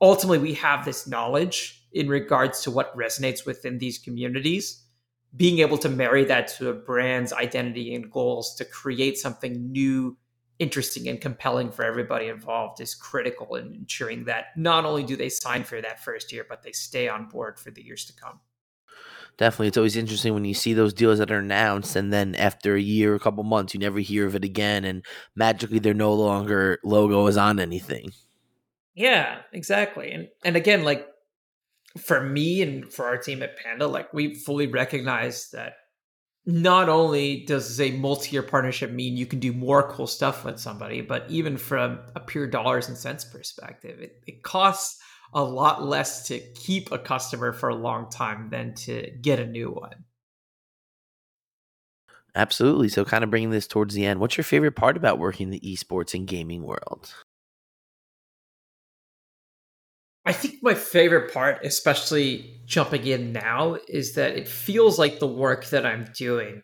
Ultimately, 0.02 0.38
we 0.38 0.52
have 0.52 0.84
this 0.84 1.06
knowledge 1.06 1.86
in 1.94 2.10
regards 2.10 2.60
to 2.64 2.70
what 2.70 2.94
resonates 2.94 3.46
within 3.46 3.78
these 3.78 3.96
communities. 3.98 4.84
Being 5.34 5.60
able 5.60 5.78
to 5.78 5.88
marry 5.88 6.26
that 6.26 6.48
to 6.58 6.68
a 6.68 6.74
brand's 6.74 7.32
identity 7.32 7.94
and 7.94 8.12
goals 8.12 8.54
to 8.56 8.66
create 8.66 9.16
something 9.16 9.72
new 9.72 10.18
interesting 10.58 11.08
and 11.08 11.20
compelling 11.20 11.70
for 11.70 11.84
everybody 11.84 12.28
involved 12.28 12.80
is 12.80 12.94
critical 12.94 13.56
in 13.56 13.74
ensuring 13.74 14.24
that 14.24 14.46
not 14.56 14.84
only 14.84 15.02
do 15.02 15.16
they 15.16 15.28
sign 15.28 15.64
for 15.64 15.80
that 15.80 16.02
first 16.02 16.32
year, 16.32 16.46
but 16.48 16.62
they 16.62 16.72
stay 16.72 17.08
on 17.08 17.28
board 17.28 17.58
for 17.58 17.70
the 17.70 17.84
years 17.84 18.04
to 18.06 18.12
come. 18.12 18.40
Definitely. 19.38 19.68
It's 19.68 19.76
always 19.76 19.96
interesting 19.96 20.34
when 20.34 20.44
you 20.44 20.54
see 20.54 20.74
those 20.74 20.92
deals 20.92 21.18
that 21.18 21.30
are 21.30 21.38
announced 21.38 21.96
and 21.96 22.12
then 22.12 22.34
after 22.34 22.74
a 22.74 22.80
year, 22.80 23.14
a 23.14 23.20
couple 23.20 23.42
months, 23.44 23.72
you 23.72 23.80
never 23.80 23.98
hear 23.98 24.26
of 24.26 24.34
it 24.34 24.44
again 24.44 24.84
and 24.84 25.04
magically 25.34 25.78
they're 25.78 25.94
no 25.94 26.12
longer 26.12 26.78
logo 26.84 27.26
is 27.26 27.36
on 27.36 27.58
anything. 27.58 28.10
Yeah, 28.94 29.38
exactly. 29.52 30.12
And 30.12 30.28
and 30.44 30.54
again, 30.54 30.84
like 30.84 31.08
for 31.98 32.20
me 32.22 32.62
and 32.62 32.92
for 32.92 33.06
our 33.06 33.16
team 33.16 33.42
at 33.42 33.56
Panda, 33.56 33.86
like 33.86 34.12
we 34.12 34.34
fully 34.34 34.66
recognize 34.66 35.50
that 35.50 35.74
not 36.44 36.88
only 36.88 37.44
does 37.44 37.80
a 37.80 37.92
multi-year 37.92 38.42
partnership 38.42 38.90
mean 38.90 39.16
you 39.16 39.26
can 39.26 39.38
do 39.38 39.52
more 39.52 39.88
cool 39.90 40.06
stuff 40.06 40.44
with 40.44 40.58
somebody, 40.58 41.00
but 41.00 41.24
even 41.30 41.56
from 41.56 42.00
a 42.16 42.20
pure 42.20 42.46
dollars 42.46 42.88
and 42.88 42.98
cents 42.98 43.24
perspective, 43.24 44.00
it, 44.00 44.22
it 44.26 44.42
costs 44.42 45.00
a 45.34 45.42
lot 45.42 45.84
less 45.84 46.26
to 46.28 46.40
keep 46.54 46.90
a 46.90 46.98
customer 46.98 47.52
for 47.52 47.68
a 47.68 47.74
long 47.74 48.10
time 48.10 48.48
than 48.50 48.74
to 48.74 49.10
get 49.20 49.38
a 49.38 49.46
new 49.46 49.70
one. 49.70 50.04
Absolutely. 52.34 52.88
So, 52.88 53.04
kind 53.04 53.22
of 53.22 53.30
bringing 53.30 53.50
this 53.50 53.66
towards 53.66 53.94
the 53.94 54.06
end, 54.06 54.18
what's 54.18 54.36
your 54.36 54.44
favorite 54.44 54.72
part 54.72 54.96
about 54.96 55.18
working 55.18 55.48
in 55.48 55.50
the 55.50 55.60
esports 55.60 56.14
and 56.14 56.26
gaming 56.26 56.62
world? 56.62 57.14
I 60.24 60.32
think 60.32 60.62
my 60.62 60.74
favorite 60.74 61.32
part, 61.32 61.64
especially 61.64 62.60
jumping 62.64 63.06
in 63.06 63.32
now, 63.32 63.76
is 63.88 64.14
that 64.14 64.36
it 64.36 64.48
feels 64.48 64.98
like 64.98 65.18
the 65.18 65.26
work 65.26 65.66
that 65.66 65.84
I'm 65.84 66.08
doing 66.16 66.62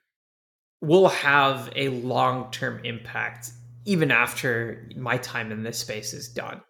will 0.80 1.08
have 1.08 1.72
a 1.74 1.88
long 1.88 2.50
term 2.52 2.80
impact 2.84 3.50
even 3.84 4.10
after 4.10 4.88
my 4.96 5.16
time 5.16 5.50
in 5.50 5.62
this 5.62 5.78
space 5.78 6.12
is 6.12 6.28
done. 6.28 6.60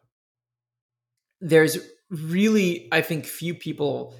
There's 1.41 1.78
really, 2.11 2.89
I 2.93 3.03
think, 3.03 3.26
few 3.26 3.55
people 3.55 4.14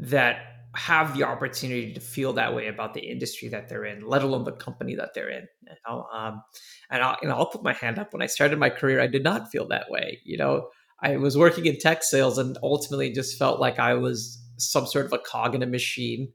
that 0.00 0.38
have 0.74 1.16
the 1.16 1.24
opportunity 1.24 1.92
to 1.92 2.00
feel 2.00 2.32
that 2.34 2.54
way 2.54 2.68
about 2.68 2.94
the 2.94 3.00
industry 3.00 3.48
that 3.48 3.68
they're 3.68 3.84
in, 3.84 4.06
let 4.06 4.22
alone 4.22 4.44
the 4.44 4.52
company 4.52 4.94
that 4.94 5.10
they're 5.14 5.28
in. 5.28 5.46
You 5.62 5.74
know? 5.86 6.06
um, 6.12 6.42
and 6.90 7.02
I'll, 7.02 7.16
know, 7.22 7.34
I'll 7.34 7.50
put 7.50 7.62
my 7.62 7.72
hand 7.72 7.98
up. 7.98 8.12
When 8.12 8.22
I 8.22 8.26
started 8.26 8.58
my 8.58 8.70
career, 8.70 9.00
I 9.00 9.06
did 9.06 9.24
not 9.24 9.50
feel 9.50 9.68
that 9.68 9.90
way. 9.90 10.20
You 10.24 10.38
know, 10.38 10.68
I 11.02 11.16
was 11.16 11.36
working 11.36 11.66
in 11.66 11.78
tech 11.78 12.02
sales 12.02 12.38
and 12.38 12.58
ultimately 12.62 13.12
just 13.12 13.38
felt 13.38 13.60
like 13.60 13.78
I 13.78 13.94
was 13.94 14.42
some 14.58 14.86
sort 14.86 15.06
of 15.06 15.12
a 15.12 15.18
cog 15.18 15.54
in 15.54 15.62
a 15.62 15.66
machine. 15.66 16.32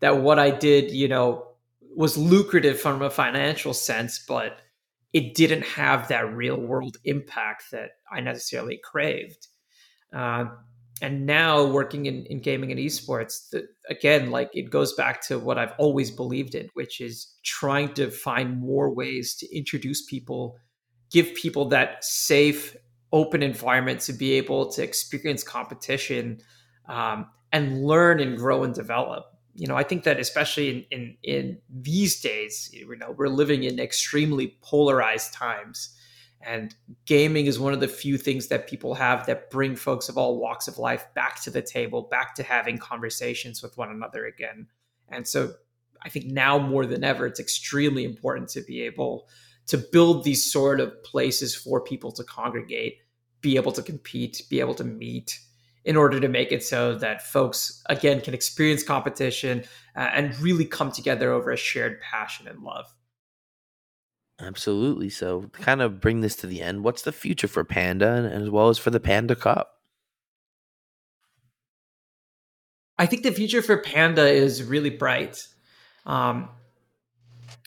That 0.00 0.22
what 0.22 0.38
I 0.38 0.50
did, 0.50 0.90
you 0.90 1.08
know, 1.08 1.48
was 1.96 2.16
lucrative 2.16 2.80
from 2.80 3.02
a 3.02 3.10
financial 3.10 3.74
sense, 3.74 4.24
but 4.26 4.58
it 5.12 5.34
didn't 5.34 5.62
have 5.62 6.08
that 6.08 6.34
real 6.34 6.56
world 6.56 6.96
impact 7.04 7.64
that 7.72 7.90
I 8.10 8.20
necessarily 8.20 8.78
craved. 8.82 9.48
Uh, 10.12 10.46
and 11.00 11.26
now 11.26 11.64
working 11.64 12.06
in, 12.06 12.26
in 12.26 12.40
gaming 12.40 12.72
and 12.72 12.80
esports, 12.80 13.50
the, 13.50 13.66
again, 13.88 14.30
like 14.30 14.50
it 14.52 14.70
goes 14.70 14.94
back 14.94 15.22
to 15.28 15.38
what 15.38 15.58
I've 15.58 15.74
always 15.78 16.10
believed 16.10 16.54
in, 16.54 16.68
which 16.74 17.00
is 17.00 17.34
trying 17.44 17.94
to 17.94 18.10
find 18.10 18.60
more 18.60 18.92
ways 18.92 19.36
to 19.36 19.56
introduce 19.56 20.04
people, 20.04 20.56
give 21.12 21.34
people 21.34 21.68
that 21.68 22.04
safe 22.04 22.76
open 23.12 23.42
environment 23.42 24.00
to 24.00 24.12
be 24.12 24.32
able 24.32 24.70
to 24.72 24.82
experience 24.82 25.42
competition 25.42 26.40
um, 26.88 27.26
and 27.52 27.84
learn 27.84 28.20
and 28.20 28.36
grow 28.36 28.64
and 28.64 28.74
develop. 28.74 29.26
You 29.54 29.66
know, 29.66 29.76
I 29.76 29.82
think 29.82 30.04
that 30.04 30.20
especially 30.20 30.70
in, 30.70 30.84
in, 30.90 31.16
in 31.22 31.58
these 31.68 32.20
days, 32.20 32.70
you 32.72 32.96
know, 32.96 33.10
we're 33.10 33.28
living 33.28 33.64
in 33.64 33.80
extremely 33.80 34.58
polarized 34.62 35.32
times. 35.32 35.94
And 36.40 36.74
gaming 37.06 37.46
is 37.46 37.58
one 37.58 37.72
of 37.72 37.80
the 37.80 37.88
few 37.88 38.16
things 38.16 38.46
that 38.48 38.68
people 38.68 38.94
have 38.94 39.26
that 39.26 39.50
bring 39.50 39.74
folks 39.74 40.08
of 40.08 40.16
all 40.16 40.38
walks 40.38 40.68
of 40.68 40.78
life 40.78 41.04
back 41.14 41.42
to 41.42 41.50
the 41.50 41.62
table, 41.62 42.02
back 42.02 42.36
to 42.36 42.44
having 42.44 42.78
conversations 42.78 43.62
with 43.62 43.76
one 43.76 43.90
another 43.90 44.26
again. 44.26 44.68
And 45.08 45.26
so 45.26 45.54
I 46.02 46.08
think 46.08 46.26
now 46.26 46.58
more 46.58 46.86
than 46.86 47.02
ever, 47.02 47.26
it's 47.26 47.40
extremely 47.40 48.04
important 48.04 48.50
to 48.50 48.60
be 48.60 48.82
able 48.82 49.28
to 49.68 49.78
build 49.78 50.24
these 50.24 50.50
sort 50.50 50.80
of 50.80 51.02
places 51.04 51.54
for 51.54 51.80
people 51.80 52.10
to 52.12 52.24
congregate, 52.24 52.98
be 53.40 53.56
able 53.56 53.72
to 53.72 53.82
compete, 53.82 54.42
be 54.50 54.60
able 54.60 54.74
to 54.74 54.84
meet 54.84 55.38
in 55.84 55.96
order 55.96 56.20
to 56.20 56.28
make 56.28 56.52
it 56.52 56.62
so 56.64 56.94
that 56.96 57.22
folks 57.22 57.82
again 57.88 58.20
can 58.20 58.34
experience 58.34 58.82
competition 58.82 59.64
uh, 59.96 60.10
and 60.12 60.38
really 60.40 60.64
come 60.64 60.90
together 60.90 61.32
over 61.32 61.50
a 61.50 61.56
shared 61.56 62.00
passion 62.00 62.48
and 62.48 62.62
love. 62.62 62.86
Absolutely. 64.40 65.08
So, 65.08 65.50
kind 65.52 65.82
of 65.82 66.00
bring 66.00 66.20
this 66.20 66.36
to 66.36 66.46
the 66.46 66.62
end. 66.62 66.84
What's 66.84 67.02
the 67.02 67.12
future 67.12 67.48
for 67.48 67.64
Panda 67.64 68.28
and 68.32 68.42
as 68.42 68.50
well 68.50 68.68
as 68.68 68.78
for 68.78 68.90
the 68.90 69.00
Panda 69.00 69.34
Cup? 69.34 69.74
I 72.98 73.06
think 73.06 73.22
the 73.22 73.32
future 73.32 73.62
for 73.62 73.78
Panda 73.78 74.26
is 74.26 74.62
really 74.62 74.90
bright. 74.90 75.46
Um, 76.06 76.48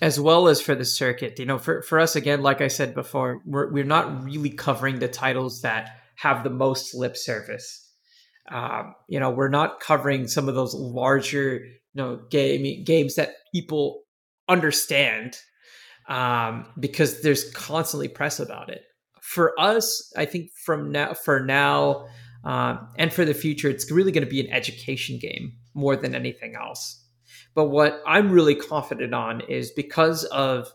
as 0.01 0.19
well 0.19 0.47
as 0.47 0.61
for 0.61 0.75
the 0.75 0.85
circuit. 0.85 1.39
You 1.39 1.45
know, 1.45 1.57
for, 1.57 1.81
for 1.81 1.99
us, 1.99 2.15
again, 2.15 2.41
like 2.41 2.61
I 2.61 2.67
said 2.67 2.93
before, 2.93 3.41
we're, 3.45 3.71
we're 3.71 3.83
not 3.83 4.23
really 4.23 4.49
covering 4.49 4.99
the 4.99 5.07
titles 5.07 5.61
that 5.61 5.97
have 6.15 6.43
the 6.43 6.49
most 6.49 6.93
lip 6.95 7.17
service. 7.17 7.89
Um, 8.51 8.95
you 9.07 9.19
know, 9.19 9.29
we're 9.29 9.49
not 9.49 9.79
covering 9.79 10.27
some 10.27 10.49
of 10.49 10.55
those 10.55 10.73
larger, 10.73 11.61
you 11.63 11.95
know, 11.95 12.19
game, 12.29 12.83
games 12.83 13.15
that 13.15 13.35
people 13.53 14.03
understand 14.49 15.37
um, 16.09 16.65
because 16.79 17.21
there's 17.21 17.49
constantly 17.51 18.07
press 18.07 18.39
about 18.39 18.69
it. 18.69 18.81
For 19.21 19.57
us, 19.59 20.11
I 20.17 20.25
think 20.25 20.51
from 20.65 20.91
now, 20.91 21.13
for 21.13 21.39
now, 21.39 22.07
um, 22.43 22.89
and 22.97 23.13
for 23.13 23.23
the 23.23 23.33
future, 23.33 23.69
it's 23.69 23.89
really 23.91 24.11
going 24.11 24.25
to 24.25 24.29
be 24.29 24.41
an 24.41 24.51
education 24.51 25.19
game 25.19 25.53
more 25.73 25.95
than 25.95 26.15
anything 26.15 26.55
else. 26.55 27.00
But 27.53 27.65
what 27.65 28.01
I'm 28.05 28.31
really 28.31 28.55
confident 28.55 29.13
on 29.13 29.41
is 29.41 29.71
because 29.71 30.23
of 30.25 30.71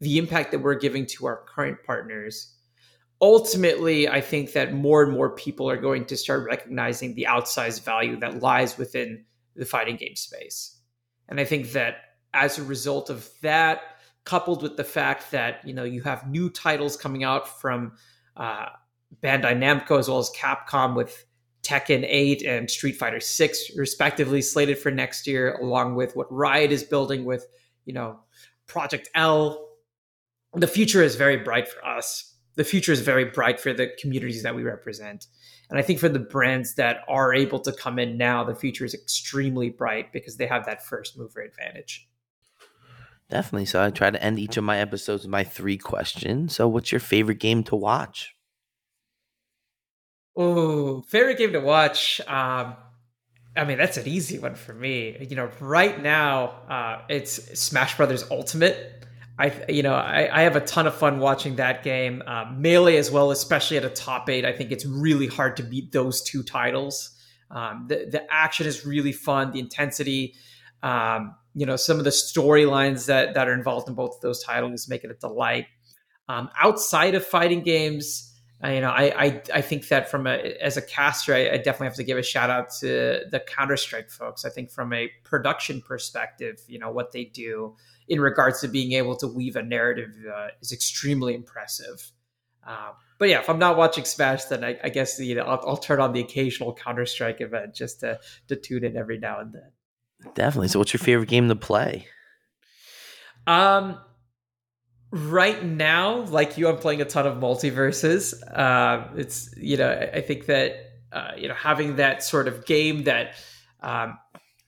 the 0.00 0.18
impact 0.18 0.52
that 0.52 0.60
we're 0.60 0.76
giving 0.76 1.06
to 1.06 1.26
our 1.26 1.44
current 1.46 1.82
partners. 1.84 2.54
Ultimately, 3.20 4.08
I 4.08 4.20
think 4.20 4.52
that 4.52 4.72
more 4.72 5.02
and 5.02 5.12
more 5.12 5.30
people 5.30 5.68
are 5.68 5.76
going 5.76 6.06
to 6.06 6.16
start 6.16 6.46
recognizing 6.46 7.14
the 7.14 7.26
outsized 7.28 7.84
value 7.84 8.18
that 8.20 8.40
lies 8.40 8.78
within 8.78 9.24
the 9.56 9.66
fighting 9.66 9.96
game 9.96 10.16
space. 10.16 10.78
And 11.28 11.38
I 11.38 11.44
think 11.44 11.72
that 11.72 11.96
as 12.32 12.58
a 12.58 12.62
result 12.62 13.10
of 13.10 13.28
that, 13.42 13.82
coupled 14.24 14.62
with 14.62 14.76
the 14.76 14.84
fact 14.84 15.30
that 15.30 15.66
you 15.66 15.74
know 15.74 15.84
you 15.84 16.02
have 16.02 16.28
new 16.28 16.50
titles 16.50 16.96
coming 16.96 17.24
out 17.24 17.60
from 17.60 17.92
uh, 18.36 18.66
Bandai 19.22 19.56
Namco 19.56 19.98
as 19.98 20.08
well 20.08 20.18
as 20.18 20.30
Capcom 20.30 20.94
with 20.94 21.24
Tekken 21.62 22.04
8 22.08 22.42
and 22.42 22.70
Street 22.70 22.96
Fighter 22.96 23.20
6 23.20 23.76
respectively 23.76 24.40
slated 24.42 24.78
for 24.78 24.90
next 24.90 25.26
year 25.26 25.54
along 25.56 25.94
with 25.94 26.16
what 26.16 26.32
Riot 26.32 26.72
is 26.72 26.82
building 26.82 27.24
with 27.24 27.46
you 27.84 27.92
know 27.92 28.20
Project 28.66 29.08
L 29.14 29.68
the 30.54 30.66
future 30.66 31.02
is 31.02 31.16
very 31.16 31.36
bright 31.36 31.68
for 31.68 31.84
us 31.84 32.34
the 32.56 32.64
future 32.64 32.92
is 32.92 33.00
very 33.00 33.24
bright 33.24 33.60
for 33.60 33.72
the 33.72 33.90
communities 34.00 34.42
that 34.42 34.54
we 34.54 34.62
represent 34.62 35.26
and 35.68 35.78
I 35.78 35.82
think 35.82 36.00
for 36.00 36.08
the 36.08 36.18
brands 36.18 36.74
that 36.74 37.02
are 37.08 37.34
able 37.34 37.60
to 37.60 37.72
come 37.72 37.98
in 37.98 38.16
now 38.16 38.42
the 38.42 38.54
future 38.54 38.84
is 38.84 38.94
extremely 38.94 39.70
bright 39.70 40.12
because 40.12 40.36
they 40.36 40.46
have 40.46 40.64
that 40.66 40.84
first 40.84 41.18
mover 41.18 41.40
advantage 41.40 42.08
Definitely. 43.28 43.66
So 43.66 43.82
I 43.82 43.90
try 43.90 44.10
to 44.10 44.22
end 44.22 44.40
each 44.40 44.56
of 44.56 44.64
my 44.64 44.78
episodes 44.78 45.22
with 45.22 45.30
my 45.30 45.44
three 45.44 45.78
questions. 45.78 46.56
So, 46.56 46.66
what's 46.66 46.90
your 46.90 47.00
favorite 47.00 47.38
game 47.38 47.62
to 47.64 47.76
watch? 47.76 48.34
Oh, 50.42 51.02
favorite 51.02 51.36
game 51.36 51.52
to 51.52 51.60
watch. 51.60 52.18
Um, 52.26 52.74
I 53.54 53.66
mean, 53.66 53.76
that's 53.76 53.98
an 53.98 54.08
easy 54.08 54.38
one 54.38 54.54
for 54.54 54.72
me. 54.72 55.26
You 55.28 55.36
know, 55.36 55.50
right 55.60 56.02
now, 56.02 56.46
uh, 56.66 57.02
it's 57.10 57.60
Smash 57.60 57.98
Brothers 57.98 58.24
Ultimate. 58.30 59.04
I, 59.38 59.52
you 59.68 59.82
know, 59.82 59.92
I, 59.92 60.30
I 60.32 60.42
have 60.44 60.56
a 60.56 60.62
ton 60.62 60.86
of 60.86 60.94
fun 60.94 61.18
watching 61.18 61.56
that 61.56 61.82
game. 61.82 62.22
Uh, 62.26 62.46
Melee 62.56 62.96
as 62.96 63.10
well, 63.10 63.32
especially 63.32 63.76
at 63.76 63.84
a 63.84 63.90
top 63.90 64.30
eight. 64.30 64.46
I 64.46 64.52
think 64.52 64.72
it's 64.72 64.86
really 64.86 65.26
hard 65.26 65.58
to 65.58 65.62
beat 65.62 65.92
those 65.92 66.22
two 66.22 66.42
titles. 66.42 67.10
Um, 67.50 67.84
the 67.90 68.08
the 68.10 68.24
action 68.32 68.66
is 68.66 68.86
really 68.86 69.12
fun. 69.12 69.52
The 69.52 69.60
intensity, 69.60 70.36
um, 70.82 71.34
you 71.54 71.66
know, 71.66 71.76
some 71.76 71.98
of 71.98 72.04
the 72.04 72.10
storylines 72.10 73.04
that 73.08 73.34
that 73.34 73.46
are 73.46 73.52
involved 73.52 73.90
in 73.90 73.94
both 73.94 74.14
of 74.14 74.20
those 74.22 74.42
titles 74.42 74.88
make 74.88 75.04
it 75.04 75.10
a 75.10 75.14
delight. 75.14 75.66
Um, 76.30 76.48
outside 76.58 77.14
of 77.14 77.26
fighting 77.26 77.60
games, 77.60 78.29
you 78.64 78.80
know, 78.80 78.90
I, 78.90 79.24
I, 79.24 79.42
I 79.54 79.60
think 79.62 79.88
that 79.88 80.10
from 80.10 80.26
a 80.26 80.36
as 80.60 80.76
a 80.76 80.82
caster, 80.82 81.34
I, 81.34 81.50
I, 81.50 81.56
definitely 81.56 81.86
have 81.86 81.96
to 81.96 82.04
give 82.04 82.18
a 82.18 82.22
shout 82.22 82.50
out 82.50 82.70
to 82.80 83.22
the 83.30 83.40
Counter 83.40 83.76
Strike 83.76 84.10
folks. 84.10 84.44
I 84.44 84.50
think 84.50 84.70
from 84.70 84.92
a 84.92 85.10
production 85.24 85.80
perspective, 85.80 86.60
you 86.68 86.78
know, 86.78 86.90
what 86.90 87.12
they 87.12 87.24
do 87.24 87.74
in 88.06 88.20
regards 88.20 88.60
to 88.60 88.68
being 88.68 88.92
able 88.92 89.16
to 89.16 89.26
weave 89.26 89.56
a 89.56 89.62
narrative 89.62 90.14
uh, 90.30 90.48
is 90.60 90.72
extremely 90.72 91.34
impressive. 91.34 92.12
Uh, 92.66 92.90
but 93.18 93.30
yeah, 93.30 93.40
if 93.40 93.48
I'm 93.48 93.58
not 93.58 93.78
watching 93.78 94.04
Smash, 94.04 94.44
then 94.44 94.62
I, 94.62 94.78
I 94.84 94.90
guess 94.90 95.18
you 95.18 95.36
know 95.36 95.44
I'll, 95.44 95.62
I'll, 95.66 95.76
turn 95.78 96.00
on 96.00 96.12
the 96.12 96.20
occasional 96.20 96.74
Counter 96.74 97.06
Strike 97.06 97.40
event 97.40 97.74
just 97.74 98.00
to 98.00 98.20
to 98.48 98.56
tune 98.56 98.84
in 98.84 98.96
every 98.96 99.18
now 99.18 99.40
and 99.40 99.54
then. 99.54 100.34
Definitely. 100.34 100.68
So, 100.68 100.78
what's 100.78 100.92
your 100.92 100.98
favorite 100.98 101.30
game 101.30 101.48
to 101.48 101.56
play? 101.56 102.06
Um, 103.46 103.98
right 105.12 105.64
now, 105.64 106.22
like 106.26 106.56
you, 106.56 106.68
I'm 106.68 106.76
playing 106.76 107.00
a 107.00 107.04
ton 107.04 107.26
of 107.26 107.38
MultiVersus. 107.38 108.34
Uh, 108.56 109.08
it's 109.16 109.54
you 109.56 109.76
know, 109.76 109.90
I 110.12 110.20
think 110.20 110.46
that 110.46 110.74
uh, 111.12 111.32
you 111.36 111.48
know 111.48 111.54
having 111.54 111.96
that 111.96 112.22
sort 112.22 112.48
of 112.48 112.66
game 112.66 113.04
that 113.04 113.34
um, 113.80 114.18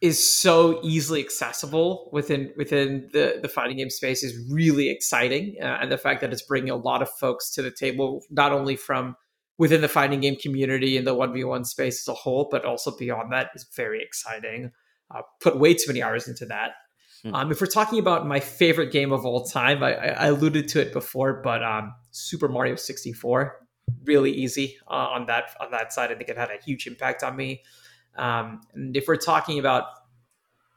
is 0.00 0.24
so 0.24 0.80
easily 0.82 1.20
accessible 1.20 2.10
within 2.12 2.52
within 2.56 3.08
the 3.12 3.38
the 3.40 3.48
fighting 3.48 3.76
game 3.76 3.90
space 3.90 4.22
is 4.22 4.36
really 4.50 4.90
exciting, 4.90 5.56
uh, 5.60 5.78
and 5.80 5.92
the 5.92 5.98
fact 5.98 6.20
that 6.20 6.32
it's 6.32 6.42
bringing 6.42 6.70
a 6.70 6.76
lot 6.76 7.02
of 7.02 7.08
folks 7.08 7.50
to 7.52 7.62
the 7.62 7.70
table, 7.70 8.22
not 8.30 8.52
only 8.52 8.76
from 8.76 9.16
within 9.58 9.80
the 9.80 9.88
fighting 9.88 10.20
game 10.20 10.36
community 10.36 10.96
and 10.96 11.06
the 11.06 11.14
one 11.14 11.32
v 11.32 11.44
one 11.44 11.64
space 11.64 12.02
as 12.02 12.08
a 12.08 12.14
whole, 12.14 12.48
but 12.50 12.64
also 12.64 12.96
beyond 12.96 13.32
that 13.32 13.50
is 13.54 13.66
very 13.76 14.02
exciting. 14.02 14.72
Uh, 15.14 15.20
put 15.40 15.58
way 15.58 15.74
too 15.74 15.84
many 15.86 16.02
hours 16.02 16.26
into 16.26 16.46
that. 16.46 16.72
Hmm. 17.22 17.34
Um, 17.34 17.52
if 17.52 17.60
we're 17.60 17.66
talking 17.66 17.98
about 17.98 18.26
my 18.26 18.40
favorite 18.40 18.90
game 18.92 19.12
of 19.12 19.24
all 19.24 19.44
time, 19.44 19.82
I, 19.82 19.94
I 19.94 20.26
alluded 20.26 20.68
to 20.68 20.80
it 20.80 20.92
before, 20.92 21.40
but 21.42 21.62
um, 21.62 21.94
Super 22.10 22.48
Mario 22.48 22.76
64, 22.76 23.60
really 24.04 24.32
easy 24.32 24.76
uh, 24.88 25.08
on 25.10 25.26
that 25.26 25.54
on 25.60 25.70
that 25.70 25.92
side. 25.92 26.10
I 26.10 26.14
think 26.14 26.28
it 26.28 26.36
had 26.36 26.50
a 26.50 26.62
huge 26.64 26.86
impact 26.86 27.22
on 27.22 27.36
me. 27.36 27.62
Um, 28.16 28.60
and 28.74 28.96
if 28.96 29.06
we're 29.08 29.16
talking 29.16 29.58
about, 29.58 29.84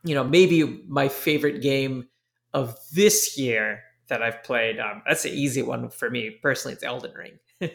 you 0.04 0.14
know, 0.14 0.24
maybe 0.24 0.84
my 0.88 1.10
favorite 1.10 1.62
game 1.62 2.08
of 2.54 2.78
this 2.94 3.38
year 3.38 3.84
that 4.08 4.22
I've 4.22 4.44
played, 4.44 4.80
um, 4.80 5.02
that's 5.06 5.26
an 5.26 5.32
easy 5.32 5.62
one 5.62 5.90
for 5.90 6.10
me 6.10 6.30
personally. 6.30 6.74
It's 6.74 6.84
Elden 6.84 7.14
Ring. 7.14 7.40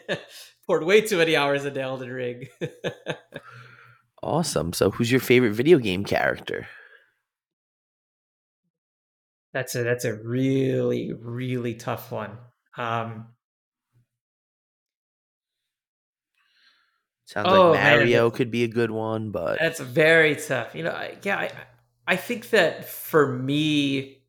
Poured 0.65 0.83
way 0.83 1.01
too 1.01 1.17
many 1.17 1.35
hours 1.35 1.65
into 1.65 1.81
Elden 1.81 2.09
Ring. 2.09 2.47
awesome. 4.23 4.71
So, 4.73 4.91
who's 4.91 5.11
your 5.11 5.19
favorite 5.19 5.51
video 5.51 5.77
game 5.77 6.05
character? 6.05 6.67
That's 9.53 9.75
a 9.75 9.83
that's 9.83 10.05
a 10.05 10.13
really 10.13 11.11
really 11.13 11.75
tough 11.75 12.11
one. 12.11 12.37
Um, 12.77 13.27
Sounds 17.25 17.47
oh, 17.49 17.71
like 17.71 17.81
Mario 17.81 18.23
man, 18.23 18.31
could 18.31 18.51
be 18.51 18.65
a 18.65 18.67
good 18.67 18.91
one, 18.91 19.31
but 19.31 19.57
that's 19.57 19.79
very 19.79 20.35
tough. 20.35 20.75
You 20.75 20.83
know, 20.83 20.91
I, 20.91 21.17
yeah, 21.23 21.37
I 21.37 21.51
I 22.05 22.15
think 22.17 22.49
that 22.49 22.89
for 22.89 23.25
me, 23.25 24.23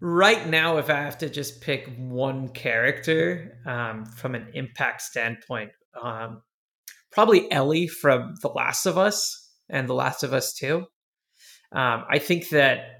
right 0.00 0.48
now, 0.48 0.78
if 0.78 0.88
I 0.88 0.94
have 0.94 1.18
to 1.18 1.28
just 1.28 1.60
pick 1.60 1.94
one 1.98 2.48
character 2.48 3.58
um, 3.66 4.06
from 4.06 4.34
an 4.34 4.48
impact 4.54 5.02
standpoint, 5.02 5.72
um, 6.00 6.40
probably 7.12 7.52
Ellie 7.52 7.86
from 7.86 8.34
The 8.40 8.48
Last 8.48 8.86
of 8.86 8.96
Us 8.96 9.50
and 9.68 9.86
The 9.86 9.94
Last 9.94 10.22
of 10.22 10.32
Us 10.32 10.54
Two. 10.54 10.86
Um, 11.72 12.04
I 12.08 12.18
think 12.18 12.50
that 12.50 12.96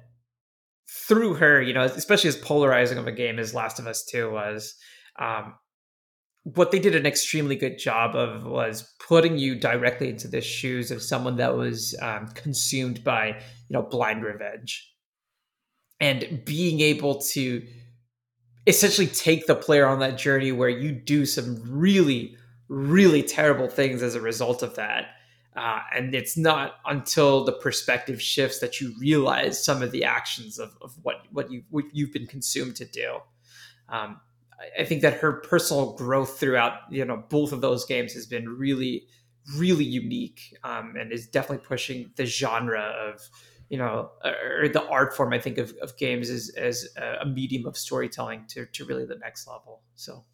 through 0.88 1.34
her, 1.34 1.60
you 1.60 1.72
know, 1.72 1.82
especially 1.82 2.28
as 2.28 2.36
polarizing 2.36 2.98
of 2.98 3.06
a 3.06 3.12
game 3.12 3.38
as 3.38 3.54
Last 3.54 3.78
of 3.78 3.86
Us 3.86 4.04
2 4.04 4.30
was, 4.30 4.74
um, 5.18 5.54
what 6.54 6.70
they 6.70 6.78
did 6.78 6.94
an 6.94 7.06
extremely 7.06 7.56
good 7.56 7.76
job 7.76 8.14
of 8.14 8.44
was 8.44 8.94
putting 9.00 9.36
you 9.36 9.58
directly 9.58 10.08
into 10.08 10.28
the 10.28 10.40
shoes 10.40 10.92
of 10.92 11.02
someone 11.02 11.36
that 11.36 11.56
was 11.56 11.96
um, 12.00 12.28
consumed 12.34 13.02
by, 13.02 13.28
you 13.28 13.70
know, 13.70 13.82
blind 13.82 14.22
revenge. 14.22 14.92
And 15.98 16.42
being 16.44 16.80
able 16.80 17.20
to 17.32 17.66
essentially 18.66 19.06
take 19.06 19.46
the 19.46 19.56
player 19.56 19.86
on 19.86 19.98
that 20.00 20.18
journey 20.18 20.52
where 20.52 20.68
you 20.68 20.92
do 20.92 21.26
some 21.26 21.60
really, 21.68 22.36
really 22.68 23.22
terrible 23.22 23.68
things 23.68 24.02
as 24.02 24.14
a 24.14 24.20
result 24.20 24.62
of 24.62 24.76
that 24.76 25.06
uh, 25.56 25.80
and 25.94 26.14
it's 26.14 26.36
not 26.36 26.74
until 26.84 27.44
the 27.44 27.52
perspective 27.52 28.20
shifts 28.20 28.58
that 28.58 28.80
you 28.80 28.94
realize 29.00 29.62
some 29.62 29.82
of 29.82 29.90
the 29.90 30.04
actions 30.04 30.58
of, 30.58 30.76
of 30.82 30.94
what 31.02 31.22
what 31.30 31.50
you 31.50 31.62
what 31.70 31.84
you've 31.92 32.12
been 32.12 32.26
consumed 32.26 32.76
to 32.76 32.84
do. 32.84 33.18
Um, 33.88 34.20
I, 34.52 34.82
I 34.82 34.84
think 34.84 35.02
that 35.02 35.14
her 35.14 35.32
personal 35.32 35.94
growth 35.94 36.38
throughout 36.38 36.80
you 36.90 37.04
know 37.04 37.24
both 37.28 37.52
of 37.52 37.62
those 37.62 37.86
games 37.86 38.12
has 38.12 38.26
been 38.26 38.48
really 38.48 39.06
really 39.56 39.84
unique 39.84 40.54
um, 40.64 40.94
and 40.98 41.12
is 41.12 41.26
definitely 41.26 41.64
pushing 41.64 42.10
the 42.16 42.26
genre 42.26 42.82
of 42.82 43.20
you 43.70 43.78
know 43.78 44.10
or 44.24 44.68
the 44.68 44.86
art 44.88 45.16
form 45.16 45.32
I 45.32 45.38
think 45.38 45.56
of, 45.56 45.72
of 45.80 45.96
games 45.96 46.28
as 46.28 46.50
as 46.58 46.86
a 47.20 47.24
medium 47.24 47.64
of 47.64 47.78
storytelling 47.78 48.44
to 48.48 48.66
to 48.66 48.84
really 48.84 49.06
the 49.06 49.16
next 49.16 49.46
level. 49.46 49.80
So 49.94 50.24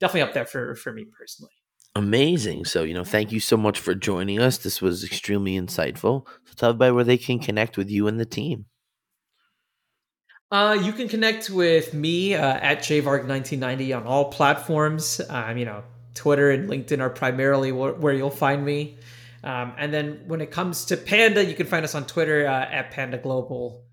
definitely 0.00 0.22
up 0.22 0.34
there 0.34 0.46
for 0.46 0.74
for 0.74 0.92
me 0.92 1.04
personally. 1.04 1.52
Amazing. 1.96 2.64
So, 2.64 2.82
you 2.82 2.92
know, 2.92 3.04
thank 3.04 3.30
you 3.30 3.38
so 3.38 3.56
much 3.56 3.78
for 3.78 3.94
joining 3.94 4.40
us. 4.40 4.58
This 4.58 4.82
was 4.82 5.04
extremely 5.04 5.58
insightful. 5.58 6.26
So, 6.44 6.54
tell 6.56 6.68
everybody 6.70 6.92
where 6.92 7.04
they 7.04 7.18
can 7.18 7.38
connect 7.38 7.76
with 7.76 7.88
you 7.88 8.08
and 8.08 8.18
the 8.18 8.26
team. 8.26 8.66
Uh, 10.50 10.78
you 10.80 10.92
can 10.92 11.08
connect 11.08 11.50
with 11.50 11.94
me 11.94 12.34
uh, 12.34 12.54
at 12.56 12.78
jvarg1990 12.80 13.96
on 13.96 14.06
all 14.06 14.26
platforms. 14.26 15.20
Um, 15.28 15.56
you 15.56 15.64
know, 15.64 15.82
Twitter 16.14 16.50
and 16.50 16.68
LinkedIn 16.68 17.00
are 17.00 17.10
primarily 17.10 17.70
wh- 17.70 18.00
where 18.00 18.12
you'll 18.12 18.30
find 18.30 18.64
me. 18.64 18.98
Um, 19.42 19.74
and 19.76 19.92
then 19.92 20.22
when 20.26 20.40
it 20.40 20.50
comes 20.50 20.86
to 20.86 20.96
Panda, 20.96 21.44
you 21.44 21.54
can 21.54 21.66
find 21.66 21.84
us 21.84 21.94
on 21.94 22.06
Twitter 22.06 22.46
uh, 22.46 22.66
at 22.70 22.90
Panda 22.90 23.18
Global, 23.18 23.84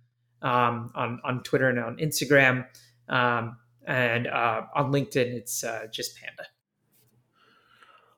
um, 0.42 0.92
on 0.96 1.20
on 1.26 1.44
Twitter 1.44 1.68
and 1.68 1.78
on 1.80 1.98
Instagram, 1.98 2.66
um, 3.10 3.58
and 3.86 4.28
uh, 4.28 4.62
on 4.74 4.92
LinkedIn, 4.94 5.34
it's 5.34 5.64
uh, 5.64 5.88
just 5.92 6.16
Panda. 6.18 6.44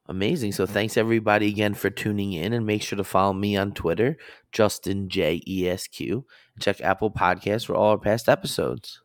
Amazing. 0.08 0.52
So 0.52 0.66
thanks 0.66 0.98
everybody 0.98 1.48
again 1.48 1.74
for 1.74 1.90
tuning 1.90 2.34
in 2.34 2.52
and 2.54 2.66
make 2.66 2.82
sure 2.82 2.98
to 2.98 3.04
follow 3.04 3.34
me 3.34 3.56
on 3.56 3.72
Twitter, 3.72 4.18
Justin 4.52 5.08
J 5.08 5.42
E 5.48 5.70
S 5.70 5.88
Q. 5.88 6.26
Check 6.60 6.82
Apple 6.82 7.12
Podcasts 7.12 7.66
for 7.66 7.76
all 7.76 7.92
our 7.92 7.98
past 7.98 8.28
episodes. 8.28 9.03